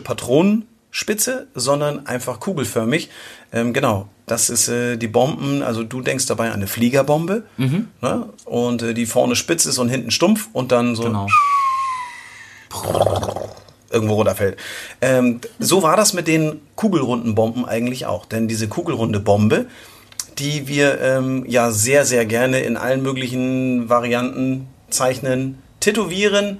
Patronenspitze, 0.97 1.47
sondern 1.53 2.05
einfach 2.07 2.39
kugelförmig. 2.39 3.09
Ähm, 3.53 3.73
genau. 3.73 4.07
Das 4.25 4.49
ist 4.49 4.67
äh, 4.67 4.97
die 4.97 5.07
Bomben, 5.07 5.61
also 5.63 5.83
du 5.83 6.01
denkst 6.01 6.25
dabei 6.25 6.47
an 6.47 6.55
eine 6.55 6.67
Fliegerbombe 6.67 7.43
ne? 8.01 8.29
und 8.45 8.81
äh, 8.81 8.93
die 8.93 9.05
vorne 9.05 9.35
spitz 9.35 9.65
ist 9.65 9.77
und 9.77 9.87
hinten 9.89 10.11
stumpf 10.11 10.49
und 10.51 10.71
dann 10.73 10.95
so 10.95 11.03
Genau. 11.03 11.27
irgendwo 13.89 14.15
runterfällt. 14.15 14.57
Ähm, 14.99 15.39
so 15.59 15.81
war 15.81 15.95
das 15.95 16.13
mit 16.13 16.27
den 16.27 16.59
kugelrunden 16.75 17.35
Bomben 17.35 17.65
eigentlich 17.65 18.05
auch. 18.05 18.25
Denn 18.25 18.49
diese 18.49 18.67
kugelrunde 18.67 19.21
Bombe, 19.21 19.67
die 20.39 20.67
wir 20.67 20.99
ähm, 20.99 21.45
ja 21.47 21.71
sehr, 21.71 22.03
sehr 22.05 22.25
gerne 22.25 22.59
in 22.59 22.75
allen 22.75 23.01
möglichen 23.01 23.87
Varianten 23.87 24.67
zeichnen, 24.89 25.59
tätowieren 25.79 26.59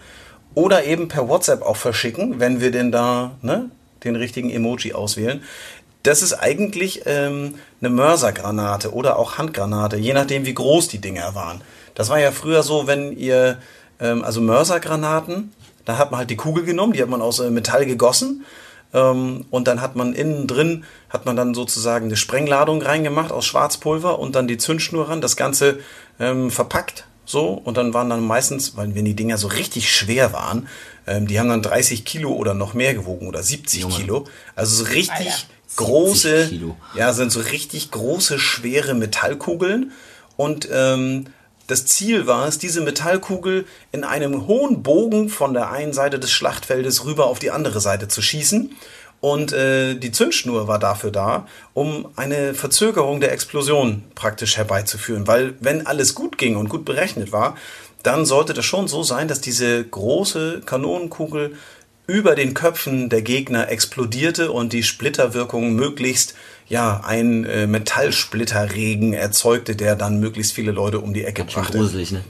oder 0.56 0.86
eben 0.86 1.10
per 1.10 1.28
WhatsApp 1.28 1.62
auch 1.64 1.76
verschicken, 1.76 2.40
wenn 2.40 2.62
wir 2.62 2.72
denn 2.72 2.92
da 2.94 3.32
ne, 3.42 3.70
den 4.14 4.16
richtigen 4.16 4.50
Emoji 4.50 4.94
auswählen. 4.94 5.44
Das 6.04 6.22
ist 6.22 6.34
eigentlich 6.34 7.04
ähm, 7.06 7.56
eine 7.82 7.90
Mörsergranate 7.90 8.94
oder 8.94 9.18
auch 9.20 9.38
Handgranate, 9.38 9.98
je 9.98 10.14
nachdem 10.14 10.46
wie 10.46 10.54
groß 10.54 10.88
die 10.88 11.00
Dinger 11.00 11.36
waren. 11.36 11.62
Das 11.96 12.10
war 12.10 12.20
ja 12.20 12.32
früher 12.32 12.64
so, 12.64 12.88
wenn 12.88 13.12
ihr, 13.12 13.58
ähm, 14.00 14.24
also 14.24 14.40
Mörsergranaten, 14.40 15.52
da 15.86 15.98
hat 15.98 16.12
man 16.12 16.20
halt 16.20 16.30
die 16.30 16.36
Kugel 16.36 16.64
genommen, 16.64 16.94
die 16.94 17.02
hat 17.02 17.10
man 17.10 17.22
aus 17.22 17.40
äh, 17.40 17.50
Metall 17.50 17.86
gegossen 17.86 18.46
ähm, 18.94 19.46
und 19.50 19.68
dann 19.68 19.82
hat 19.82 19.96
man 19.96 20.14
innen 20.14 20.48
drin, 20.48 20.86
hat 21.10 21.26
man 21.26 21.36
dann 21.36 21.54
sozusagen 21.54 22.06
eine 22.06 22.16
Sprengladung 22.16 22.82
reingemacht 22.82 23.32
aus 23.32 23.46
Schwarzpulver 23.46 24.20
und 24.20 24.36
dann 24.36 24.48
die 24.48 24.58
Zündschnur 24.58 25.10
ran, 25.10 25.22
das 25.22 25.36
Ganze 25.36 25.80
ähm, 26.20 26.52
verpackt 26.52 27.06
so 27.28 27.50
und 27.50 27.78
dann 27.78 27.94
waren 27.94 28.10
dann 28.10 28.26
meistens, 28.26 28.78
weil 28.78 28.96
wenn 28.96 29.06
die 29.06 29.16
Dinger 29.16 29.38
so 29.38 29.48
richtig 29.48 29.92
schwer 29.92 30.34
waren, 30.34 30.68
ähm, 31.06 31.28
die 31.28 31.40
haben 31.40 31.50
dann 31.50 31.62
30 31.62 32.06
Kilo 32.06 32.32
oder 32.32 32.54
noch 32.54 32.74
mehr 32.74 32.94
gewogen 32.94 33.28
oder 33.28 33.44
70 33.44 33.82
Junge. 33.82 33.96
Kilo, 33.96 34.28
also 34.56 34.84
so 34.84 34.90
richtig 34.92 35.12
Alter. 35.12 35.34
große, 35.76 36.38
70 36.38 36.50
Kilo. 36.50 36.78
ja, 36.96 37.14
sind 37.14 37.32
so 37.32 37.42
richtig 37.42 37.92
große, 37.92 38.40
schwere 38.40 38.94
Metallkugeln. 38.94 39.92
Und 40.38 40.70
ähm, 40.72 41.26
das 41.68 41.86
Ziel 41.86 42.28
war 42.28 42.48
es, 42.48 42.60
diese 42.60 42.80
Metallkugel 42.80 43.66
in 43.92 44.06
einem 44.06 44.48
hohen 44.48 44.82
Bogen 44.84 45.28
von 45.28 45.54
der 45.54 45.70
einen 45.70 45.92
Seite 45.92 46.20
des 46.20 46.32
Schlachtfeldes 46.32 47.04
rüber 47.04 47.26
auf 47.26 47.40
die 47.40 47.52
andere 47.52 47.82
Seite 47.82 48.08
zu 48.08 48.22
schießen. 48.22 48.72
Und 49.20 49.52
äh, 49.52 49.96
die 49.96 50.12
Zündschnur 50.12 50.68
war 50.68 50.78
dafür 50.80 51.12
da, 51.12 51.48
um 51.74 52.08
eine 52.16 52.54
Verzögerung 52.54 53.20
der 53.20 53.32
Explosion 53.32 54.04
praktisch 54.14 54.58
herbeizuführen. 54.58 55.26
Weil 55.28 55.56
wenn 55.60 55.88
alles 55.88 56.14
gut 56.14 56.38
ging 56.38 56.56
und 56.56 56.70
gut 56.70 56.86
berechnet 56.86 57.32
war, 57.32 57.56
dann 58.04 58.26
sollte 58.26 58.54
das 58.54 58.66
schon 58.66 58.88
so 58.88 59.04
sein, 59.04 59.28
dass 59.28 59.42
diese 59.42 59.84
große 59.84 60.62
Kanonenkugel 60.66 61.56
über 62.06 62.36
den 62.36 62.54
Köpfen 62.54 63.10
der 63.10 63.22
Gegner 63.22 63.70
explodierte 63.70 64.52
und 64.52 64.72
die 64.72 64.84
Splitterwirkung 64.84 65.74
möglichst 65.74 66.36
ja 66.70 67.02
ein 67.06 67.44
äh, 67.46 67.68
Metallsplitterregen 67.68 69.14
erzeugte, 69.14 69.76
der 69.76 69.96
dann 69.96 70.20
möglichst 70.20 70.54
viele 70.54 70.72
Leute 70.72 71.00
um 71.00 71.14
die 71.14 71.26
Ecke 71.26 71.44
Schon 71.50 71.64
brachte. 71.64 71.80
gruselig, 71.80 72.12
ne? 72.12 72.24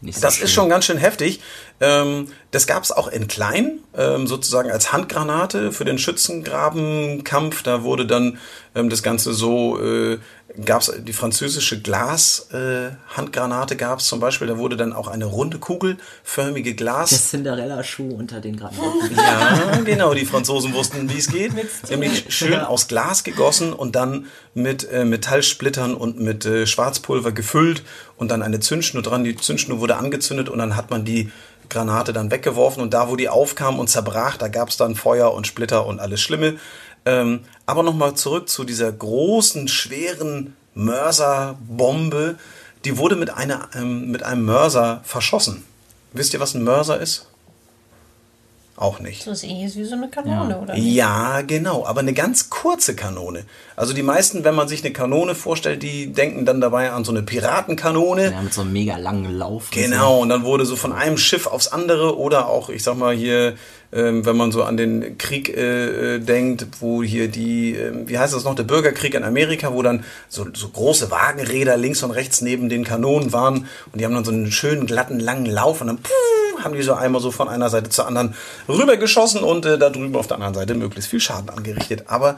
Nicht 0.00 0.16
so 0.16 0.22
Das 0.22 0.36
schön. 0.36 0.44
ist 0.44 0.52
schon 0.52 0.68
ganz 0.68 0.84
schön 0.84 0.98
heftig. 0.98 1.40
Ähm, 1.80 2.28
das 2.50 2.66
gab 2.66 2.82
es 2.82 2.92
auch 2.92 3.08
in 3.08 3.28
klein, 3.28 3.80
ähm, 3.96 4.26
sozusagen 4.26 4.70
als 4.70 4.92
Handgranate 4.92 5.72
für 5.72 5.84
den 5.84 5.98
Schützengrabenkampf. 5.98 7.62
Da 7.62 7.82
wurde 7.82 8.06
dann 8.06 8.38
ähm, 8.74 8.90
das 8.90 9.02
Ganze 9.02 9.32
so, 9.32 9.80
äh, 9.80 10.18
gab 10.64 10.82
es 10.82 10.92
die 10.98 11.12
französische 11.12 11.80
Glas-Handgranate 11.80 13.74
äh, 13.74 13.76
gab 13.76 13.98
es 13.98 14.06
zum 14.06 14.20
Beispiel. 14.20 14.46
Da 14.46 14.58
wurde 14.58 14.76
dann 14.76 14.92
auch 14.92 15.08
eine 15.08 15.24
runde 15.24 15.58
kugelförmige 15.58 16.74
Glas. 16.74 17.10
Der 17.10 17.18
Cinderella-Schuh 17.18 18.14
unter 18.14 18.40
den 18.40 18.56
Graben. 18.56 18.76
Ja, 19.16 19.80
genau, 19.84 20.14
die 20.14 20.24
Franzosen 20.24 20.74
wussten, 20.74 21.10
wie 21.10 21.18
es 21.18 21.28
geht. 21.28 21.52
Nämlich 21.90 22.26
schön 22.28 22.60
aus 22.60 22.88
Glas 22.88 23.24
gegossen 23.24 23.72
und 23.72 23.96
dann 23.96 24.26
mit 24.54 24.88
äh, 24.90 25.04
Metallsplittern 25.04 25.94
und 25.94 26.20
mit 26.20 26.44
äh, 26.46 26.66
Schwarzpulver 26.66 27.32
gefüllt 27.32 27.82
und 28.16 28.30
dann 28.30 28.42
eine 28.42 28.60
Zündschnur 28.60 29.02
dran. 29.02 29.24
Die 29.24 29.36
Zündschnur 29.36 29.80
wurde 29.80 29.96
angezündet 29.96 30.48
und 30.48 30.58
dann 30.58 30.76
hat 30.76 30.90
man 30.90 31.04
die 31.04 31.30
Granate 31.68 32.12
dann 32.12 32.30
weggeworfen 32.30 32.82
und 32.82 32.94
da, 32.94 33.08
wo 33.08 33.16
die 33.16 33.28
aufkam 33.28 33.78
und 33.78 33.88
zerbrach, 33.88 34.36
da 34.36 34.48
gab 34.48 34.68
es 34.68 34.76
dann 34.76 34.94
Feuer 34.94 35.32
und 35.32 35.46
Splitter 35.46 35.86
und 35.86 36.00
alles 36.00 36.20
Schlimme. 36.20 36.58
Ähm, 37.06 37.40
aber 37.64 37.82
nochmal 37.82 38.14
zurück 38.14 38.48
zu 38.48 38.64
dieser 38.64 38.92
großen, 38.92 39.68
schweren 39.68 40.54
Mörserbombe. 40.74 42.36
Die 42.84 42.98
wurde 42.98 43.16
mit, 43.16 43.30
einer, 43.30 43.68
ähm, 43.74 44.10
mit 44.10 44.22
einem 44.22 44.44
Mörser 44.44 45.00
verschossen. 45.04 45.64
Wisst 46.12 46.34
ihr, 46.34 46.40
was 46.40 46.54
ein 46.54 46.64
Mörser 46.64 47.00
ist? 47.00 47.26
Auch 48.76 49.00
nicht. 49.00 49.26
Das 49.26 49.38
ist 49.42 49.44
eh 49.44 49.70
wie 49.74 49.84
so 49.84 49.94
eine 49.94 50.08
Kanone, 50.10 50.50
Ja. 50.50 50.60
oder? 50.60 50.74
nicht? 50.74 50.94
Ja, 50.94 51.40
genau, 51.40 51.86
aber 51.86 52.00
eine 52.00 52.12
ganz 52.12 52.50
kurze 52.50 52.94
Kanone. 52.94 53.46
Also 53.74 53.94
die 53.94 54.02
meisten, 54.02 54.44
wenn 54.44 54.54
man 54.54 54.68
sich 54.68 54.84
eine 54.84 54.92
Kanone 54.92 55.34
vorstellt, 55.34 55.82
die 55.82 56.12
denken 56.12 56.44
dann 56.44 56.60
dabei 56.60 56.90
an 56.90 57.02
so 57.02 57.10
eine 57.10 57.22
Piratenkanone. 57.22 58.32
Ja, 58.32 58.42
mit 58.42 58.52
so 58.52 58.60
einem 58.60 58.74
mega 58.74 58.98
langen 58.98 59.32
Lauf. 59.32 59.70
Genau, 59.70 60.18
und 60.20 60.28
dann 60.28 60.44
wurde 60.44 60.66
so 60.66 60.76
von 60.76 60.92
einem 60.92 61.16
Schiff 61.16 61.46
aufs 61.46 61.68
andere 61.68 62.18
oder 62.18 62.48
auch, 62.48 62.68
ich 62.68 62.82
sag 62.82 62.98
mal 62.98 63.14
hier, 63.16 63.56
wenn 63.96 64.36
man 64.36 64.52
so 64.52 64.62
an 64.62 64.76
den 64.76 65.18
Krieg 65.18 65.48
äh, 65.48 66.16
äh, 66.16 66.18
denkt, 66.18 66.66
wo 66.80 67.02
hier 67.02 67.28
die, 67.28 67.74
ähm, 67.74 68.08
wie 68.08 68.18
heißt 68.18 68.34
das 68.34 68.44
noch, 68.44 68.54
der 68.54 68.64
Bürgerkrieg 68.64 69.14
in 69.14 69.24
Amerika, 69.24 69.72
wo 69.72 69.82
dann 69.82 70.04
so, 70.28 70.46
so 70.52 70.68
große 70.68 71.10
Wagenräder 71.10 71.76
links 71.76 72.02
und 72.02 72.10
rechts 72.10 72.40
neben 72.40 72.68
den 72.68 72.84
Kanonen 72.84 73.32
waren 73.32 73.66
und 73.92 74.00
die 74.00 74.04
haben 74.04 74.14
dann 74.14 74.24
so 74.24 74.32
einen 74.32 74.52
schönen, 74.52 74.86
glatten, 74.86 75.20
langen 75.20 75.46
Lauf 75.46 75.80
und 75.80 75.86
dann 75.86 75.98
puh, 75.98 76.62
haben 76.62 76.74
die 76.74 76.82
so 76.82 76.94
einmal 76.94 77.20
so 77.20 77.30
von 77.30 77.48
einer 77.48 77.70
Seite 77.70 77.90
zur 77.90 78.06
anderen 78.06 78.34
rübergeschossen 78.68 79.42
und 79.42 79.64
äh, 79.64 79.78
da 79.78 79.90
drüben 79.90 80.16
auf 80.16 80.26
der 80.26 80.36
anderen 80.36 80.54
Seite 80.54 80.74
möglichst 80.74 81.10
viel 81.10 81.20
Schaden 81.20 81.48
angerichtet. 81.50 82.04
Aber 82.08 82.36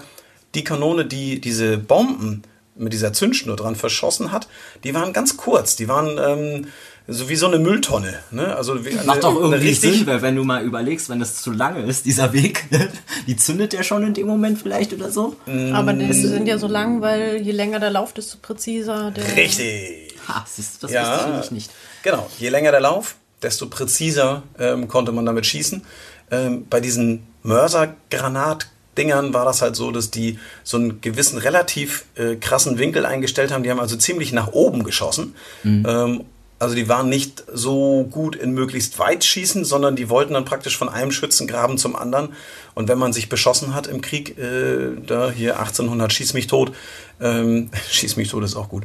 die 0.54 0.64
Kanone, 0.64 1.04
die 1.04 1.40
diese 1.40 1.78
Bomben 1.78 2.42
mit 2.76 2.92
dieser 2.92 3.12
Zündschnur 3.12 3.56
dran 3.56 3.74
verschossen 3.74 4.32
hat, 4.32 4.48
die 4.84 4.94
waren 4.94 5.12
ganz 5.12 5.36
kurz. 5.36 5.76
Die 5.76 5.88
waren 5.88 6.18
ähm, 6.18 6.68
so 7.10 7.28
wie 7.30 7.36
so 7.36 7.46
eine 7.46 7.58
Mülltonne. 7.58 8.18
Ne? 8.30 8.54
Also 8.54 8.72
eine, 8.74 9.02
Macht 9.06 9.24
doch 9.24 9.34
irgendwie 9.34 9.72
Sinn, 9.72 10.06
weil 10.06 10.20
wenn 10.20 10.36
du 10.36 10.44
mal 10.44 10.62
überlegst, 10.62 11.08
wenn 11.08 11.18
das 11.20 11.40
zu 11.42 11.50
lange 11.52 11.82
ist, 11.84 12.04
dieser 12.04 12.32
Weg, 12.34 12.64
die 13.26 13.34
zündet 13.36 13.72
der 13.72 13.82
schon 13.82 14.02
in 14.06 14.12
dem 14.14 14.26
Moment 14.26 14.60
vielleicht 14.60 14.92
oder 14.92 15.10
so. 15.10 15.36
Aber 15.72 15.92
die 15.94 16.12
sind 16.12 16.46
ja 16.46 16.58
so 16.58 16.66
lang, 16.68 17.00
weil 17.00 17.40
je 17.40 17.52
länger 17.52 17.80
der 17.80 17.90
Lauf, 17.90 18.12
desto 18.12 18.36
präziser 18.42 19.10
der. 19.10 19.36
Richtig. 19.36 20.14
Ha, 20.28 20.44
siehst 20.46 20.82
du, 20.82 20.86
das 20.86 20.92
Ja, 20.94 21.10
wusste 21.12 21.24
ich 21.24 21.30
nämlich 21.32 21.50
nicht. 21.52 21.70
genau. 22.02 22.28
Je 22.38 22.50
länger 22.50 22.70
der 22.72 22.80
Lauf, 22.80 23.16
desto 23.42 23.66
präziser 23.66 24.42
ähm, 24.58 24.86
konnte 24.88 25.10
man 25.12 25.24
damit 25.24 25.46
schießen. 25.46 25.82
Ähm, 26.30 26.66
bei 26.68 26.80
diesen 26.80 27.22
Mörsergranatdingern 27.42 29.32
war 29.32 29.44
das 29.44 29.62
halt 29.62 29.76
so, 29.76 29.90
dass 29.90 30.10
die 30.10 30.38
so 30.64 30.76
einen 30.76 31.00
gewissen 31.00 31.38
relativ 31.38 32.04
äh, 32.16 32.36
krassen 32.36 32.78
Winkel 32.78 33.06
eingestellt 33.06 33.50
haben. 33.52 33.62
Die 33.62 33.70
haben 33.70 33.80
also 33.80 33.96
ziemlich 33.96 34.32
nach 34.32 34.48
oben 34.52 34.84
geschossen. 34.84 35.34
Ähm, 35.64 36.24
also 36.58 36.74
die 36.74 36.88
waren 36.88 37.08
nicht 37.08 37.44
so 37.52 38.08
gut 38.10 38.34
in 38.34 38.52
möglichst 38.52 38.98
weit 38.98 39.24
schießen, 39.24 39.64
sondern 39.64 39.94
die 39.94 40.08
wollten 40.08 40.34
dann 40.34 40.44
praktisch 40.44 40.76
von 40.76 40.88
einem 40.88 41.12
Schützengraben 41.12 41.78
zum 41.78 41.94
anderen. 41.94 42.30
Und 42.74 42.88
wenn 42.88 42.98
man 42.98 43.12
sich 43.12 43.28
beschossen 43.28 43.74
hat 43.74 43.86
im 43.86 44.00
Krieg, 44.00 44.38
äh, 44.38 44.90
da 45.06 45.30
hier 45.30 45.58
1800 45.58 46.12
schieß 46.12 46.34
mich 46.34 46.48
tot, 46.48 46.72
ähm, 47.20 47.70
schieß 47.90 48.16
mich 48.16 48.28
tot 48.28 48.42
ist 48.44 48.56
auch 48.56 48.68
gut, 48.68 48.84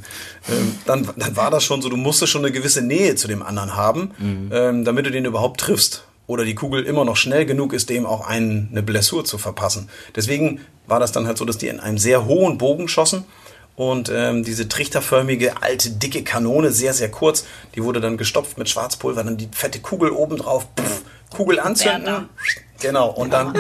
ähm, 0.50 0.76
dann, 0.86 1.10
dann 1.16 1.36
war 1.36 1.50
das 1.50 1.64
schon 1.64 1.82
so, 1.82 1.90
du 1.90 1.98
musstest 1.98 2.32
schon 2.32 2.44
eine 2.44 2.52
gewisse 2.52 2.82
Nähe 2.82 3.16
zu 3.16 3.28
dem 3.28 3.42
anderen 3.42 3.76
haben, 3.76 4.12
ähm, 4.52 4.86
damit 4.86 5.06
du 5.06 5.12
den 5.12 5.26
überhaupt 5.26 5.60
triffst. 5.60 6.06
Oder 6.26 6.46
die 6.46 6.56
Kugel 6.56 6.84
immer 6.86 7.04
noch 7.04 7.18
schnell 7.18 7.46
genug 7.46 7.74
ist, 7.74 7.90
dem 7.90 8.06
auch 8.06 8.26
einen, 8.26 8.70
eine 8.72 8.82
Blessur 8.82 9.26
zu 9.26 9.38
verpassen. 9.38 9.90
Deswegen 10.16 10.62
war 10.88 11.02
das 11.02 11.12
dann 11.12 11.28
halt 11.28 11.38
so, 11.38 11.44
dass 11.44 11.58
die 11.58 11.68
in 11.68 11.82
einem 11.82 11.98
sehr 11.98 12.26
hohen 12.26 12.58
Bogen 12.58 12.88
schossen. 12.88 13.26
Und 13.76 14.10
ähm, 14.14 14.44
diese 14.44 14.68
trichterförmige, 14.68 15.62
alte, 15.62 15.90
dicke 15.92 16.24
Kanone, 16.24 16.72
sehr, 16.72 16.94
sehr 16.94 17.10
kurz, 17.10 17.46
die 17.76 17.84
wurde 17.84 18.02
dann 18.02 18.18
gestopft 18.18 18.58
mit 18.58 18.70
Schwarzpulver, 18.70 19.24
dann 19.24 19.38
die 19.38 19.50
fette 19.52 19.80
Kugel 19.80 20.12
oben 20.12 20.38
drauf, 20.38 20.68
pff, 20.80 21.02
Kugel 21.36 21.60
anzünden. 21.60 22.02
Genau, 22.80 23.10
und 23.10 23.32
dann 23.34 23.58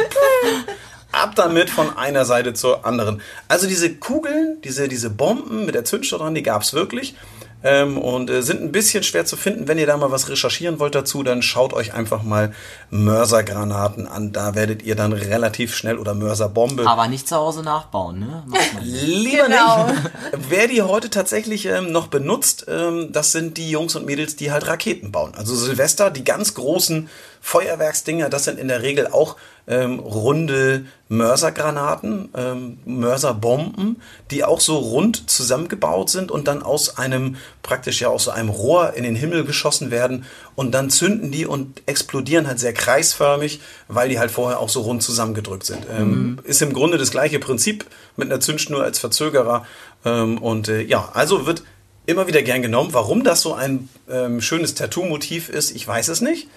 ab 1.12 1.34
damit 1.36 1.70
von 1.70 1.96
einer 1.98 2.26
Seite 2.26 2.54
zur 2.54 2.86
anderen. 2.86 3.22
Also 3.48 3.68
diese 3.68 3.96
Kugeln, 3.96 4.60
diese, 4.64 4.88
diese 4.88 5.10
Bomben 5.10 5.66
mit 5.66 5.74
der 5.74 5.86
Zündschnur 5.86 6.20
dran, 6.20 6.36
die 6.36 6.44
gab 6.44 6.62
es 6.62 6.74
wirklich. 6.74 7.16
Ähm, 7.64 7.98
und 7.98 8.30
äh, 8.30 8.42
sind 8.42 8.62
ein 8.62 8.72
bisschen 8.72 9.04
schwer 9.04 9.26
zu 9.26 9.38
finden. 9.38 9.68
Wenn 9.68 9.78
ihr 9.78 9.88
da 9.88 9.96
mal 9.98 10.12
was 10.12 10.30
recherchieren 10.30 10.80
wollt 10.80 10.96
dazu, 10.96 11.24
dann 11.24 11.42
schaut 11.42 11.74
euch 11.74 11.94
einfach 11.94 12.24
mal 12.24 12.52
Mörsergranaten 12.90 14.08
an. 14.08 14.32
Da 14.32 14.56
werdet 14.56 14.84
ihr 14.84 14.96
dann 14.96 15.14
relativ 15.14 15.76
schnell 15.76 15.98
oder 15.98 16.14
Mörserbombe. 16.14 16.88
Aber 16.88 17.08
nicht 17.08 17.28
zu 17.28 17.36
Hause 17.36 17.64
nachbauen, 17.64 18.20
ne? 18.20 18.44
Lieber 18.82 19.46
Genau. 19.46 19.88
nicht. 19.88 20.00
Wer 20.50 20.68
die 20.68 20.82
heute 20.82 21.10
tatsächlich 21.10 21.66
ähm, 21.66 21.92
noch 21.92 22.08
benutzt, 22.08 22.66
ähm, 22.68 23.12
das 23.12 23.32
sind 23.32 23.58
die 23.58 23.70
Jungs 23.70 23.96
und 23.96 24.06
Mädels, 24.06 24.36
die 24.36 24.52
halt 24.52 24.68
Raketen 24.68 25.12
bauen. 25.12 25.34
Also 25.36 25.56
Silvester, 25.56 26.10
die 26.12 26.24
ganz 26.24 26.54
großen 26.54 27.10
Feuerwerksdinger, 27.42 28.30
das 28.30 28.46
sind 28.46 28.60
in 28.60 28.68
der 28.68 28.82
Regel 28.82 29.08
auch 29.08 29.36
ähm, 29.68 30.00
runde 30.00 30.86
Mörsergranaten, 31.08 32.30
ähm, 32.36 32.80
Mörserbomben, 32.86 34.02
die 34.32 34.44
auch 34.44 34.60
so 34.60 34.78
rund 34.78 35.30
zusammengebaut 35.30 36.10
sind 36.10 36.32
und 36.32 36.48
dann 36.48 36.64
aus 36.64 36.98
einem, 36.98 37.38
praktisch 37.62 38.02
ja 38.02 38.10
aus 38.10 38.26
so 38.26 38.32
einem 38.32 38.50
Rohr 38.50 38.94
in 38.96 39.04
den 39.04 39.16
Himmel 39.16 39.46
geschossen 39.46 39.92
werden 39.92 40.26
und 40.56 40.72
dann 40.72 40.90
zünden 40.90 41.32
die 41.32 41.46
und 41.46 41.82
explodieren 41.86 42.48
halt 42.48 42.60
sehr 42.60 42.74
kreisförmig, 42.74 43.62
weil 43.88 44.10
die 44.10 44.20
halt 44.20 44.32
vorher 44.32 44.60
auch 44.60 44.70
so 44.70 44.82
rund 44.82 45.04
zusammengedrückt 45.04 45.66
sind. 45.66 45.86
Ähm, 45.90 46.40
Ist 46.44 46.62
im 46.62 46.74
Grunde 46.74 46.98
das 46.98 47.12
gleiche 47.12 47.40
Prinzip 47.40 47.86
mit 48.18 48.30
einer 48.30 48.40
Zündschnur 48.40 48.84
als 48.84 49.00
Verzögerer 49.00 49.66
ähm, 50.04 50.40
und 50.40 50.68
äh, 50.68 50.82
ja, 50.82 51.10
also 51.14 51.46
wird 51.46 51.64
immer 52.06 52.28
wieder 52.28 52.42
gern 52.42 52.62
genommen. 52.62 52.90
Warum 52.92 53.24
das 53.24 53.42
so 53.42 53.54
ein 53.54 53.88
ähm, 54.10 54.42
schönes 54.42 54.76
Tattoo-Motiv 54.76 55.50
ist, 55.50 55.72
ich 55.72 55.88
weiß 55.88 56.10
es 56.10 56.22
nicht. 56.22 56.48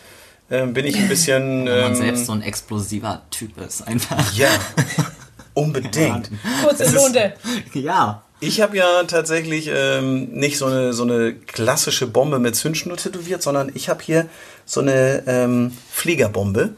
Ähm, 0.51 0.75
bin 0.75 0.87
ich 0.87 0.97
ein 0.97 1.09
bisschen... 1.09 1.67
Wenn 1.67 1.81
man 1.81 1.93
ähm, 1.93 1.97
selbst 1.97 2.27
so 2.27 2.33
ein 2.33 2.43
explosiver 2.43 3.23
Typ 3.31 3.59
ist, 3.61 3.87
einfach. 3.87 4.33
ja, 4.35 4.49
unbedingt. 5.55 6.31
Kurze 6.63 6.95
Lunte. 6.95 7.35
Ja. 7.75 8.23
Ich 8.39 8.61
habe 8.61 8.77
ja 8.77 9.05
tatsächlich 9.05 9.71
ähm, 9.73 10.31
nicht 10.33 10.59
so 10.59 10.67
eine, 10.67 10.93
so 10.93 11.05
eine 11.05 11.33
klassische 11.33 12.07
Bombe 12.07 12.39
mit 12.39 12.55
Zündschnur 12.55 12.99
tätowiert, 12.99 13.43
sondern 13.43 13.73
ich 13.75 13.89
habe 13.89 14.03
hier 14.05 14.29
so 14.67 14.81
eine 14.81 15.23
ähm, 15.27 15.73
Fliegerbombe, 15.91 16.75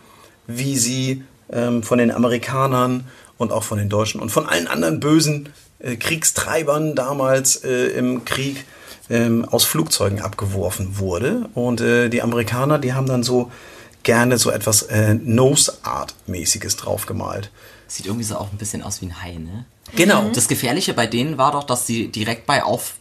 wie 0.46 0.78
sie 0.78 1.24
ähm, 1.52 1.82
von 1.82 1.98
den 1.98 2.12
Amerikanern 2.12 3.08
und 3.38 3.52
auch 3.52 3.64
von 3.64 3.78
den 3.78 3.88
Deutschen 3.88 4.20
und 4.20 4.30
von 4.30 4.46
allen 4.46 4.68
anderen 4.68 5.00
bösen 5.00 5.48
äh, 5.80 5.96
Kriegstreibern 5.96 6.94
damals 6.94 7.56
äh, 7.64 7.88
im 7.88 8.24
Krieg 8.24 8.64
ähm, 9.10 9.44
aus 9.50 9.64
Flugzeugen 9.64 10.20
abgeworfen 10.20 10.98
wurde. 10.98 11.48
Und 11.54 11.80
äh, 11.80 12.08
die 12.08 12.22
Amerikaner, 12.22 12.78
die 12.78 12.92
haben 12.94 13.06
dann 13.06 13.22
so 13.22 13.50
gerne 14.02 14.38
so 14.38 14.50
etwas 14.50 14.82
äh, 14.82 15.14
Nose-Art-mäßiges 15.14 16.76
draufgemalt. 16.76 17.50
Sieht 17.86 18.06
irgendwie 18.06 18.24
so 18.24 18.36
auch 18.36 18.52
ein 18.52 18.58
bisschen 18.58 18.82
aus 18.82 19.00
wie 19.00 19.06
ein 19.06 19.22
Hai, 19.22 19.32
ne? 19.34 19.64
Genau. 19.96 20.30
Das 20.34 20.48
Gefährliche 20.48 20.92
bei 20.94 21.06
denen 21.06 21.38
war 21.38 21.52
doch, 21.52 21.64
dass 21.64 21.86
sie 21.86 22.08
direkt 22.08 22.46
bei 22.46 22.62
Auf, 22.62 22.96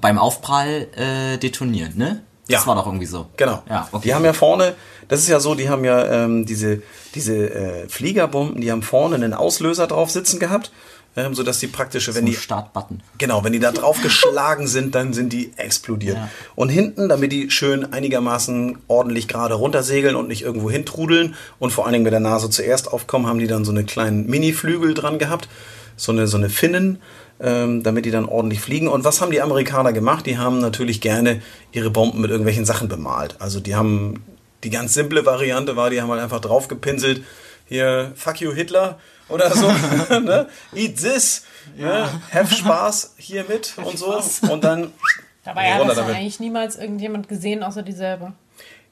beim 0.00 0.18
Aufprall 0.18 0.86
äh, 0.96 1.38
detonieren, 1.38 1.96
ne? 1.96 2.22
Das 2.48 2.60
Ja. 2.62 2.66
war 2.68 2.76
doch 2.76 2.86
irgendwie 2.86 3.06
so. 3.06 3.26
Genau. 3.36 3.62
Ja, 3.68 3.88
okay. 3.90 4.02
Die 4.04 4.14
haben 4.14 4.24
ja 4.24 4.32
vorne, 4.32 4.74
das 5.08 5.18
ist 5.20 5.28
ja 5.28 5.40
so, 5.40 5.56
die 5.56 5.68
haben 5.68 5.84
ja 5.84 6.24
ähm, 6.24 6.46
diese, 6.46 6.80
diese 7.16 7.34
äh, 7.52 7.88
Fliegerbomben, 7.88 8.60
die 8.60 8.70
haben 8.70 8.82
vorne 8.82 9.16
einen 9.16 9.34
Auslöser 9.34 9.88
drauf 9.88 10.12
sitzen 10.12 10.38
gehabt, 10.38 10.70
ähm, 11.16 11.34
sodass 11.34 11.58
die 11.58 11.66
praktische, 11.66 12.12
so 12.12 12.18
wenn 12.18 12.24
ein 12.24 12.30
die, 12.30 12.34
Startbutton. 12.34 13.02
genau, 13.16 13.42
wenn 13.42 13.52
die 13.52 13.58
da 13.58 13.72
drauf 13.72 14.02
geschlagen 14.02 14.66
sind, 14.66 14.94
dann 14.94 15.14
sind 15.14 15.32
die 15.32 15.50
explodiert. 15.56 16.16
Ja. 16.16 16.28
Und 16.54 16.68
hinten, 16.68 17.08
damit 17.08 17.32
die 17.32 17.50
schön 17.50 17.92
einigermaßen 17.92 18.78
ordentlich 18.86 19.26
gerade 19.26 19.54
runtersegeln 19.54 20.14
und 20.14 20.28
nicht 20.28 20.42
irgendwo 20.42 20.70
hintrudeln 20.70 21.34
und 21.58 21.70
vor 21.72 21.84
allen 21.84 21.94
Dingen 21.94 22.04
mit 22.04 22.12
der 22.12 22.20
Nase 22.20 22.50
zuerst 22.50 22.92
aufkommen, 22.92 23.26
haben 23.26 23.38
die 23.38 23.46
dann 23.46 23.64
so 23.64 23.72
eine 23.72 23.84
kleinen 23.84 24.26
Mini-Flügel 24.26 24.92
dran 24.92 25.18
gehabt, 25.18 25.48
so 25.96 26.12
eine, 26.12 26.26
so 26.26 26.36
eine 26.36 26.50
Finnen, 26.50 26.98
ähm, 27.40 27.82
damit 27.82 28.04
die 28.04 28.10
dann 28.10 28.26
ordentlich 28.26 28.60
fliegen. 28.60 28.88
Und 28.88 29.04
was 29.04 29.22
haben 29.22 29.30
die 29.30 29.40
Amerikaner 29.40 29.94
gemacht? 29.94 30.26
Die 30.26 30.36
haben 30.36 30.60
natürlich 30.60 31.00
gerne 31.00 31.40
ihre 31.72 31.90
Bomben 31.90 32.20
mit 32.20 32.30
irgendwelchen 32.30 32.66
Sachen 32.66 32.88
bemalt. 32.88 33.36
Also 33.38 33.60
die 33.60 33.74
haben, 33.74 34.22
die 34.64 34.70
ganz 34.70 34.92
simple 34.92 35.24
Variante 35.24 35.76
war, 35.76 35.88
die 35.88 36.02
haben 36.02 36.10
halt 36.10 36.20
einfach 36.20 36.40
draufgepinselt, 36.40 37.24
hier, 37.68 38.12
fuck 38.14 38.40
you 38.40 38.52
Hitler 38.52 38.98
oder 39.28 39.50
so, 39.54 39.70
ne? 40.20 40.48
eat 40.74 40.96
this, 40.96 41.44
ne? 41.76 42.08
have 42.32 42.54
Spaß 42.54 43.14
hiermit 43.16 43.74
und 43.76 43.98
so. 43.98 44.22
Und 44.50 44.64
dann 44.64 44.92
Dabei 45.44 45.72
hat 45.72 45.88
das 45.88 45.96
damit. 45.96 46.16
eigentlich 46.16 46.40
niemals 46.40 46.76
irgendjemand 46.76 47.28
gesehen, 47.28 47.62
außer 47.62 47.82
die 47.82 47.92
selber. 47.92 48.32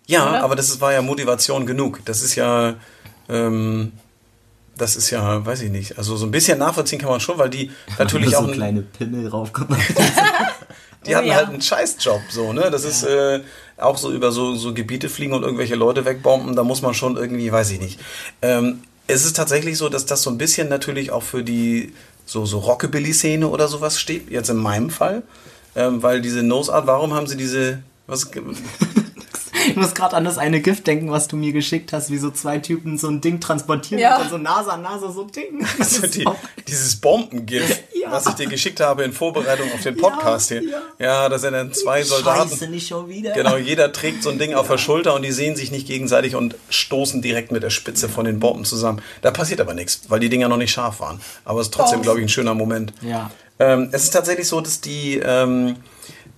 Ja, 0.07 0.29
Oder? 0.29 0.45
aber 0.45 0.55
das 0.55 0.69
ist, 0.69 0.81
war 0.81 0.93
ja 0.93 1.03
Motivation 1.03 1.67
genug. 1.67 2.01
Das 2.05 2.23
ist 2.23 2.37
ja, 2.37 2.75
ähm, 3.29 3.93
das 4.77 4.95
ist 4.95 5.11
ja, 5.11 5.45
weiß 5.45 5.63
ich 5.63 5.71
nicht. 5.71 5.99
Also 5.99 6.17
so 6.17 6.27
ein 6.27 6.31
bisschen 6.31 6.59
nachvollziehen 6.59 7.01
kann 7.01 7.11
man 7.11 7.19
schon, 7.19 7.39
weil 7.39 7.51
die 7.51 7.73
natürlich 7.99 8.31
so 8.31 8.39
auch, 8.39 8.49
ein, 8.49 8.53
kleine 8.53 8.83
Pimmel 8.83 9.29
draufgemacht. 9.31 9.83
die 11.07 11.15
Oh 11.15 11.19
hatten 11.19 11.27
ja. 11.27 11.35
halt 11.35 11.49
einen 11.49 11.61
Scheißjob, 11.63 12.21
so 12.31 12.53
ne. 12.53 12.71
Das 12.71 12.85
ist 12.85 13.03
äh, 13.03 13.41
auch 13.77 13.97
so 13.97 14.13
über 14.13 14.31
so 14.31 14.55
so 14.55 14.73
Gebiete 14.75 15.09
fliegen 15.09 15.33
und 15.33 15.43
irgendwelche 15.43 15.75
Leute 15.75 16.05
wegbomben. 16.05 16.55
Da 16.55 16.63
muss 16.63 16.83
man 16.83 16.95
schon 16.95 17.17
irgendwie, 17.17 17.51
weiß 17.51 17.71
ich 17.71 17.81
nicht. 17.81 17.99
Ähm, 18.43 18.85
es 19.07 19.25
ist 19.25 19.37
tatsächlich 19.37 19.79
so, 19.79 19.89
dass 19.89 20.07
das 20.07 20.23
so 20.23 20.31
ein 20.31 20.39
bisschen 20.39 20.69
natürlich 20.69 21.11
auch 21.11 21.23
für 21.23 21.43
die 21.43 21.93
so 22.27 22.47
so 22.47 22.59
Rockabilly-Szene 22.59 23.49
oder 23.49 23.69
sowas 23.69 24.01
steht. 24.01 24.31
Jetzt 24.31 24.51
in 24.51 24.57
meinem 24.57 24.91
Fall, 24.91 25.23
ähm, 25.77 26.03
weil 26.03 26.21
diese 26.21 26.43
Nose 26.43 26.73
Art. 26.73 26.87
Warum 26.87 27.15
haben 27.15 27.27
sie 27.27 27.37
diese 27.37 27.83
was? 28.07 28.31
Ich 29.67 29.77
muss 29.77 29.95
gerade 29.95 30.17
an 30.17 30.25
das 30.25 30.39
eine 30.39 30.61
Gift 30.61 30.87
denken, 30.87 31.11
was 31.11 31.29
du 31.29 31.37
mir 31.37 31.53
geschickt 31.53 31.93
hast, 31.93 32.11
wie 32.11 32.19
so 32.19 32.31
zwei 32.31 32.59
Typen 32.59 32.99
so 32.99 33.09
ein 33.09 33.21
Ding 33.21 33.41
transportieren 33.41 34.01
Ja. 34.01 34.17
und 34.17 34.23
dann 34.23 34.31
so 34.31 34.39
Nase 34.39 34.73
an 34.73 34.83
Nase 34.83 35.11
so 35.13 35.25
Ding. 35.25 35.67
Also 35.79 36.07
die, 36.07 36.25
dieses 36.69 36.97
Bombengift, 36.97 37.83
Ja. 37.95 38.13
was 38.13 38.27
ich 38.27 38.35
dir 38.35 38.47
geschickt 38.47 38.81
habe 38.81 39.05
in 39.05 39.13
Vorbereitung 39.13 39.73
auf 39.73 39.81
den 39.83 39.97
Podcast 39.97 40.51
Ja, 40.51 40.61
hier. 40.61 40.71
ja. 40.71 40.81
Ja, 40.99 41.29
da 41.29 41.39
sind 41.39 41.53
dann 41.55 41.73
zwei 41.73 42.03
Soldaten. 42.03 42.51
Scheiße, 42.51 42.69
nicht 42.69 42.89
schon 42.89 43.09
wieder. 43.09 43.33
Genau, 43.33 43.57
jeder 43.57 43.93
trägt 43.93 44.23
so 44.23 44.31
ein 44.31 44.39
Ding 44.39 44.55
auf 44.55 44.69
der 44.69 44.79
Schulter 44.79 45.15
und 45.15 45.23
die 45.23 45.33
sehen 45.33 45.57
sich 45.57 45.71
nicht 45.71 45.87
gegenseitig 45.87 46.35
und 46.37 46.55
stoßen 46.69 47.23
direkt 47.23 47.51
mit 47.53 47.63
der 47.63 47.71
Spitze 47.71 48.09
von 48.09 48.25
den 48.27 48.41
Bomben 48.41 48.65
zusammen. 48.65 49.01
Da 49.23 49.31
passiert 49.31 49.61
aber 49.61 49.75
nichts, 49.75 50.03
weil 50.09 50.21
die 50.21 50.29
Dinger 50.29 50.49
noch 50.49 50.57
nicht 50.59 50.73
scharf 50.73 51.01
waren. 51.01 51.21
Aber 51.45 51.61
es 51.61 51.69
ist 51.69 51.75
trotzdem, 51.75 52.01
Oh. 52.01 52.03
glaube 52.03 52.19
ich, 52.21 52.27
ein 52.27 52.29
schöner 52.29 52.55
Moment. 52.55 52.93
Ja. 53.01 53.31
Ähm, 53.59 53.89
es 53.93 54.05
ist 54.05 54.11
tatsächlich 54.11 54.49
so, 54.49 54.61
dass 54.61 54.81
die, 54.81 55.21
ähm, 55.25 55.77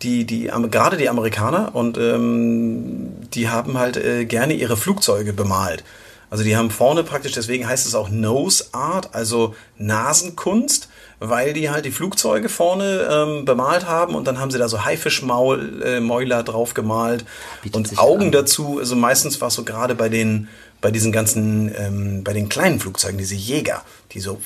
die, 0.03 0.25
die 0.25 0.51
gerade 0.71 0.97
die 0.97 1.09
Amerikaner 1.09 1.75
und 1.75 1.97
ähm, 1.99 3.13
die 3.35 3.49
haben 3.49 3.79
halt 3.79 3.97
äh, 3.97 4.25
gerne 4.25 4.55
ihre 4.55 4.77
Flugzeuge 4.77 5.33
bemalt. 5.33 5.85
Also 6.29 6.43
die 6.43 6.57
haben 6.57 6.71
vorne 6.71 7.05
praktisch, 7.05 7.33
deswegen 7.33 7.69
heißt 7.69 7.87
es 7.87 7.95
auch 7.95 8.09
Nose 8.09 8.67
Art, 8.73 9.15
also 9.15 9.55
Nasenkunst, 9.79 10.89
weil 11.19 11.53
die 11.53 11.71
halt 11.71 11.85
die 11.85 11.93
Flugzeuge 11.93 12.49
vorne 12.49 13.09
ähm, 13.11 13.45
bemalt 13.45 13.87
haben 13.87 14.15
und 14.15 14.27
dann 14.27 14.39
haben 14.39 14.51
sie 14.51 14.59
da 14.59 14.69
so 14.69 14.85
Haifischmaul 14.85 15.83
äh, 15.83 16.43
drauf 16.43 16.75
gemalt 16.75 17.25
Bietet 17.63 17.77
und 17.77 17.99
Augen 17.99 18.27
an. 18.27 18.33
dazu. 18.33 18.79
Also 18.79 18.97
meistens 18.97 19.41
war 19.41 19.49
es 19.49 19.55
so 19.55 19.65
gerade 19.65 19.95
bei 19.95 20.09
den 20.09 20.49
bei 20.81 20.91
diesen 20.91 21.11
ganzen 21.11 21.73
ähm, 21.75 22.23
bei 22.23 22.33
den 22.35 22.49
kleinen 22.49 22.81
Flugzeugen 22.81 23.19
diese 23.19 23.35
Jäger, 23.35 23.83
die 24.13 24.21
so 24.21 24.41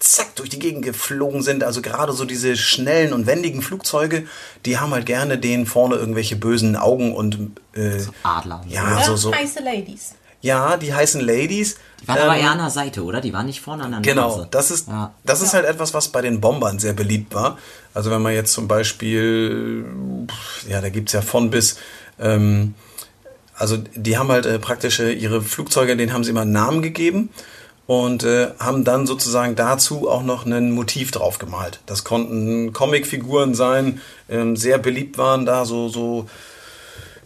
zack 0.00 0.36
durch 0.36 0.48
die 0.48 0.58
Gegend 0.58 0.84
geflogen 0.84 1.42
sind. 1.42 1.64
Also 1.64 1.82
gerade 1.82 2.12
so 2.12 2.24
diese 2.24 2.56
schnellen 2.56 3.12
und 3.12 3.26
wendigen 3.26 3.62
Flugzeuge, 3.62 4.26
die 4.64 4.78
haben 4.78 4.92
halt 4.92 5.06
gerne 5.06 5.38
denen 5.38 5.66
vorne 5.66 5.96
irgendwelche 5.96 6.36
bösen 6.36 6.76
Augen 6.76 7.14
und 7.14 7.50
äh, 7.74 7.98
Adler. 8.22 8.64
ja, 8.68 8.98
Ja, 9.00 9.04
so 9.04 9.16
so 9.16 9.34
heiße 9.34 9.60
Ladies. 9.60 10.14
ja, 10.40 10.76
die 10.76 10.94
heißen 10.94 11.20
Ladies. 11.20 11.76
Die 12.00 12.06
waren 12.06 12.18
aber 12.18 12.36
Ähm, 12.36 12.42
eher 12.44 12.50
an 12.52 12.58
der 12.58 12.70
Seite, 12.70 13.02
oder? 13.02 13.20
Die 13.20 13.32
waren 13.32 13.46
nicht 13.46 13.60
vorne 13.60 13.82
an 13.84 13.90
der 13.90 14.00
Genau, 14.02 14.28
Nase. 14.36 14.48
das 14.52 14.70
ist, 14.70 14.86
Ja. 14.86 15.12
das 15.24 15.40
ist 15.42 15.52
halt 15.52 15.64
etwas, 15.66 15.94
was 15.94 16.08
bei 16.10 16.22
den 16.22 16.40
Bombern 16.40 16.78
sehr 16.78 16.92
beliebt 16.92 17.34
war. 17.34 17.58
Also 17.92 18.12
wenn 18.12 18.22
man 18.22 18.34
jetzt 18.34 18.52
zum 18.52 18.68
Beispiel, 18.68 19.84
ja, 20.68 20.80
da 20.80 20.90
gibt's 20.90 21.12
ja 21.12 21.22
von 21.22 21.50
bis, 21.50 21.76
ähm, 22.20 22.74
also 23.56 23.76
die 23.96 24.16
haben 24.16 24.28
halt 24.30 24.46
äh, 24.46 24.60
praktisch 24.60 25.00
ihre 25.00 25.42
Flugzeuge, 25.42 25.96
denen 25.96 26.12
haben 26.12 26.22
sie 26.22 26.30
immer 26.30 26.42
einen 26.42 26.52
Namen 26.52 26.82
gegeben 26.82 27.30
und 27.88 28.22
äh, 28.22 28.48
haben 28.58 28.84
dann 28.84 29.06
sozusagen 29.06 29.56
dazu 29.56 30.10
auch 30.10 30.22
noch 30.22 30.44
ein 30.44 30.72
Motiv 30.72 31.10
drauf 31.10 31.38
gemalt. 31.38 31.80
Das 31.86 32.04
konnten 32.04 32.74
Comicfiguren 32.74 33.54
sein, 33.54 34.02
ähm, 34.28 34.56
sehr 34.56 34.76
beliebt 34.76 35.16
waren 35.16 35.46
da 35.46 35.64
so, 35.64 35.88
so 35.88 36.26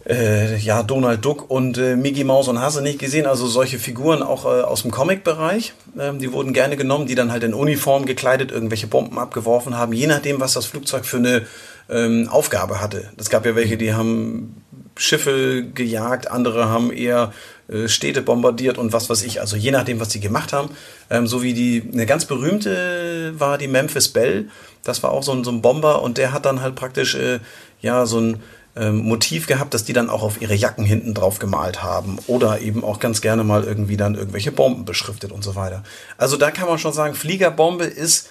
äh, 0.07 0.55
ja, 0.55 0.81
Donald 0.81 1.25
Duck 1.25 1.51
und 1.51 1.77
äh, 1.77 1.97
Mickey 1.97 2.23
Mouse 2.23 2.47
und 2.47 2.61
hast 2.61 2.77
du 2.77 2.81
nicht 2.81 2.97
gesehen, 2.97 3.25
also 3.25 3.45
solche 3.45 3.77
Figuren 3.77 4.23
auch 4.23 4.45
äh, 4.45 4.61
aus 4.61 4.83
dem 4.83 4.91
Comic-Bereich, 4.91 5.73
ähm, 5.99 6.19
die 6.19 6.31
wurden 6.31 6.53
gerne 6.53 6.77
genommen, 6.77 7.07
die 7.07 7.15
dann 7.15 7.33
halt 7.33 7.43
in 7.43 7.53
Uniform 7.53 8.05
gekleidet 8.05 8.49
irgendwelche 8.49 8.87
Bomben 8.87 9.19
abgeworfen 9.19 9.77
haben, 9.77 9.91
je 9.91 10.07
nachdem, 10.07 10.39
was 10.39 10.53
das 10.53 10.65
Flugzeug 10.65 11.03
für 11.03 11.17
eine 11.17 11.41
ähm, 11.89 12.29
Aufgabe 12.29 12.79
hatte. 12.79 13.11
Es 13.17 13.29
gab 13.29 13.45
ja 13.45 13.57
welche, 13.57 13.75
die 13.75 13.93
haben 13.93 14.63
Schiffe 14.95 15.65
gejagt, 15.73 16.31
andere 16.31 16.69
haben 16.69 16.89
eher 16.89 17.33
äh, 17.73 17.87
Städte 17.89 18.21
bombardiert 18.21 18.77
und 18.77 18.93
was 18.93 19.09
weiß 19.09 19.23
ich, 19.23 19.41
also 19.41 19.55
je 19.55 19.71
nachdem, 19.71 19.99
was 19.99 20.09
die 20.09 20.19
gemacht 20.19 20.53
haben. 20.53 20.69
Ähm, 21.09 21.27
so 21.27 21.41
wie 21.41 21.53
die, 21.53 21.83
eine 21.91 22.05
ganz 22.05 22.25
berühmte 22.25 23.33
war 23.37 23.57
die 23.57 23.67
Memphis 23.67 24.09
Belle, 24.09 24.45
das 24.83 25.03
war 25.03 25.11
auch 25.11 25.23
so 25.23 25.31
ein, 25.31 25.43
so 25.43 25.51
ein 25.51 25.61
Bomber 25.61 26.01
und 26.01 26.17
der 26.17 26.33
hat 26.33 26.45
dann 26.45 26.61
halt 26.61 26.75
praktisch, 26.75 27.15
äh, 27.15 27.39
ja, 27.81 28.05
so 28.05 28.19
ein 28.19 28.43
ähm, 28.75 28.97
Motiv 28.97 29.47
gehabt, 29.47 29.73
dass 29.73 29.83
die 29.83 29.93
dann 29.93 30.09
auch 30.09 30.23
auf 30.23 30.41
ihre 30.41 30.55
Jacken 30.55 30.85
hinten 30.85 31.13
drauf 31.13 31.39
gemalt 31.39 31.83
haben 31.83 32.17
oder 32.27 32.61
eben 32.61 32.83
auch 32.83 32.99
ganz 32.99 33.21
gerne 33.21 33.43
mal 33.43 33.63
irgendwie 33.63 33.97
dann 33.97 34.15
irgendwelche 34.15 34.51
Bomben 34.51 34.85
beschriftet 34.85 35.31
und 35.31 35.43
so 35.43 35.55
weiter. 35.55 35.83
Also 36.17 36.37
da 36.37 36.51
kann 36.51 36.67
man 36.67 36.79
schon 36.79 36.93
sagen, 36.93 37.13
Fliegerbombe 37.13 37.85
ist 37.85 38.29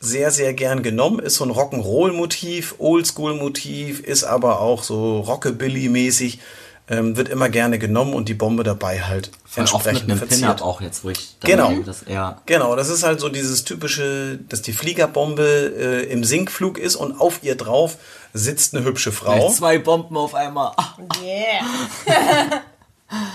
sehr, 0.00 0.30
sehr 0.30 0.52
gern 0.54 0.82
genommen. 0.82 1.18
Ist 1.18 1.36
so 1.36 1.44
ein 1.44 1.50
Rock'n'Roll-Motiv, 1.50 2.76
Oldschool-Motiv, 2.78 4.00
ist 4.00 4.24
aber 4.24 4.60
auch 4.60 4.82
so 4.82 5.20
Rockabilly-mäßig. 5.20 6.38
Ähm, 6.90 7.16
wird 7.18 7.28
immer 7.28 7.50
gerne 7.50 7.78
genommen 7.78 8.14
und 8.14 8.28
die 8.30 8.34
Bombe 8.34 8.64
dabei 8.64 9.02
halt 9.02 9.30
Voll 9.44 9.64
oft 9.64 9.72
mit 9.84 9.96
entsprechend 9.96 10.10
einem 10.10 10.18
verziert. 10.18 10.62
Auch 10.62 10.80
jetzt, 10.80 11.04
wo 11.04 11.10
ich 11.10 11.36
Genau. 11.40 11.68
denke, 11.68 11.84
dass 11.84 12.02
er 12.02 12.40
Genau, 12.46 12.76
das 12.76 12.88
ist 12.88 13.02
halt 13.02 13.20
so 13.20 13.28
dieses 13.28 13.64
typische, 13.64 14.38
dass 14.48 14.62
die 14.62 14.72
Fliegerbombe 14.72 15.44
äh, 15.78 16.04
im 16.10 16.24
Sinkflug 16.24 16.78
ist 16.78 16.96
und 16.96 17.20
auf 17.20 17.40
ihr 17.42 17.56
drauf 17.56 17.98
sitzt 18.32 18.74
eine 18.74 18.84
hübsche 18.86 19.12
Frau. 19.12 19.50
zwei 19.50 19.78
Bomben 19.78 20.16
auf 20.16 20.34
einmal. 20.34 20.72
Ah, 20.76 20.94
Yeah. 21.22 22.62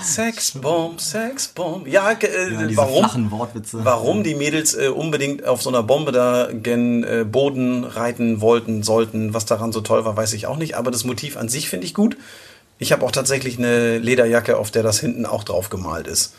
Sexbomb, 0.03 1.01
Sexbomb. 1.01 1.87
Ja, 1.87 2.11
äh, 2.11 2.53
Ja, 2.53 2.63
diese 2.67 2.77
warum? 2.77 3.31
Warum 3.71 4.23
die 4.23 4.35
Mädels 4.35 4.75
äh, 4.75 4.89
unbedingt 4.89 5.45
auf 5.47 5.61
so 5.63 5.69
einer 5.69 5.81
Bombe 5.81 6.11
da 6.11 6.49
gen 6.51 7.03
äh, 7.03 7.23
Boden 7.23 7.83
reiten 7.83 8.39
wollten, 8.41 8.83
sollten, 8.83 9.33
was 9.33 9.45
daran 9.45 9.71
so 9.71 9.81
toll 9.81 10.05
war, 10.05 10.15
weiß 10.15 10.33
ich 10.33 10.45
auch 10.45 10.57
nicht. 10.57 10.75
Aber 10.75 10.91
das 10.91 11.05
Motiv 11.05 11.37
an 11.37 11.49
sich 11.49 11.69
finde 11.69 11.87
ich 11.87 11.93
gut. 11.95 12.17
Ich 12.83 12.91
habe 12.91 13.05
auch 13.05 13.11
tatsächlich 13.11 13.57
eine 13.57 13.97
Lederjacke, 13.97 14.57
auf 14.57 14.69
der 14.69 14.83
das 14.83 14.99
hinten 14.99 15.25
auch 15.25 15.45
drauf 15.45 15.69
gemalt 15.69 16.05
ist. 16.05 16.33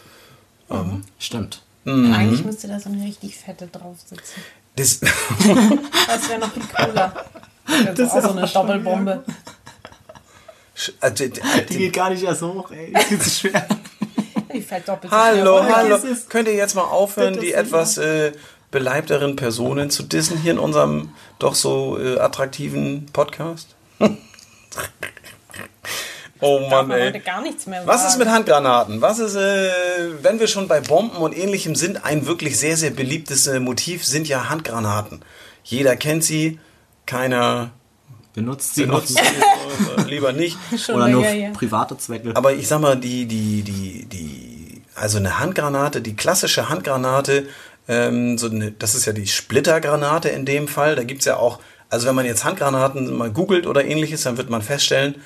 Stimmt. 1.18 1.62
Mhm. 1.84 2.12
Eigentlich 2.12 2.44
müsste 2.44 2.68
da 2.68 2.78
so 2.78 2.90
eine 2.90 3.02
richtig 3.02 3.36
fette 3.36 3.66
drauf 3.66 3.96
sitzen. 4.06 4.40
Das, 4.76 5.00
Das 6.06 6.28
wäre 6.28 6.40
noch 6.40 6.52
viel 6.52 6.62
cooler. 6.74 7.14
Das 7.86 7.98
ist 7.98 8.10
auch 8.12 8.22
so 8.22 8.30
eine 8.30 8.46
Doppelbombe. 8.46 9.24
also, 11.00 11.24
Die 11.24 11.78
geht 11.78 11.92
gar 11.94 12.10
nicht 12.10 12.22
erst 12.22 12.42
hoch, 12.42 12.70
ey. 12.70 12.92
Das 12.92 13.10
ist 13.10 13.24
so 13.24 13.48
schwer. 13.48 13.66
Die 14.54 14.60
fällt 14.60 14.86
doppelt 14.86 15.10
so 15.10 15.18
Hallo, 15.18 15.58
runter. 15.58 15.76
hallo. 15.76 15.98
Könnt 16.28 16.48
ihr 16.48 16.54
jetzt 16.54 16.74
mal 16.76 16.82
aufhören, 16.82 17.40
die 17.40 17.54
etwas 17.54 17.98
äh, 17.98 18.32
beleibteren 18.70 19.34
Personen 19.34 19.90
zu 19.90 20.02
dissen 20.04 20.38
hier 20.38 20.52
in 20.52 20.58
unserem 20.58 21.10
doch 21.38 21.54
so 21.54 21.98
äh, 21.98 22.18
attraktiven 22.18 23.06
Podcast? 23.12 23.74
Oh 26.40 26.60
Mann, 26.68 26.90
ey. 26.90 27.18
gar 27.20 27.42
nichts 27.42 27.66
mehr 27.66 27.86
Was 27.86 28.06
ist 28.06 28.18
mit 28.18 28.28
Handgranaten? 28.28 29.00
Was 29.00 29.18
ist, 29.18 29.36
äh, 29.36 29.68
wenn 30.22 30.40
wir 30.40 30.46
schon 30.46 30.68
bei 30.68 30.80
Bomben 30.80 31.16
und 31.16 31.36
ähnlichem 31.36 31.74
sind, 31.74 32.04
ein 32.04 32.26
wirklich 32.26 32.58
sehr, 32.58 32.76
sehr 32.76 32.90
beliebtes 32.90 33.46
äh, 33.46 33.60
Motiv 33.60 34.04
sind 34.04 34.28
ja 34.28 34.48
Handgranaten. 34.48 35.22
Jeder 35.62 35.96
kennt 35.96 36.24
sie, 36.24 36.58
keiner 37.06 37.70
Benutzt 38.34 38.74
sie 38.74 38.84
benutzt 38.84 39.14
noch 39.14 39.24
sie, 39.24 40.02
äh, 40.02 40.10
lieber 40.10 40.32
nicht. 40.32 40.58
Schon 40.76 40.96
oder 40.96 41.08
nur 41.08 41.24
her. 41.24 41.52
private 41.52 41.96
Zwecke. 41.96 42.32
Aber 42.34 42.52
ich 42.52 42.66
sag 42.66 42.80
mal, 42.80 42.96
die, 42.96 43.26
die, 43.26 43.62
die, 43.62 44.06
die, 44.06 44.82
also 44.96 45.18
eine 45.18 45.38
Handgranate, 45.38 46.00
die 46.00 46.16
klassische 46.16 46.68
Handgranate, 46.68 47.46
ähm, 47.86 48.36
so 48.36 48.50
eine, 48.50 48.72
das 48.72 48.96
ist 48.96 49.06
ja 49.06 49.12
die 49.12 49.28
Splittergranate 49.28 50.30
in 50.30 50.44
dem 50.44 50.66
Fall. 50.66 50.96
Da 50.96 51.04
gibt's 51.04 51.26
ja 51.26 51.36
auch, 51.36 51.60
also 51.90 52.08
wenn 52.08 52.16
man 52.16 52.26
jetzt 52.26 52.44
Handgranaten 52.44 53.14
mal 53.16 53.30
googelt 53.30 53.68
oder 53.68 53.84
ähnliches, 53.84 54.24
dann 54.24 54.36
wird 54.36 54.50
man 54.50 54.62
feststellen, 54.62 55.22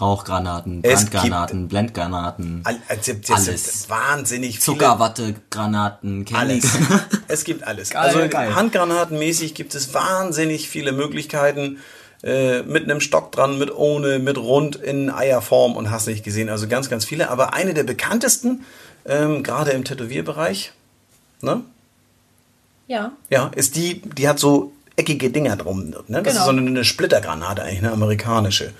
Rauchgranaten, 0.00 0.82
Brandgranaten, 0.82 1.68
Blendgranaten, 1.68 2.60
all, 2.64 2.76
also, 2.88 3.12
das 3.14 3.30
Alles. 3.48 3.88
wahnsinnig 3.90 4.60
viele. 4.60 4.78
Zuckerwattegranaten, 4.78 6.24
Alles. 6.32 6.62
Candy. 6.72 6.94
es 7.28 7.44
gibt 7.44 7.64
alles. 7.64 7.90
Geil, 7.90 8.02
also 8.02 8.28
geil. 8.28 8.54
handgranatenmäßig 8.54 9.54
gibt 9.54 9.74
es 9.74 9.92
wahnsinnig 9.94 10.68
viele 10.68 10.92
Möglichkeiten. 10.92 11.78
Äh, 12.20 12.62
mit 12.62 12.82
einem 12.82 13.00
Stock 13.00 13.30
dran, 13.30 13.58
mit 13.58 13.72
ohne, 13.72 14.18
mit 14.18 14.38
rund 14.38 14.74
in 14.74 15.08
Eierform 15.08 15.76
und 15.76 15.92
hast 15.92 16.08
nicht 16.08 16.24
gesehen. 16.24 16.48
Also 16.48 16.66
ganz, 16.66 16.90
ganz 16.90 17.04
viele. 17.04 17.30
Aber 17.30 17.54
eine 17.54 17.74
der 17.74 17.84
bekanntesten, 17.84 18.64
ähm, 19.06 19.44
gerade 19.44 19.70
im 19.70 19.84
Tätowierbereich, 19.84 20.72
ne? 21.42 21.62
Ja, 22.88 23.12
Ja, 23.30 23.52
ist 23.54 23.76
die, 23.76 24.00
die 24.02 24.28
hat 24.28 24.40
so 24.40 24.72
eckige 24.96 25.30
Dinger 25.30 25.54
drum. 25.56 25.90
Ne? 25.90 25.92
Das 26.08 26.08
Genau. 26.08 26.28
ist 26.30 26.44
so 26.44 26.50
eine, 26.50 26.60
eine 26.62 26.84
Splittergranate 26.84 27.62
eigentlich, 27.62 27.78
eine 27.78 27.92
amerikanische. 27.92 28.72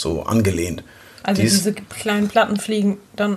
So 0.00 0.22
angelehnt. 0.22 0.82
also 1.22 1.40
Die 1.42 1.46
ist- 1.46 1.56
diese 1.58 1.72
kleinen 1.74 2.28
Platten 2.28 2.58
fliegen, 2.58 2.98
dann 3.16 3.36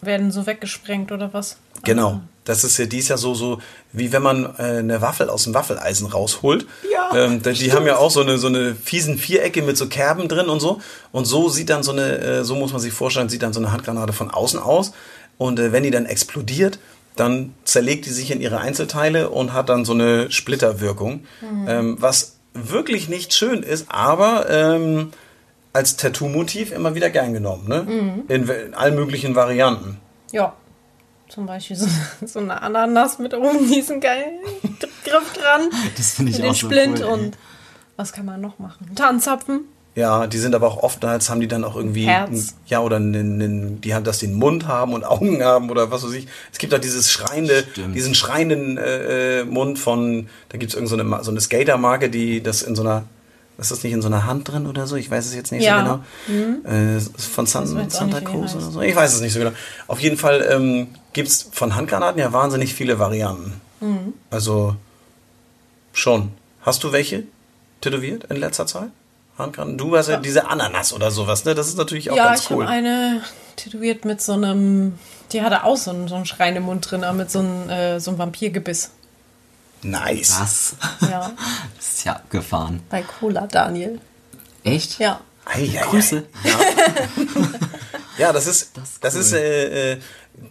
werden 0.00 0.30
so 0.30 0.46
weggesprengt 0.46 1.10
oder 1.10 1.32
was? 1.34 1.56
Genau. 1.84 2.20
Das 2.44 2.64
ist 2.64 2.78
ja 2.78 2.86
dies 2.86 3.08
ja 3.08 3.16
so, 3.18 3.34
so, 3.34 3.60
wie 3.92 4.10
wenn 4.12 4.22
man 4.22 4.44
äh, 4.58 4.78
eine 4.78 5.00
Waffel 5.02 5.28
aus 5.28 5.44
dem 5.44 5.52
Waffeleisen 5.54 6.06
rausholt. 6.06 6.66
Ja, 6.90 7.14
Ähm, 7.16 7.42
die 7.42 7.52
die 7.52 7.72
haben 7.72 7.84
ja 7.86 7.96
auch 7.98 8.10
so 8.10 8.20
eine, 8.22 8.38
so 8.38 8.46
eine 8.46 8.74
fiesen 8.74 9.18
Vierecke 9.18 9.60
mit 9.62 9.76
so 9.76 9.88
Kerben 9.88 10.28
drin 10.28 10.48
und 10.48 10.60
so. 10.60 10.80
Und 11.12 11.26
so 11.26 11.48
sieht 11.50 11.68
dann 11.68 11.82
so 11.82 11.92
eine, 11.92 12.18
äh, 12.18 12.44
so 12.44 12.54
muss 12.54 12.72
man 12.72 12.80
sich 12.80 12.92
vorstellen, 12.92 13.28
sieht 13.28 13.42
dann 13.42 13.52
so 13.52 13.60
eine 13.60 13.70
Handgranate 13.72 14.12
von 14.14 14.30
außen 14.30 14.58
aus. 14.60 14.92
Und 15.36 15.58
äh, 15.58 15.72
wenn 15.72 15.82
die 15.82 15.90
dann 15.90 16.06
explodiert, 16.06 16.78
dann 17.16 17.52
zerlegt 17.64 18.06
die 18.06 18.10
sich 18.10 18.30
in 18.30 18.40
ihre 18.40 18.58
Einzelteile 18.60 19.28
und 19.30 19.52
hat 19.52 19.68
dann 19.68 19.84
so 19.84 19.92
eine 19.92 20.30
Splitterwirkung. 20.30 21.24
Ähm, 21.66 21.96
was 22.00 22.36
wirklich 22.54 23.08
nicht 23.08 23.34
schön 23.34 23.62
ist, 23.62 23.86
aber 23.90 24.48
ähm, 24.48 25.10
als 25.78 25.96
Tattoo-Motiv 25.96 26.72
immer 26.72 26.94
wieder 26.94 27.08
gern 27.10 27.32
genommen. 27.32 27.68
Ne? 27.68 27.86
In, 28.28 28.48
in 28.48 28.74
allen 28.74 28.94
möglichen 28.96 29.34
Varianten. 29.34 29.98
Ja. 30.32 30.54
Zum 31.28 31.46
Beispiel 31.46 31.76
so, 31.76 31.86
so 32.26 32.38
eine 32.40 32.60
Ananas 32.62 33.18
mit 33.18 33.32
oben 33.34 33.68
diesen 33.70 34.00
geilen 34.00 34.38
Griff 35.04 35.32
dran. 35.34 35.68
Das 35.96 36.12
finde 36.12 36.32
ich 36.32 36.38
mit 36.38 36.44
den 36.46 36.50
auch 36.50 36.56
so 36.56 36.66
Splint 36.66 36.98
cool, 37.00 37.06
ey. 37.06 37.12
und 37.12 37.38
was 37.96 38.12
kann 38.12 38.24
man 38.26 38.40
noch 38.40 38.58
machen? 38.58 38.90
Tanzapfen. 38.94 39.60
Ja, 39.94 40.26
die 40.28 40.38
sind 40.38 40.54
aber 40.54 40.68
auch 40.68 40.82
oftmals, 40.84 41.28
haben 41.28 41.40
die 41.40 41.48
dann 41.48 41.64
auch 41.64 41.74
irgendwie, 41.74 42.04
Herz. 42.06 42.30
ein- 42.30 42.48
ja, 42.66 42.80
oder 42.80 42.96
einen, 42.96 43.42
einen, 43.42 43.80
die 43.80 43.94
haben, 43.94 44.04
dass 44.04 44.18
die 44.18 44.26
einen 44.26 44.36
Mund 44.36 44.66
haben 44.68 44.92
und 44.94 45.04
Augen 45.04 45.42
haben 45.42 45.70
oder 45.70 45.90
was 45.90 46.04
weiß 46.04 46.12
ich. 46.12 46.28
Es 46.52 46.58
gibt 46.58 46.72
auch 46.72 46.78
dieses 46.78 47.10
schreiende, 47.10 47.64
Stimmt. 47.72 47.96
diesen 47.96 48.14
schreienden 48.14 48.78
äh, 48.78 49.40
äh, 49.40 49.44
Mund 49.44 49.78
von, 49.78 50.28
da 50.50 50.58
gibt 50.58 50.70
es 50.70 50.76
irgend 50.76 50.88
so 50.90 50.96
eine, 50.96 51.24
so 51.24 51.30
eine 51.32 51.40
Skatermarke, 51.40 52.10
die 52.10 52.42
das 52.42 52.62
in 52.62 52.76
so 52.76 52.82
einer, 52.82 53.04
ist 53.58 53.72
das 53.72 53.82
nicht 53.82 53.92
in 53.92 54.00
so 54.02 54.08
einer 54.08 54.24
Hand 54.24 54.48
drin 54.48 54.66
oder 54.66 54.86
so? 54.86 54.96
Ich 54.96 55.10
weiß 55.10 55.26
es 55.26 55.34
jetzt 55.34 55.50
nicht 55.50 55.64
Ja. 55.64 56.00
so 56.26 56.32
genau. 56.32 56.68
Äh, 56.68 56.94
es 56.94 57.08
ist 57.08 57.26
von 57.26 57.46
San, 57.46 57.66
Santa 57.90 58.20
Cruz 58.20 58.54
oder 58.54 58.70
so. 58.70 58.80
Ich 58.80 58.94
weiß 58.94 59.14
es 59.14 59.20
nicht 59.20 59.32
so 59.32 59.40
genau. 59.40 59.52
Auf 59.88 59.98
jeden 60.00 60.16
Fall 60.16 60.46
ähm, 60.50 60.88
gibt 61.12 61.28
es 61.28 61.48
von 61.52 61.74
Handgranaten 61.74 62.20
ja 62.20 62.32
wahnsinnig 62.32 62.72
viele 62.72 62.98
Varianten. 62.98 63.60
Mhm. 63.80 64.14
Also 64.30 64.76
schon. 65.92 66.30
Hast 66.62 66.84
du 66.84 66.92
welche 66.92 67.24
tätowiert 67.80 68.24
in 68.24 68.36
letzter 68.36 68.66
Zeit? 68.66 68.90
Handgranaten? 69.36 69.78
Du 69.78 69.96
hast 69.96 70.08
ja, 70.08 70.18
diese 70.18 70.48
Ananas 70.48 70.92
oder 70.92 71.10
sowas, 71.10 71.44
ne? 71.44 71.54
Das 71.54 71.66
ist 71.68 71.78
natürlich 71.78 72.10
auch 72.10 72.16
ja, 72.16 72.26
ganz 72.26 72.42
ich 72.42 72.50
cool. 72.50 72.64
habe 72.64 72.72
eine 72.72 73.22
tätowiert 73.56 74.04
mit 74.04 74.20
so 74.20 74.32
einem, 74.34 74.98
die 75.32 75.42
hatte 75.42 75.64
auch 75.64 75.76
so 75.76 75.90
einen, 75.90 76.06
so 76.08 76.14
einen 76.14 76.26
schreienden 76.26 76.62
Mund 76.64 76.88
drin, 76.88 77.02
aber 77.04 77.16
mit 77.16 77.30
so 77.30 77.40
einem, 77.40 77.68
äh, 77.68 77.98
so 78.00 78.10
einem 78.12 78.18
Vampirgebiss. 78.18 78.90
Nice. 79.82 80.36
Was? 80.40 80.76
Ja, 81.08 81.32
Das 81.76 81.88
ist 81.88 82.04
ja 82.04 82.12
abgefahren. 82.14 82.82
bei 82.90 83.02
Cola, 83.02 83.46
Daniel. 83.46 84.00
Echt? 84.64 84.98
Ja. 84.98 85.20
Ei, 85.44 85.60
ei, 85.74 85.80
ei. 85.80 85.86
Grüße. 85.86 86.24
Ja, 88.18 88.32
das 88.32 88.48
ist, 88.48 88.76
das, 88.76 88.98
Das 89.00 89.14
ist 89.14 89.26
ist, 89.26 89.32
cool. 89.34 89.38
äh, 89.38 89.92
äh, 89.92 89.98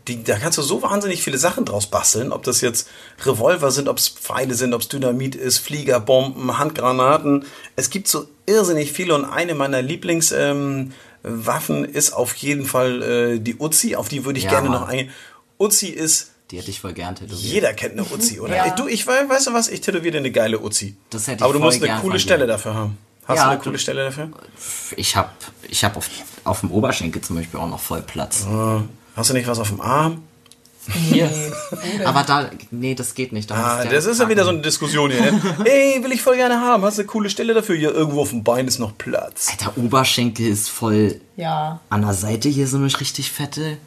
die, 0.07 0.23
da 0.23 0.37
kannst 0.39 0.57
du 0.57 0.61
so 0.61 0.81
wahnsinnig 0.81 1.21
viele 1.21 1.37
Sachen 1.37 1.65
draus 1.65 1.87
basteln. 1.87 2.31
Ob 2.31 2.43
das 2.43 2.61
jetzt 2.61 2.87
Revolver 3.25 3.71
sind, 3.71 3.89
ob 3.89 3.97
es 3.97 4.07
Pfeile 4.07 4.53
sind, 4.55 4.73
ob 4.73 4.79
es 4.81 4.87
Dynamit 4.87 5.35
ist, 5.35 5.57
Flieger, 5.57 5.99
Bomben, 5.99 6.57
Handgranaten. 6.57 7.45
Es 7.75 7.89
gibt 7.89 8.07
so 8.07 8.25
irrsinnig 8.45 8.93
viele 8.93 9.15
und 9.15 9.25
eine 9.25 9.53
meiner 9.53 9.81
Lieblingswaffen 9.81 10.93
ähm, 11.33 11.85
ist 11.85 12.11
auf 12.13 12.35
jeden 12.35 12.65
Fall 12.65 13.01
äh, 13.03 13.39
die 13.39 13.57
Uzi. 13.57 13.97
Auf 13.97 14.07
die 14.07 14.23
würde 14.23 14.37
ich 14.39 14.45
Ja, 14.45 14.51
gerne 14.51 14.69
Mann. 14.69 14.81
noch 14.81 14.87
eingehen. 14.87 15.11
Uzi 15.59 15.87
ist, 15.87 16.31
Die 16.51 16.57
hätte 16.57 16.69
ich 16.71 16.79
voll 16.79 16.93
gern 16.93 17.13
tätowiert. 17.15 17.39
jeder 17.39 17.73
kennt 17.73 17.93
eine 17.93 18.05
Uzi, 18.05 18.39
oder? 18.39 18.55
Ja. 18.55 18.69
Du, 18.69 18.87
ich 18.87 19.05
weiß, 19.05 19.27
weißt 19.27 19.47
du 19.47 19.53
was? 19.53 19.67
Ich 19.67 19.81
tätowiere 19.81 20.13
dir 20.13 20.17
eine 20.19 20.31
geile 20.31 20.59
Uzi. 20.59 20.95
Das 21.09 21.27
hätte 21.27 21.37
ich 21.37 21.41
Aber 21.43 21.53
du 21.53 21.59
voll 21.59 21.67
musst 21.67 21.83
eine 21.83 21.99
coole. 22.01 22.19
Stelle 22.19 22.47
dafür 22.47 22.73
haben. 22.73 22.97
Hast 23.25 23.37
Ja, 23.37 23.43
du 23.45 23.49
eine 23.51 23.59
coole 23.59 23.77
Stelle 23.79 24.05
dafür? 24.05 24.29
Ich 24.95 25.15
habe 25.17 25.29
ich 25.67 25.83
hab 25.83 25.97
auf, 25.97 26.09
auf 26.45 26.61
dem 26.61 26.71
Oberschenkel 26.71 27.21
zum 27.21 27.35
Beispiel 27.35 27.59
auch 27.59 27.67
noch 27.67 27.79
voll 27.81 28.01
Platz. 28.01 28.45
Äh, 28.49 28.79
Hast 29.17 29.29
du 29.29 29.33
nicht 29.33 29.47
was 29.47 29.59
auf 29.59 29.67
dem 29.67 29.81
Arm? 29.81 30.23
Hier. 31.09 31.29
Aber 32.05 32.23
da, 32.23 32.49
nee, 32.71 32.95
das 32.95 33.13
geht 33.13 33.33
nicht. 33.33 33.51
Da 33.51 33.55
Ah, 33.55 33.83
das 33.85 34.05
ist 34.05 34.21
ja 34.21 34.29
wieder 34.29 34.45
so 34.45 34.51
eine 34.51 34.61
Diskussion 34.61 35.11
hier. 35.11 35.33
ne? 35.33 35.41
Ey, 35.65 36.01
will 36.01 36.13
ich 36.13 36.21
voll 36.21 36.37
gerne 36.37 36.61
haben. 36.61 36.81
Hast 36.83 36.97
du 36.97 37.01
eine 37.01 37.07
coole 37.07 37.29
Stelle 37.29 37.53
dafür? 37.53 37.75
Hier 37.75 37.93
irgendwo 37.93 38.21
auf 38.21 38.29
dem 38.29 38.45
Bein 38.45 38.65
ist 38.69 38.79
noch 38.79 38.97
Platz. 38.97 39.49
Alter, 39.51 39.77
Oberschenkel 39.77 40.47
ist 40.47 40.69
voll 40.69 41.19
Ja, 41.35 41.81
an 41.89 42.03
der 42.03 42.13
Seite 42.13 42.47
hier 42.47 42.67
so 42.67 42.77
eine 42.77 42.85
richtig 42.85 43.31
fette. 43.33 43.77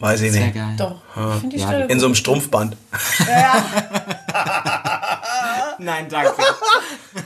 Weiß 0.00 0.20
ich 0.22 0.32
Sehr 0.32 0.46
nicht. 0.46 0.54
geil. 0.54 0.74
doch. 0.76 0.96
Ich 1.50 1.60
Ja, 1.60 1.72
In 1.72 2.00
so 2.00 2.06
einem. 2.06 2.14
Strumpfband. 2.14 2.76
Nein, 5.78 6.06
danke. 6.08 6.32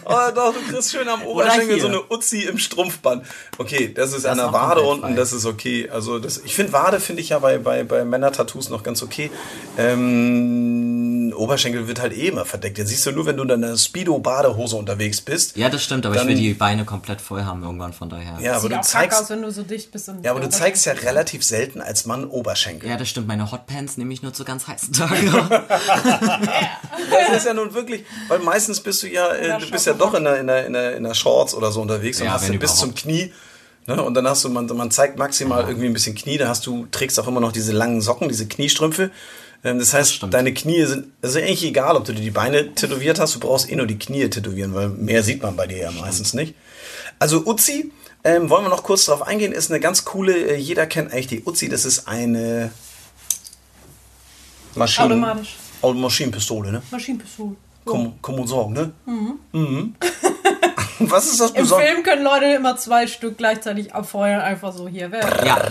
Oh, 0.04 0.14
doch, 0.34 0.54
du 0.54 0.60
kriegst 0.72 0.90
schön 0.92 1.08
am 1.08 1.22
Oberschenkel 1.22 1.80
so 1.80 1.86
eine 1.88 2.02
Uzi 2.10 2.42
im 2.42 2.58
Strumpfband. 2.58 3.24
Okay, 3.58 3.92
das 3.94 4.12
ist 4.12 4.26
an 4.26 4.38
der 4.38 4.52
Wade 4.52 4.82
unten, 4.82 5.02
frei. 5.02 5.12
das 5.14 5.32
ist 5.32 5.44
okay. 5.46 5.88
Also 5.90 6.18
das, 6.18 6.38
ich 6.38 6.54
finde 6.54 6.72
Wade 6.72 7.00
finde 7.00 7.22
ich 7.22 7.30
ja 7.30 7.38
bei, 7.38 7.58
bei, 7.58 7.84
bei 7.84 8.04
Männer-Tattoos 8.04 8.68
noch 8.70 8.82
ganz 8.82 9.02
okay. 9.02 9.30
Ähm, 9.76 10.97
Oberschenkel 11.32 11.88
wird 11.88 12.00
halt 12.00 12.12
eh 12.16 12.28
immer 12.28 12.44
verdeckt. 12.44 12.78
Den 12.78 12.86
siehst 12.86 13.04
du 13.06 13.12
nur, 13.12 13.26
wenn 13.26 13.36
du 13.36 13.42
in 13.44 13.50
einer 13.50 13.76
Speedo-Badehose 13.76 14.76
unterwegs 14.76 15.20
bist. 15.20 15.56
Ja, 15.56 15.68
das 15.68 15.82
stimmt, 15.82 16.04
aber 16.06 16.14
Dann- 16.14 16.28
ich 16.28 16.36
will 16.36 16.42
die 16.42 16.54
Beine 16.54 16.84
komplett 16.84 17.20
voll 17.20 17.44
haben 17.44 17.62
irgendwann, 17.62 17.92
von 17.92 18.08
daher. 18.08 18.38
Ja, 18.40 18.52
aber 18.52 18.60
Sieht 18.62 18.72
du 18.72 18.80
zeigst, 18.82 19.20
aus, 19.22 19.30
wenn 19.30 19.42
du 19.42 19.50
so 19.50 19.62
dicht 19.62 19.90
bist. 19.92 20.08
Und 20.08 20.24
ja, 20.24 20.30
aber 20.30 20.40
du 20.40 20.48
zeigst 20.48 20.86
ja 20.86 20.92
relativ 20.92 21.42
selten 21.44 21.80
als 21.80 22.06
Mann 22.06 22.24
Oberschenkel. 22.24 22.88
Ja, 22.88 22.96
das 22.96 23.08
stimmt. 23.08 23.26
Meine 23.28 23.50
Hotpants 23.50 23.96
nehme 23.96 24.12
ich 24.12 24.22
nur 24.22 24.32
zu 24.32 24.44
ganz 24.44 24.66
heißen 24.66 24.92
Tagen. 24.92 25.32
Das 27.10 27.38
ist 27.38 27.46
ja 27.46 27.54
nun 27.54 27.74
wirklich, 27.74 28.04
weil 28.28 28.38
meistens 28.40 28.80
bist 28.80 29.02
du 29.02 29.08
ja, 29.08 29.28
äh, 29.32 29.58
du 29.58 29.70
bist 29.70 29.86
ja 29.86 29.92
doch 29.94 30.14
in 30.14 30.24
der, 30.24 30.40
in 30.40 30.46
der, 30.46 30.66
in 30.66 30.72
der, 30.72 30.96
in 30.96 31.04
der 31.04 31.14
Shorts 31.14 31.54
oder 31.54 31.70
so 31.72 31.80
unterwegs 31.80 32.20
und 32.20 32.26
Ja, 32.26 32.32
hast 32.32 32.48
du 32.48 32.58
bis 32.58 32.76
zum. 32.76 32.94
Knie. 32.94 33.32
Ne? 33.86 34.02
Und 34.02 34.14
dann 34.14 34.26
hast 34.28 34.44
du, 34.44 34.48
man, 34.50 34.66
man 34.66 34.90
zeigt 34.90 35.18
maximal 35.18 35.66
irgendwie 35.66 35.86
ein 35.86 35.92
bisschen 35.92 36.14
Knie, 36.14 36.36
da 36.36 36.48
hast 36.48 36.66
du, 36.66 36.86
trägst 36.90 37.18
auch 37.20 37.26
immer 37.28 37.40
noch 37.40 37.52
diese 37.52 37.72
langen 37.72 38.00
Socken, 38.00 38.28
diese 38.28 38.46
Kniestrümpfe. 38.46 39.10
Ähm, 39.64 39.78
das 39.78 39.92
heißt, 39.92 40.14
stimmt. 40.14 40.34
deine 40.34 40.54
Knie 40.54 40.84
sind, 40.84 41.08
es 41.20 41.30
ist 41.30 41.36
eigentlich 41.36 41.64
egal, 41.64 41.96
ob 41.96 42.04
du 42.04 42.12
dir 42.12 42.22
die 42.22 42.30
Beine 42.30 42.74
tätowiert 42.74 43.18
hast, 43.18 43.34
du 43.34 43.40
brauchst 43.40 43.70
eh 43.70 43.74
nur 43.76 43.86
die 43.86 43.98
Knie 43.98 44.28
tätowieren, 44.30 44.74
weil 44.74 44.88
mehr 44.90 45.22
sieht 45.22 45.42
man 45.42 45.56
bei 45.56 45.66
dir 45.66 45.78
ja 45.78 45.90
meistens 45.90 46.32
nicht. 46.34 46.54
Also 47.18 47.44
Uzi, 47.44 47.90
ähm, 48.24 48.48
wollen 48.50 48.64
wir 48.64 48.68
noch 48.68 48.84
kurz 48.84 49.06
drauf 49.06 49.22
eingehen, 49.22 49.52
ist 49.52 49.70
eine 49.70 49.80
ganz 49.80 50.04
coole, 50.04 50.32
äh, 50.36 50.56
jeder 50.56 50.86
kennt 50.86 51.12
eigentlich 51.12 51.26
die 51.26 51.42
Uzi, 51.44 51.68
das 51.68 51.84
ist 51.84 52.06
eine 52.06 52.70
Maschinen, 54.74 55.06
Automatisch. 55.24 55.56
Au- 55.82 55.92
Maschinenpistole, 55.92 56.70
ne? 56.72 56.82
Maschinenpistole. 56.90 57.56
Kann, 57.86 58.12
kann 58.22 58.36
man 58.36 58.46
sagen, 58.46 58.72
ne? 58.72 58.92
Mhm. 59.52 59.94
Was 61.00 61.26
ist 61.26 61.40
das 61.40 61.52
Im 61.52 61.62
Besondere? 61.62 61.88
Film 61.90 62.02
können 62.02 62.24
Leute 62.24 62.46
immer 62.46 62.76
zwei 62.76 63.06
Stück 63.06 63.38
gleichzeitig 63.38 63.94
abfeuern, 63.94 64.40
einfach 64.40 64.72
so 64.72 64.88
hier 64.88 65.10
weg. 65.12 65.24
ja, 65.44 65.68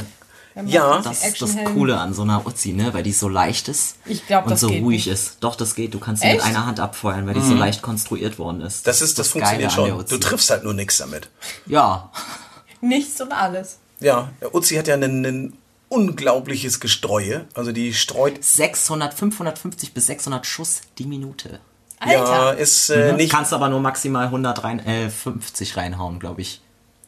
Ja, 0.66 1.02
das 1.02 1.26
ist 1.26 1.42
das 1.42 1.56
Coole 1.74 2.00
an 2.00 2.14
so 2.14 2.24
einer 2.24 2.46
Uzi, 2.46 2.74
ne? 2.74 2.94
Weil 2.94 3.04
die 3.04 3.12
so 3.14 3.30
leicht 3.30 3.68
ist 3.68 3.98
Ich 4.06 4.26
glaub, 4.26 4.46
und 4.46 4.52
das 4.52 4.62
so 4.62 4.68
geht 4.70 4.82
ruhig 4.84 5.06
nicht. 5.06 5.14
ist. 5.14 5.38
Doch, 5.42 5.56
das 5.56 5.76
geht. 5.76 5.94
Du 5.94 6.00
kannst 6.00 6.24
sie 6.24 6.32
mit 6.32 6.42
einer 6.42 6.66
Hand 6.66 6.80
abfeuern, 6.80 7.28
weil 7.28 7.34
die 7.36 7.42
so 7.42 7.54
leicht 7.54 7.82
konstruiert 7.82 8.40
worden 8.40 8.62
ist. 8.62 8.84
Mhm. 8.86 8.86
Das 8.90 9.02
ist, 9.02 9.20
das, 9.20 9.34
Geile 9.34 9.70
funktioniert 9.70 9.72
schon. 9.72 10.06
Du 10.08 10.18
triffst 10.18 10.50
halt 10.50 10.64
nur 10.64 10.74
nichts 10.74 10.98
damit. 10.98 11.30
Ja, 11.66 12.12
Nichts 12.82 13.20
und 13.22 13.32
alles. 13.32 13.80
Ja, 14.00 14.30
der 14.42 14.54
Uzi 14.54 14.76
hat 14.76 14.88
ja 14.88 14.96
ein, 14.96 15.54
unglaubliches 15.90 16.80
Gestreue. 16.80 17.46
Also 17.54 17.72
die 17.72 17.94
streut, 17.94 18.44
600, 18.44 19.14
550 19.14 19.94
bis 19.94 20.06
600 20.08 20.46
Schuss 20.46 20.82
die 20.98 21.06
Minute. 21.06 21.60
ja, 22.06 22.24
Alter. 22.24 22.58
ist 22.58 22.90
äh, 22.90 23.12
Mhm. 23.12 23.18
nicht. 23.18 23.32
Kannst 23.32 23.54
aber 23.54 23.70
nur 23.70 23.80
maximal 23.80 24.26
100 24.26 24.64
rein, 24.64 24.80
äh, 24.86 25.10
50 25.10 25.78
reinhauen, 25.78 26.20
glaube 26.20 26.42
ich. 26.42 26.62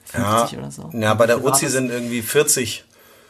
50 0.05 0.57
oder 0.57 0.71
so. 0.71 0.89
Ja, 0.93 1.13
bei 1.13 1.27
der 1.27 1.43
Uzi 1.43 1.65
das? 1.65 1.73
sind 1.73 1.91
irgendwie 1.91 2.21
40. 2.23 2.83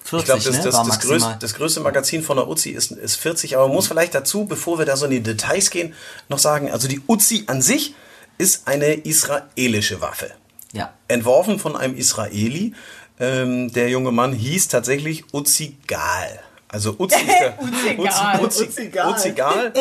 40, 0.10 0.36
ich 0.36 0.44
glaube, 0.44 0.44
das, 0.44 0.66
ne? 0.66 0.72
das, 0.72 0.88
das, 0.88 1.00
größte, 1.00 1.38
das 1.40 1.54
größte 1.54 1.80
Magazin 1.82 2.24
von 2.24 2.38
der 2.38 2.48
Uzi 2.48 2.72
ist, 2.72 2.92
ist 2.92 3.16
40. 3.16 3.56
Aber 3.56 3.68
man 3.68 3.76
muss 3.76 3.88
vielleicht 3.88 4.16
dazu, 4.16 4.46
bevor 4.46 4.80
wir 4.80 4.86
da 4.86 4.98
so 4.98 5.06
in 5.06 5.12
die 5.12 5.22
Details 5.22 5.70
gehen, 5.70 5.94
noch 6.28 6.40
sagen, 6.40 6.72
also 6.72 6.88
die 6.88 7.02
Uzi 7.08 7.44
an 7.48 7.62
sich 7.62 7.96
ist 8.38 8.68
eine 8.68 8.94
israelische 8.94 10.02
Waffe. 10.02 10.32
Ja. 10.72 10.94
entworfen 11.08 11.58
von 11.58 11.76
einem 11.76 11.98
Israeli. 11.98 12.74
Ähm, 13.20 13.74
der 13.74 13.90
junge 13.90 14.12
Mann 14.12 14.34
hieß 14.34 14.68
tatsächlich 14.68 15.34
Uzi 15.34 15.78
Gal. 15.88 16.40
Also 16.68 16.96
Uzi 16.98 17.20
ist 17.28 17.40
der 17.40 17.60
Uzi 17.60 17.96
Gal. 17.96 18.40
Uzi, 18.42 18.64
Uzi, 18.66 18.92
Uzi 19.08 19.32
Gal. 19.32 19.74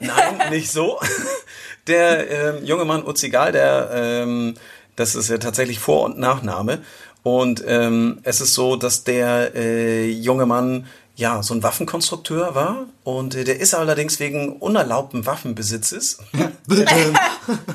Nein, 0.00 0.50
nicht 0.50 0.70
so. 0.70 0.98
Der 1.86 2.30
ähm, 2.30 2.64
junge 2.64 2.84
Mann 2.84 3.06
Uzi 3.06 3.28
Gal, 3.30 3.52
der 3.52 3.90
ähm, 3.92 4.56
das 4.96 5.14
ist 5.14 5.28
ja 5.28 5.38
tatsächlich 5.38 5.78
Vor- 5.78 6.04
und 6.04 6.18
Nachname. 6.18 6.82
Und 7.26 7.64
ähm, 7.66 8.20
es 8.22 8.40
ist 8.40 8.54
so, 8.54 8.76
dass 8.76 9.02
der 9.02 9.52
äh, 9.56 10.08
junge 10.08 10.46
Mann 10.46 10.86
ja 11.16 11.42
so 11.42 11.54
ein 11.54 11.62
Waffenkonstrukteur 11.64 12.54
war 12.54 12.86
und 13.02 13.34
äh, 13.34 13.42
der 13.42 13.58
ist 13.58 13.74
allerdings 13.74 14.20
wegen 14.20 14.52
unerlaubten 14.52 15.26
Waffenbesitzes 15.26 16.18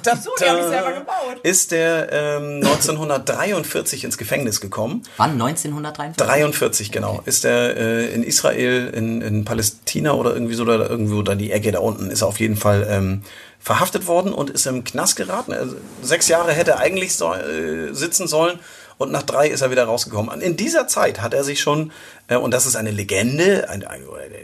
Das 0.04 0.24
so, 0.24 0.32
die 0.40 0.50
habe 0.50 0.60
ich 0.60 0.68
selber 0.68 0.94
gebaut. 0.94 1.42
ist 1.44 1.72
der 1.72 2.14
ähm, 2.14 2.62
1943 2.64 4.06
ins 4.06 4.18
Gefängnis 4.18 4.62
gekommen. 4.62 5.04
Wann? 5.18 5.32
1943? 5.32 6.26
43, 6.26 6.92
genau. 6.94 7.22
Ist 7.26 7.44
er 7.44 7.76
äh, 7.76 8.14
in 8.14 8.24
Israel, 8.24 8.90
in, 8.96 9.22
in 9.22 9.44
Palästina 9.44 10.14
oder 10.14 10.34
irgendwie 10.34 10.54
so, 10.54 10.64
oder 10.64 10.90
irgendwo 10.90 11.24
da 11.24 11.36
die 11.36 11.52
Ecke 11.52 11.74
da 11.74 11.80
unten, 11.80 12.10
ist 12.10 12.22
er 12.22 12.30
auf 12.30 12.40
jeden 12.40 12.56
Fall 12.56 12.88
ähm, 12.90 13.24
verhaftet 13.60 14.08
worden 14.08 14.32
und 14.32 14.50
ist 14.50 14.66
im 14.66 14.86
Knast 14.86 15.18
geraten. 15.18 15.52
Also, 15.52 15.76
sechs 16.02 16.30
Jahre 16.30 16.54
hätte 16.54 16.72
er 16.72 16.80
eigentlich 16.80 17.16
so, 17.16 17.34
äh, 17.34 17.94
sitzen 17.94 18.28
sollen 18.28 18.58
und 19.02 19.12
nach 19.12 19.24
drei 19.24 19.48
ist 19.48 19.62
er 19.62 19.72
wieder 19.72 19.86
rausgekommen. 19.86 20.34
Und 20.34 20.42
in 20.42 20.56
dieser 20.56 20.88
Zeit 20.88 21.22
hat 21.22 21.34
er 21.34 21.44
sich 21.44 21.60
schon, 21.60 21.92
äh, 22.28 22.36
und 22.36 22.52
das 22.52 22.66
ist 22.66 22.76
eine 22.76 22.92
Legende, 22.92 23.70
ein, 23.70 23.84
ein, 23.84 24.02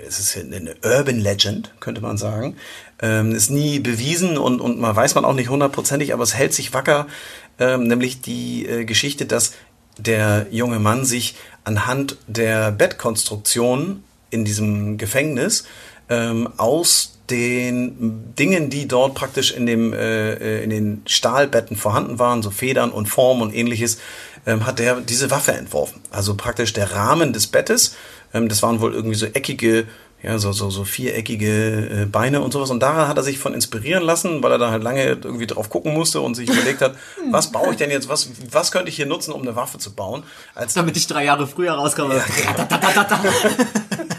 es 0.08 0.20
ist 0.20 0.38
eine 0.38 0.76
Urban 0.84 1.20
Legend, 1.20 1.74
könnte 1.80 2.01
man 2.01 2.18
sagen, 2.18 2.55
ähm, 3.01 3.34
ist 3.34 3.49
nie 3.49 3.80
bewiesen 3.80 4.38
und, 4.38 4.60
und 4.60 4.80
man 4.80 4.95
weiß 4.95 5.16
man 5.16 5.26
auch 5.26 5.34
nicht 5.34 5.49
hundertprozentig, 5.49 6.14
aber 6.14 6.24
es 6.24 6.36
hält 6.36 6.53
sich 6.53 6.74
wacker, 6.74 7.08
ähm, 7.60 7.88
nämlich 7.88 8.22
die 8.22 8.66
äh, 8.66 8.86
Geschichte, 8.86 9.26
dass 9.26 9.53
der 9.97 10.47
junge 10.51 10.80
Mann 10.80 11.05
sich 11.05 11.36
anhand 11.64 12.18
der 12.28 12.72
Bettkonstruktion 12.72 14.03
in 14.30 14.45
diesem 14.45 14.97
Gefängnis 14.97 15.66
ähm, 16.10 16.49
aus 16.58 17.18
den 17.30 18.34
Dingen, 18.36 18.70
die 18.70 18.88
dort 18.88 19.16
praktisch 19.16 19.51
in, 19.51 19.66
dem, 19.66 19.93
äh, 19.93 20.34
äh, 20.34 20.64
in 20.64 20.70
den 20.70 21.01
Stahlbetten 21.05 21.76
vorhanden 21.76 22.20
waren, 22.20 22.41
so 22.41 22.51
Federn 22.51 22.91
und 22.91 23.08
Form 23.08 23.41
und 23.41 23.53
ähnliches, 23.53 23.97
ähm, 24.47 24.65
hat 24.65 24.79
er 24.79 25.01
diese 25.01 25.29
Waffe 25.29 25.51
entworfen. 25.51 26.01
Also 26.09 26.33
praktisch 26.35 26.73
der 26.73 26.93
Rahmen 26.93 27.33
des 27.33 27.45
Bettes, 27.45 27.95
ähm, 28.33 28.49
das 28.49 28.63
waren 28.63 28.81
wohl 28.81 28.95
irgendwie 28.95 29.17
so 29.17 29.27
eckige, 29.27 29.85
ja, 30.23 30.39
so, 30.39 30.51
so, 30.51 30.71
so 30.71 30.83
viereckige 30.83 32.03
äh, 32.03 32.05
Beine 32.05 32.41
und 32.41 32.51
sowas. 32.51 32.71
Und 32.71 32.79
daran 32.79 33.07
hat 33.07 33.17
er 33.17 33.23
sich 33.23 33.37
von 33.37 33.53
inspirieren 33.53 34.03
lassen, 34.03 34.41
weil 34.41 34.51
er 34.51 34.57
da 34.57 34.71
halt 34.71 34.81
lange 34.81 35.03
irgendwie 35.03 35.45
drauf 35.45 35.69
gucken 35.69 35.93
musste 35.93 36.21
und 36.21 36.33
sich 36.33 36.49
überlegt 36.49 36.81
hat, 36.81 36.95
was 37.31 37.51
baue 37.51 37.71
ich 37.71 37.77
denn 37.77 37.91
jetzt, 37.91 38.09
was, 38.09 38.29
was 38.49 38.71
könnte 38.71 38.89
ich 38.89 38.95
hier 38.95 39.05
nutzen, 39.05 39.31
um 39.31 39.41
eine 39.41 39.55
Waffe 39.55 39.77
zu 39.77 39.93
bauen? 39.93 40.23
Als 40.55 40.73
Damit 40.73 40.97
ich 40.97 41.05
drei 41.05 41.25
Jahre 41.25 41.45
früher 41.45 41.73
rauskomme. 41.73 42.23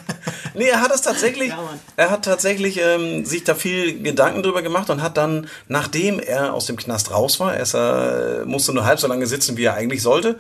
Nee, 0.59 0.69
er 0.69 0.81
hat 0.81 0.93
es 0.93 1.03
tatsächlich, 1.03 1.49
Ja, 1.49 1.79
er 1.97 2.11
hat 2.11 2.25
tatsächlich 2.25 2.81
ähm, 2.81 3.25
sich 3.25 3.45
da 3.45 3.55
viel 3.55 4.03
Gedanken 4.03 4.43
drüber 4.43 4.63
gemacht 4.63 4.91
und 4.91 5.03
hat 5.03 5.17
dann, 5.17 5.49
nachdem 5.69 6.19
er 6.19 6.53
aus 6.53 6.67
dem 6.67 6.77
Knast 6.77 7.13
raus 7.13 7.39
war, 7.41 7.55
er 7.55 8.43
äh, 8.43 8.45
musste 8.45 8.73
nur 8.73 8.85
halb 8.85 8.99
so 8.99 9.07
lange 9.07 9.27
sitzen, 9.27 9.57
wie 9.57 9.65
er 9.65 9.75
eigentlich 9.75 10.03
sollte, 10.03 10.39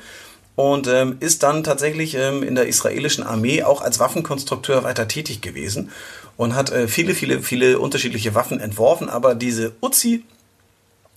und 0.56 0.88
ähm, 0.88 1.18
ist 1.20 1.44
dann 1.44 1.62
tatsächlich 1.62 2.16
ähm, 2.16 2.42
in 2.42 2.56
der 2.56 2.66
israelischen 2.66 3.22
Armee 3.22 3.62
auch 3.62 3.80
als 3.80 4.00
Waffenkonstrukteur 4.00 4.82
weiter 4.82 5.06
tätig 5.06 5.40
gewesen 5.40 5.92
und 6.36 6.56
hat 6.56 6.72
äh, 6.72 6.88
viele, 6.88 7.14
viele, 7.14 7.42
viele 7.42 7.78
unterschiedliche 7.78 8.34
Waffen 8.34 8.58
entworfen, 8.58 9.08
aber 9.08 9.36
diese 9.36 9.72
Uzi, 9.80 10.24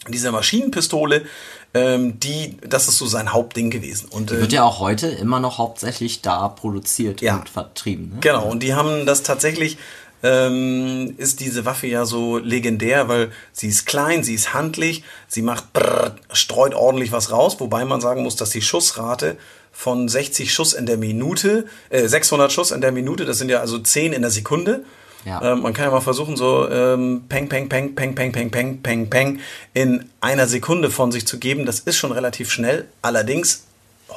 diese 0.08 0.32
Maschinenpistole, 0.32 1.24
ähm, 1.74 2.20
die, 2.20 2.58
das 2.68 2.88
ist 2.88 2.98
so 2.98 3.06
sein 3.06 3.32
Hauptding 3.34 3.70
gewesen. 3.70 4.08
Und, 4.12 4.32
äh, 4.32 4.42
Wird 4.42 4.52
ja 4.54 4.64
auch 4.64 4.80
heute 4.80 5.08
immer 5.08 5.40
noch 5.40 5.58
hauptsächlich 5.58 6.22
da 6.22 6.48
produziert 6.50 7.22
Ja. 7.22 7.38
und 7.38 7.50
vertrieben. 7.50 8.10
Ne? 8.14 8.18
Genau, 8.22 8.46
und 8.50 8.62
die 8.64 8.74
haben 8.74 9.06
das 9.06 9.24
tatsächlich, 9.24 9.78
ähm, 10.24 11.16
ist 11.18 11.40
diese 11.40 11.66
Waffe 11.66 11.88
ja 11.88 12.06
so 12.06 12.38
legendär, 12.38 13.08
weil 13.08 13.32
sie 13.54 13.68
ist 13.68 13.86
klein, 13.86 14.24
sie 14.24 14.36
ist 14.36 14.54
handlich, 14.54 15.04
sie 15.28 15.42
macht 15.42 15.74
brrr, 15.74 16.16
streut 16.32 16.74
ordentlich 16.76 17.12
was 17.12 17.32
raus, 17.32 17.56
wobei 17.60 17.86
man 17.86 18.02
sagen 18.02 18.24
muss, 18.24 18.36
dass 18.36 18.50
die 18.52 18.62
Schussrate 18.62 19.38
von 19.72 20.08
60 20.10 20.54
Schuss 20.54 20.74
in 20.74 20.86
der 20.86 20.98
Minute, 20.98 21.66
äh, 21.90 22.08
600 22.08 22.52
Schuss 22.52 22.72
in 22.72 22.82
der 22.82 22.92
Minute, 22.92 23.26
das 23.26 23.38
sind 23.38 23.50
ja 23.50 23.62
also 23.62 23.80
10 23.80 24.14
in 24.14 24.22
der 24.22 24.32
Sekunde. 24.32 24.84
Ja. 25.26 25.42
Ähm, 25.54 25.62
man 25.62 25.74
kann 25.74 25.86
ja 25.86 25.92
mal 25.92 26.02
versuchen, 26.02 26.36
so 26.36 26.70
ähm, 26.70 27.24
peng, 27.30 27.48
peng, 27.50 27.70
peng, 27.70 27.94
peng, 27.96 28.16
peng, 28.16 28.32
peng, 28.32 28.50
peng, 28.52 28.82
peng, 28.82 29.10
peng 29.10 29.40
in 29.74 30.10
einer 30.20 30.48
Sekunde 30.48 30.90
von 30.90 31.12
sich 31.12 31.28
zu 31.28 31.38
geben. 31.40 31.66
Das 31.66 31.80
ist 31.80 31.98
schon 31.98 32.12
relativ 32.12 32.52
schnell. 32.52 32.88
Allerdings 33.02 33.66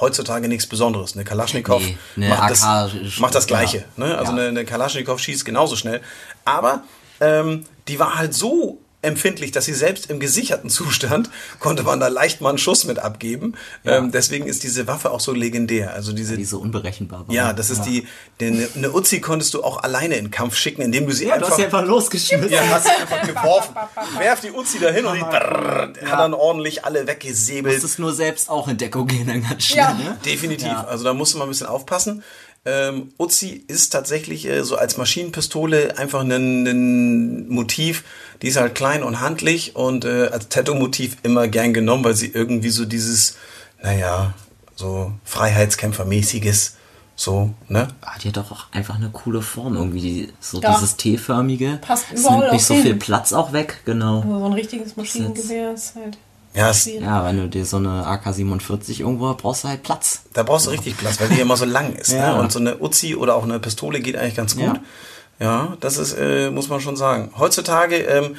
heutzutage 0.00 0.48
nichts 0.48 0.66
Besonderes. 0.66 1.14
Eine 1.14 1.24
Kalaschnikow 1.24 1.82
Nee, 2.16 2.26
eine 2.26 2.28
macht, 2.36 2.50
das, 2.50 3.18
macht 3.20 3.34
das 3.34 3.44
ja. 3.44 3.48
Gleiche. 3.48 3.84
Ne? 3.96 4.16
Also 4.18 4.32
Ja. 4.32 4.38
eine, 4.38 4.48
eine 4.48 4.64
Kalaschnikow 4.64 5.18
schießt 5.20 5.44
genauso 5.44 5.76
schnell. 5.76 6.00
Aber 6.44 6.82
ähm, 7.20 7.64
die 7.86 7.98
war 7.98 8.16
halt 8.16 8.34
so 8.34 8.78
empfindlich, 9.04 9.52
dass 9.52 9.66
sie 9.66 9.74
selbst 9.74 10.10
im 10.10 10.18
gesicherten 10.18 10.70
Zustand 10.70 11.30
konnte 11.60 11.82
man 11.84 12.00
da 12.00 12.08
leicht 12.08 12.40
mal 12.40 12.48
einen 12.50 12.58
Schuss 12.58 12.84
mit 12.84 12.98
abgeben. 12.98 13.54
Ähm, 13.84 14.10
deswegen 14.10 14.46
ist 14.46 14.62
diese 14.62 14.86
Waffe 14.86 15.10
auch 15.10 15.20
so 15.20 15.32
legendär. 15.32 15.92
Also 15.94 16.12
diese 16.12 16.36
Die 16.36 16.44
so 16.44 16.58
unberechenbar 16.58 17.28
war. 17.28 17.34
ja, 17.34 17.52
das 17.52 17.70
ist 17.70 17.82
die, 17.82 18.06
die 18.40 18.66
eine 18.76 18.92
Uzi 18.92 19.20
konntest 19.20 19.54
du 19.54 19.62
auch 19.62 19.82
alleine 19.82 20.16
in 20.16 20.26
den 20.26 20.30
Kampf 20.30 20.56
schicken, 20.56 20.82
indem 20.82 21.06
du 21.06 21.12
sie 21.12 21.26
Ja, 21.26 21.30
du 21.38 21.44
einfach 21.44 21.50
hast 21.50 21.56
sie 21.56 21.64
einfach 21.64 21.84
losgeschmissen. 21.84 22.50
ja, 22.50 22.62
hast 22.68 22.84
sie 22.86 22.90
einfach 22.90 23.22
geworfen. 23.26 23.74
Werf 24.18 24.40
die 24.40 24.50
Uzi 24.50 24.78
dahin 24.80 25.04
und 25.06 25.16
die 25.16 25.20
brrr, 25.22 25.92
hat 26.04 26.18
dann 26.20 26.34
ordentlich 26.34 26.84
alle 26.84 27.02
Du 27.02 27.08
weggesäbelt. 27.08 27.74
musstest 27.74 27.98
nur 27.98 28.12
selbst 28.14 28.48
auch 28.50 28.68
in 28.68 28.76
Deckung 28.76 29.06
gehen, 29.06 29.26
dann 29.26 29.42
ganz 29.42 29.64
schnell. 29.64 29.78
Ja. 29.84 29.92
Ne? 29.94 30.18
Definitiv. 30.24 30.66
Ja. 30.68 30.84
Also 30.84 31.04
da 31.04 31.14
musste 31.14 31.38
man 31.38 31.46
ein 31.46 31.50
bisschen 31.50 31.66
aufpassen. 31.66 32.22
Ähm, 32.66 33.12
Uzi 33.18 33.62
ist 33.68 33.90
tatsächlich 33.90 34.46
äh, 34.46 34.62
so 34.64 34.76
als 34.76 34.96
Maschinenpistole 34.96 35.98
einfach 35.98 36.22
ein, 36.22 37.48
Motiv. 37.48 38.04
Die 38.40 38.48
ist 38.48 38.56
halt 38.56 38.74
klein 38.74 39.02
und 39.02 39.20
handlich 39.20 39.76
und 39.76 40.04
äh, 40.06 40.28
als 40.32 40.48
Tattoo-Motiv 40.48 41.18
immer 41.22 41.46
gern 41.48 41.74
genommen, 41.74 42.04
weil 42.04 42.14
sie 42.14 42.28
irgendwie 42.28 42.70
so 42.70 42.84
dieses, 42.86 43.36
naja, 43.82 44.32
so 44.76 45.12
Freiheitskämpfermäßiges 45.24 46.76
So, 47.16 47.50
ne? 47.68 47.88
Ah, 48.00 48.18
die 48.20 48.28
hat 48.28 48.38
doch 48.38 48.50
auch 48.50 48.64
einfach 48.72 48.96
eine 48.96 49.10
coole 49.10 49.40
Form 49.40 49.76
irgendwie. 49.76 50.00
Die, 50.00 50.32
so 50.40 50.60
Ja. 50.60 50.72
dieses 50.74 50.96
T-förmige. 50.96 51.78
Passt 51.80 52.06
Es 52.12 52.20
überall 52.22 52.40
nimmt 52.40 52.52
nicht 52.54 52.64
so 52.64 52.74
hin. 52.74 52.82
viel 52.82 52.96
Platz 52.96 53.32
auch 53.32 53.52
weg, 53.52 53.82
genau. 53.84 54.22
Also 54.22 54.38
so 54.40 54.44
ein 54.46 54.52
richtiges 54.54 54.96
Maschinengewehr 54.96 55.74
ist 55.74 55.94
halt. 55.94 56.18
Ja. 56.54 56.72
Ja, 56.72 57.24
wenn 57.24 57.36
du 57.36 57.48
dir 57.48 57.64
so 57.64 57.78
eine 57.78 58.06
AK-47 58.06 59.00
irgendwo 59.00 59.28
hast, 59.28 59.38
brauchst 59.38 59.64
du 59.64 59.68
halt 59.68 59.82
Platz. 59.82 60.22
da 60.34 60.44
brauchst 60.44 60.66
du 60.66 60.70
richtig 60.70 60.96
Platz, 60.96 61.20
weil 61.20 61.28
die 61.28 61.40
immer 61.40 61.56
so 61.56 61.64
lang 61.64 61.94
ist. 61.94 62.12
Ja. 62.12 62.34
Ne? 62.34 62.40
Und 62.40 62.52
so 62.52 62.60
eine 62.60 62.78
Uzi 62.78 63.16
oder 63.16 63.34
auch 63.34 63.42
eine 63.42 63.58
Pistole 63.58 64.00
geht 64.00 64.16
eigentlich 64.16 64.36
ganz 64.36 64.56
gut. 64.56 64.80
Ja, 65.40 65.76
das 65.80 65.98
ist, 65.98 66.12
äh, 66.12 66.50
muss 66.50 66.68
man 66.68 66.80
schon 66.80 66.96
sagen. 66.96 67.32
Heutzutage 67.36 67.96
ähm, 67.96 68.36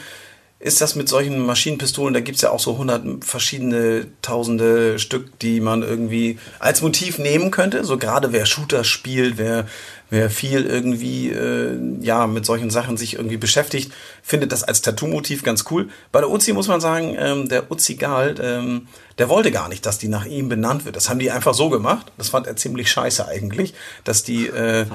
ist 0.59 0.80
das 0.80 0.95
mit 0.95 1.09
solchen 1.09 1.45
Maschinenpistolen, 1.45 2.13
da 2.13 2.22
gibt's 2.22 2.41
ja 2.41 2.51
auch 2.51 2.59
so 2.59 2.78
hundert 2.78 3.03
verschiedene, 3.26 4.07
tausende 4.22 4.97
Stück, 4.97 5.38
die 5.39 5.59
man 5.59 5.84
irgendwie 5.84 6.39
als 6.59 6.82
Motiv 6.82 7.20
nehmen 7.20 7.51
könnte. 7.51 7.84
So 7.84 7.97
gerade 7.97 8.32
wer 8.32 8.45
Shooter 8.45 8.86
spielt, 8.86 9.38
wer, 9.38 9.68
wer 10.10 10.30
viel 10.30 10.66
irgendwie 10.66 11.30
äh, 11.30 11.78
ja 12.01 12.28
mit 12.28 12.45
solchen 12.45 12.70
Sachen 12.70 12.97
sich 12.97 13.16
irgendwie 13.16 13.38
beschäftigt, 13.38 13.91
findet 14.22 14.51
das 14.51 14.64
als 14.64 14.82
Tattoo-Motiv 14.82 15.43
ganz 15.43 15.66
cool. 15.72 15.89
Bei 16.12 16.20
der 16.20 16.30
Uzi 16.30 16.53
muss 16.53 16.68
man 16.68 16.80
sagen, 16.82 17.16
ähm, 17.18 17.49
der 17.49 17.72
Uzi 17.72 17.95
Gal, 17.95 18.36
ähm, 18.41 18.88
der 19.18 19.30
wollte 19.30 19.51
gar 19.51 19.70
nicht, 19.70 19.86
dass 19.86 19.97
die 19.97 20.08
nach 20.08 20.26
ihm 20.26 20.49
benannt 20.49 20.86
wird. 20.86 20.95
Das 20.95 21.10
haben 21.10 21.20
die 21.20 21.32
einfach 21.32 21.53
so 21.53 21.70
gemacht. 21.70 22.12
Das 22.18 22.30
fand 22.30 22.47
er 22.47 22.56
ziemlich 22.56 22.91
scheiße 22.91 23.28
eigentlich, 23.28 23.74
dass 24.03 24.24
die, 24.24 24.47
äh, 24.47 24.86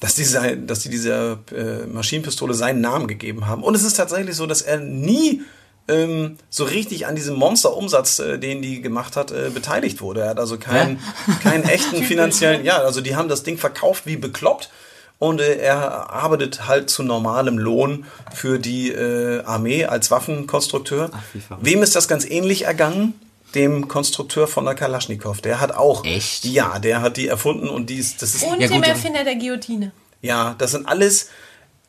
dass 0.00 0.14
die, 0.16 0.24
sei- 0.24 0.56
dass 0.56 0.80
die 0.80 0.90
dieser 0.90 1.38
äh, 1.54 1.86
Maschinenpistole 1.86 2.54
seinen 2.54 2.80
Namen 2.80 3.06
gegeben 3.08 3.46
haben. 3.46 3.62
Und 3.62 3.74
es 3.74 3.84
ist 3.84 3.94
tatsächlich 3.96 4.36
so, 4.36 4.46
dass 4.46 4.62
er 4.62 4.78
nie 4.78 5.42
ähm, 5.88 6.36
so 6.50 6.64
richtig 6.64 7.06
an 7.06 7.16
diesem 7.16 7.36
Monsterumsatz, 7.36 8.18
äh, 8.18 8.38
den 8.38 8.62
die 8.62 8.80
gemacht 8.80 9.16
hat, 9.16 9.30
äh, 9.30 9.50
beteiligt 9.52 10.00
wurde. 10.00 10.22
Er 10.22 10.30
hat 10.30 10.38
also 10.38 10.58
keinen, 10.58 11.00
keinen 11.42 11.64
echten 11.64 12.02
finanziellen, 12.02 12.64
ja, 12.64 12.78
also 12.78 13.00
die 13.00 13.16
haben 13.16 13.28
das 13.28 13.42
Ding 13.42 13.58
verkauft 13.58 14.06
wie 14.06 14.16
bekloppt. 14.16 14.70
Und 15.18 15.40
äh, 15.40 15.56
er 15.56 16.10
arbeitet 16.10 16.68
halt 16.68 16.90
zu 16.90 17.02
normalem 17.02 17.58
Lohn 17.58 18.06
für 18.32 18.58
die 18.60 18.92
äh, 18.92 19.42
Armee 19.44 19.84
als 19.84 20.10
Waffenkonstrukteur. 20.12 21.10
Ach. 21.12 21.58
Wem 21.60 21.82
ist 21.82 21.96
das 21.96 22.06
ganz 22.06 22.24
ähnlich 22.24 22.66
ergangen? 22.66 23.14
Dem 23.54 23.88
Konstrukteur 23.88 24.46
von 24.46 24.66
der 24.66 24.74
Kalaschnikow. 24.74 25.40
Der 25.40 25.58
hat 25.58 25.72
auch. 25.74 26.04
Echt? 26.04 26.44
Ja, 26.44 26.78
der 26.78 27.00
hat 27.00 27.16
die 27.16 27.28
erfunden 27.28 27.68
und 27.68 27.88
die 27.90 27.96
ist, 27.96 28.20
das 28.22 28.34
ist 28.34 28.44
Und 28.44 28.60
Ja, 28.60 28.68
dem 28.68 28.82
Erfinder 28.82 29.24
der 29.24 29.36
Guillotine. 29.36 29.90
ja, 30.20 30.54
das 30.58 30.72
sind 30.72 30.86
alles 30.86 31.30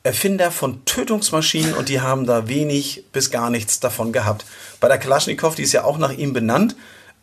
Erfinder 0.03 0.51
von 0.51 0.85
Tötungsmaschinen 0.85 1.73
und 1.73 1.89
die 1.89 1.99
haben 1.99 2.25
da 2.25 2.47
wenig 2.47 3.03
bis 3.11 3.31
gar 3.31 3.49
nichts 3.49 3.79
davon 3.79 4.13
gehabt. 4.13 4.45
Bei 4.79 4.87
der 4.87 4.97
Kalaschnikow, 4.97 5.53
die 5.55 5.63
ist 5.63 5.73
ja 5.73 5.83
auch 5.83 5.97
nach 5.97 6.11
ihm 6.11 6.31
benannt. 6.31 6.75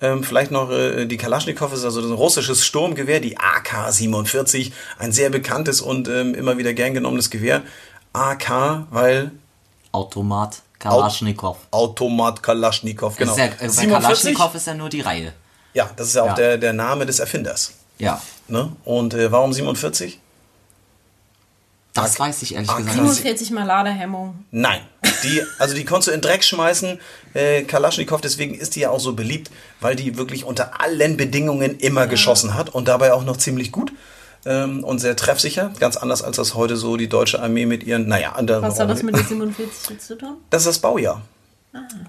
Ähm, 0.03 0.22
vielleicht 0.22 0.51
noch, 0.51 0.70
äh, 0.70 1.07
die 1.07 1.16
Kalaschnikow 1.16 1.72
ist 1.72 1.85
also 1.85 2.01
ein 2.01 2.12
russisches 2.12 2.66
Sturmgewehr, 2.66 3.20
die 3.20 3.39
AK-47, 3.39 4.72
ein 4.99 5.11
sehr 5.11 5.31
bekanntes 5.31 5.81
und 5.81 6.07
ähm, 6.09 6.35
immer 6.35 6.59
wieder 6.59 6.74
gern 6.74 6.93
genommenes 6.93 7.31
Gewehr. 7.31 7.62
AK, 8.12 8.87
weil 8.91 9.31
Automat, 9.93 10.61
Kalaschnikow. 10.79 11.57
Automat 11.70 12.43
Kalaschnikow, 12.43 13.16
genau. 13.16 13.33
Ist 13.33 13.39
ja, 13.39 13.45
äh, 13.47 13.51
bei 13.59 13.68
47? 13.68 13.91
Kalaschnikow 14.03 14.55
ist 14.55 14.66
ja 14.66 14.74
nur 14.74 14.91
die 14.91 15.01
Reihe. 15.01 15.33
Ja, 15.72 15.91
das 15.97 16.09
ist 16.09 16.14
ja 16.16 16.22
auch 16.22 16.29
Ja. 16.29 16.35
Der, 16.35 16.59
der 16.59 16.72
Name 16.74 17.07
des 17.07 17.18
Erfinders. 17.18 17.72
Ja. 17.99 18.20
Ne? 18.49 18.70
Und 18.85 19.14
äh, 19.14 19.33
warum 19.33 19.55
47? 19.55 20.20
Das 22.05 22.18
weiß 22.20 22.42
ich 22.42 22.55
ehrlich 22.55 22.70
Ah, 22.70 22.76
gesagt 22.78 22.97
krass. 22.97 23.05
nicht. 23.07 23.16
47 23.16 23.51
mal 23.53 23.64
Ladehemmung. 23.64 24.44
Nein, 24.51 24.80
die, 25.22 25.42
also 25.59 25.74
die 25.74 25.84
konntest 25.84 26.09
du 26.09 26.12
in 26.12 26.20
den 26.20 26.28
Dreck 26.28 26.44
schmeißen, 26.44 26.99
äh, 27.34 27.62
Kalaschnikow, 27.62 28.20
deswegen 28.20 28.55
ist 28.55 28.76
die 28.76 28.80
ja 28.80 28.90
auch 28.90 29.01
so 29.01 29.14
beliebt, 29.14 29.51
weil 29.80 29.97
die 29.97 30.16
wirklich 30.16 30.44
unter 30.44 30.80
allen 30.80 31.16
Bedingungen 31.16 31.78
immer 31.78 32.07
geschossen 32.07 32.55
hat 32.55 32.68
und 32.70 32.88
dabei 32.88 33.12
auch 33.12 33.24
noch 33.24 33.36
ziemlich 33.36 33.72
gut 33.72 33.92
ähm, 34.44 34.84
und 34.84 34.99
sehr 34.99 35.16
treffsicher, 35.16 35.72
ganz 35.80 35.97
anders 35.97 36.22
als 36.22 36.36
das 36.36 36.55
heute 36.55 36.76
so 36.76 36.97
die 36.97 37.09
deutsche 37.09 37.42
Armee 37.42 37.66
mit 37.66 37.82
ihren, 37.84 38.07
naja, 38.09 38.32
anderen. 38.32 38.62
Was 38.62 38.78
hat 38.78 38.88
das 38.90 39.03
mit 39.03 39.16
den 39.16 39.26
47 39.26 39.90
jetzt 39.90 40.07
zu 40.07 40.16
tun? 40.16 40.36
Das 40.51 40.62
ist 40.62 40.68
das 40.68 40.78
Baujahr. 40.78 41.22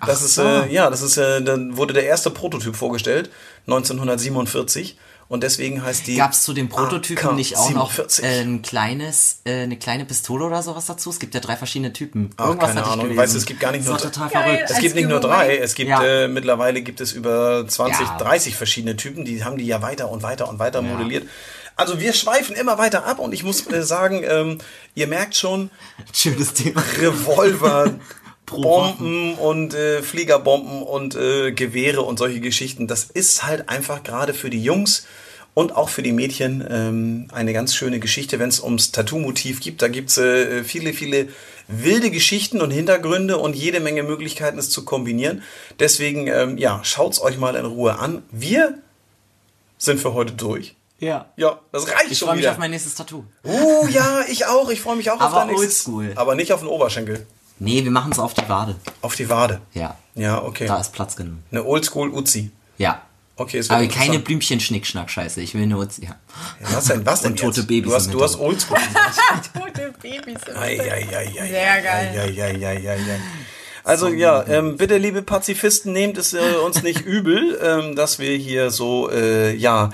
Das 0.06 0.22
ist, 0.22 0.38
äh, 0.38 0.66
ja, 0.72 0.90
das 0.90 1.02
ist, 1.02 1.18
äh, 1.18 1.42
dann 1.42 1.76
wurde 1.76 1.94
der 1.94 2.06
erste 2.06 2.30
Prototyp 2.30 2.74
vorgestellt, 2.76 3.30
1947. 3.68 4.98
Und 5.30 5.44
deswegen 5.44 5.84
heißt 5.84 6.08
die. 6.08 6.16
Gab 6.16 6.32
es 6.32 6.44
zu 6.44 6.54
dem 6.54 6.70
Prototypen 6.70 7.36
nicht 7.36 7.58
auch 7.58 7.70
noch 7.72 7.92
47. 7.92 8.24
äh, 8.24 8.40
ein 8.42 8.62
kleines, 8.62 9.42
äh, 9.46 9.64
eine 9.64 9.78
kleine 9.78 10.06
Pistole 10.06 10.46
oder 10.46 10.64
sowas 10.64 10.86
dazu? 10.86 11.10
Es 11.10 11.20
gibt 11.20 11.34
ja 11.36 11.42
drei 11.42 11.58
verschiedene 11.58 11.92
Typen. 11.92 12.30
Ach, 12.38 12.48
Irgendwas 12.48 12.70
keine 12.70 12.86
Ahnung. 12.86 13.16
Weißt 13.18 13.34
du, 13.34 13.38
es 13.38 13.46
gibt 13.46 13.60
gar 13.60 13.72
nicht 13.74 13.86
nur 13.86 13.98
total 13.98 14.30
Geil. 14.30 14.44
verrückt. 14.44 14.72
Es 14.72 14.80
gibt 14.80 14.96
nicht 14.96 15.10
nur 15.10 15.20
drei, 15.20 15.58
es 15.58 15.76
gibt 15.76 15.90
Ja. 15.90 16.02
äh, 16.04 16.28
mittlerweile 16.30 16.82
gibt 16.82 17.02
es 17.02 17.12
über 17.12 17.66
20, 17.68 18.08
Ja. 18.08 18.18
30 18.18 18.56
verschiedene 18.56 18.96
Typen, 18.96 19.26
die 19.26 19.44
haben 19.44 19.58
die 19.58 19.66
ja 19.66 19.82
weiter 19.82 20.10
und 20.10 20.24
weiter 20.24 20.48
und 20.48 20.60
weiter 20.60 20.82
modelliert. 20.82 21.28
Also 21.76 22.00
wir 22.00 22.14
schweifen 22.14 22.56
immer 22.56 22.78
weiter 22.78 23.06
ab 23.06 23.20
und 23.20 23.34
ich 23.34 23.44
muss 23.44 23.68
äh, 23.72 23.84
sagen, 23.84 24.24
ähm, 24.28 24.58
ihr 24.96 25.08
merkt 25.08 25.36
schon, 25.36 25.70
Schönes 26.14 26.54
Thema. 26.54 26.82
Revolver, 27.00 27.96
Bomben 28.52 29.36
und 29.36 29.74
äh, 29.74 30.02
Fliegerbomben 30.02 30.82
und 30.82 31.16
äh, 31.16 31.52
Gewehre 31.52 32.02
und 32.02 32.18
solche 32.18 32.40
Geschichten, 32.40 32.88
das 32.88 33.04
ist 33.04 33.46
halt 33.46 33.70
einfach 33.70 34.04
gerade 34.04 34.34
für 34.34 34.50
die 34.50 34.64
Jungs 34.64 35.06
und 35.54 35.76
auch 35.76 35.90
für 35.90 36.04
die 36.04 36.12
Mädchen 36.14 36.66
ähm, 36.70 37.28
eine 37.34 37.52
ganz 37.52 37.76
schöne 37.76 38.00
Geschichte, 38.00 38.40
wenn 38.40 38.50
es 38.50 38.60
ums 38.60 38.92
Tattoo-Motiv 38.92 39.60
gibt. 39.60 39.82
Da 39.82 39.88
gibt's 39.88 40.18
äh, 40.18 40.64
viele, 40.64 40.94
viele 40.94 41.30
wilde 41.68 42.12
Geschichten 42.12 42.62
und 42.62 42.72
Hintergründe 42.72 43.38
und 43.38 43.56
jede 43.56 43.80
Menge 43.80 44.04
Möglichkeiten, 44.04 44.58
es 44.60 44.70
zu 44.70 44.86
kombinieren. 44.86 45.44
Deswegen, 45.80 46.28
ähm, 46.28 46.58
ja, 46.58 46.80
schaut's 46.84 47.20
euch 47.20 47.38
mal 47.38 47.56
in 47.56 47.66
Ruhe 47.66 48.00
an. 48.00 48.24
Wir 48.32 48.78
sind 49.78 50.00
für 50.00 50.14
heute 50.14 50.34
durch. 50.34 50.76
Ja. 51.00 51.32
Ja, 51.36 51.60
das 51.72 51.88
reicht 51.92 52.12
Ich 52.12 52.18
schon 52.18 52.28
freue 52.30 52.38
mich 52.38 52.48
auf 52.48 52.58
mein 52.58 52.72
nächstes 52.72 52.96
Tattoo. 52.96 53.24
Oh 53.44 53.88
ja, 53.90 54.22
ich 54.30 54.46
auch. 54.46 54.70
Ich 54.70 54.82
freue 54.82 54.96
mich 54.96 55.10
auch 55.12 55.16
auf 55.22 55.22
Aber 55.22 55.40
dein 55.40 55.48
nächstes. 55.48 55.88
oldschool. 55.88 56.14
Aber 56.16 56.36
nicht 56.36 56.54
auf 56.54 56.62
den 56.62 56.70
Oberschenkel. 56.70 57.26
Nee, 57.60 57.84
wir 57.84 57.92
machen 57.92 58.12
es 58.12 58.20
auf 58.20 58.34
die 58.34 58.48
Wade. 58.48 58.76
Auf 59.02 59.16
die 59.16 59.30
Wade. 59.30 59.62
Ja. 59.74 59.98
Ja, 60.16 60.42
okay. 60.44 60.68
Da 60.68 60.80
ist 60.80 60.94
Platz 60.94 61.16
genug. 61.16 61.38
Eine 61.52 61.66
Oldschool 61.66 62.10
Uzi. 62.10 62.52
Ja. 62.78 63.02
Okay, 63.36 63.60
es 63.60 63.70
wird 63.70 63.80
Aber 63.80 63.88
keine. 63.88 64.20
Blümchen-Schnickschnack-Scheiße. 64.20 65.42
Ich 65.42 65.54
will 65.54 65.68
nur. 65.68 65.88
Ja. 66.02 66.10
Ja, 66.10 66.16
Was 66.76 66.86
denn? 66.86 67.06
Was 67.06 67.22
denn 67.24 67.32
Und 67.34 67.40
tote 67.40 67.60
jetzt? 67.62 67.68
Babys 67.68 67.90
Du 67.92 67.96
hast, 67.96 68.14
du 68.14 68.24
hast. 68.24 68.40
Oldschool. 68.40 68.78
Tote 69.54 69.94
Babys. 70.02 70.38
Ei, 70.56 70.78
Bett. 70.78 70.92
ei, 70.92 71.08
ei, 71.16 71.40
ei, 71.40 71.48
Sehr 71.48 71.72
ei, 71.74 71.82
geil. 71.82 72.20
ei, 72.20 72.42
ei, 72.42 72.66
ei, 72.66 72.88
ei, 72.90 72.98
ei. 72.98 73.20
Also 73.84 74.10
ja, 74.10 74.46
ähm, 74.48 74.76
bitte 74.76 74.98
liebe 74.98 75.22
Pazifisten, 75.22 75.94
nehmt 75.94 76.18
es 76.18 76.34
äh, 76.34 76.40
uns 76.66 76.84
nicht 76.84 77.02
übel, 77.06 77.58
ähm, 77.64 77.96
dass 77.96 78.20
wir 78.20 78.36
hier 78.36 78.70
so 78.70 79.10
äh, 79.10 79.56
ja 79.56 79.92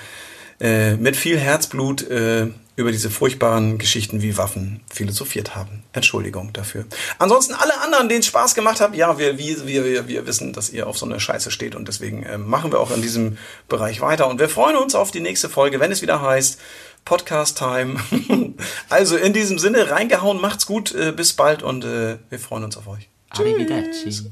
äh, 0.60 0.96
mit 0.96 1.16
viel 1.16 1.38
Herzblut 1.38 2.02
äh, 2.10 2.48
über 2.76 2.92
diese 2.92 3.12
furchtbaren 3.12 3.78
Geschichten 3.78 4.22
wie 4.22 4.38
Waffen 4.38 4.82
philosophiert 4.92 5.56
haben. 5.56 5.84
Entschuldigung 5.94 6.54
dafür. 6.54 6.86
Ansonsten 7.20 7.54
alle 7.54 7.80
anderen, 7.82 8.10
denen 8.10 8.22
es 8.22 8.26
Spaß 8.28 8.56
gemacht 8.56 8.82
hat, 8.82 8.96
ja, 8.96 9.20
wir, 9.20 9.38
wir, 9.38 9.68
wir, 9.68 10.08
wir 10.08 10.28
wissen, 10.28 10.54
dass 10.54 10.72
ihr 10.72 10.88
auf 10.88 10.98
so 10.98 11.06
eine 11.06 11.20
Scheiße 11.20 11.52
steht 11.52 11.76
und 11.76 11.88
deswegen 11.88 12.26
ähm, 12.28 12.50
machen 12.50 12.72
wir 12.72 12.80
auch 12.80 12.92
in 12.92 13.02
diesem 13.02 13.38
Bereich 13.70 14.02
weiter 14.02 14.28
und 14.28 14.40
wir 14.40 14.50
freuen 14.50 14.76
uns 14.76 14.96
auf 14.96 15.12
die 15.12 15.20
nächste 15.20 15.50
Folge, 15.50 15.80
wenn 15.80 15.92
es 15.92 16.02
wieder 16.02 16.22
heißt 16.22 16.60
Podcast 17.06 17.58
Time. 17.58 18.00
also 18.90 19.18
in 19.18 19.34
diesem 19.34 19.60
Sinne 19.60 19.92
reingehauen, 19.92 20.42
macht's 20.42 20.66
gut, 20.66 20.96
äh, 20.96 21.12
bis 21.12 21.34
bald 21.34 21.62
und 21.62 21.86
äh, 21.86 22.18
wir 22.30 22.40
freuen 22.40 22.64
uns 22.64 22.78
auf 22.78 22.88
euch. 22.88 23.10
Arrivederci. 23.30 24.32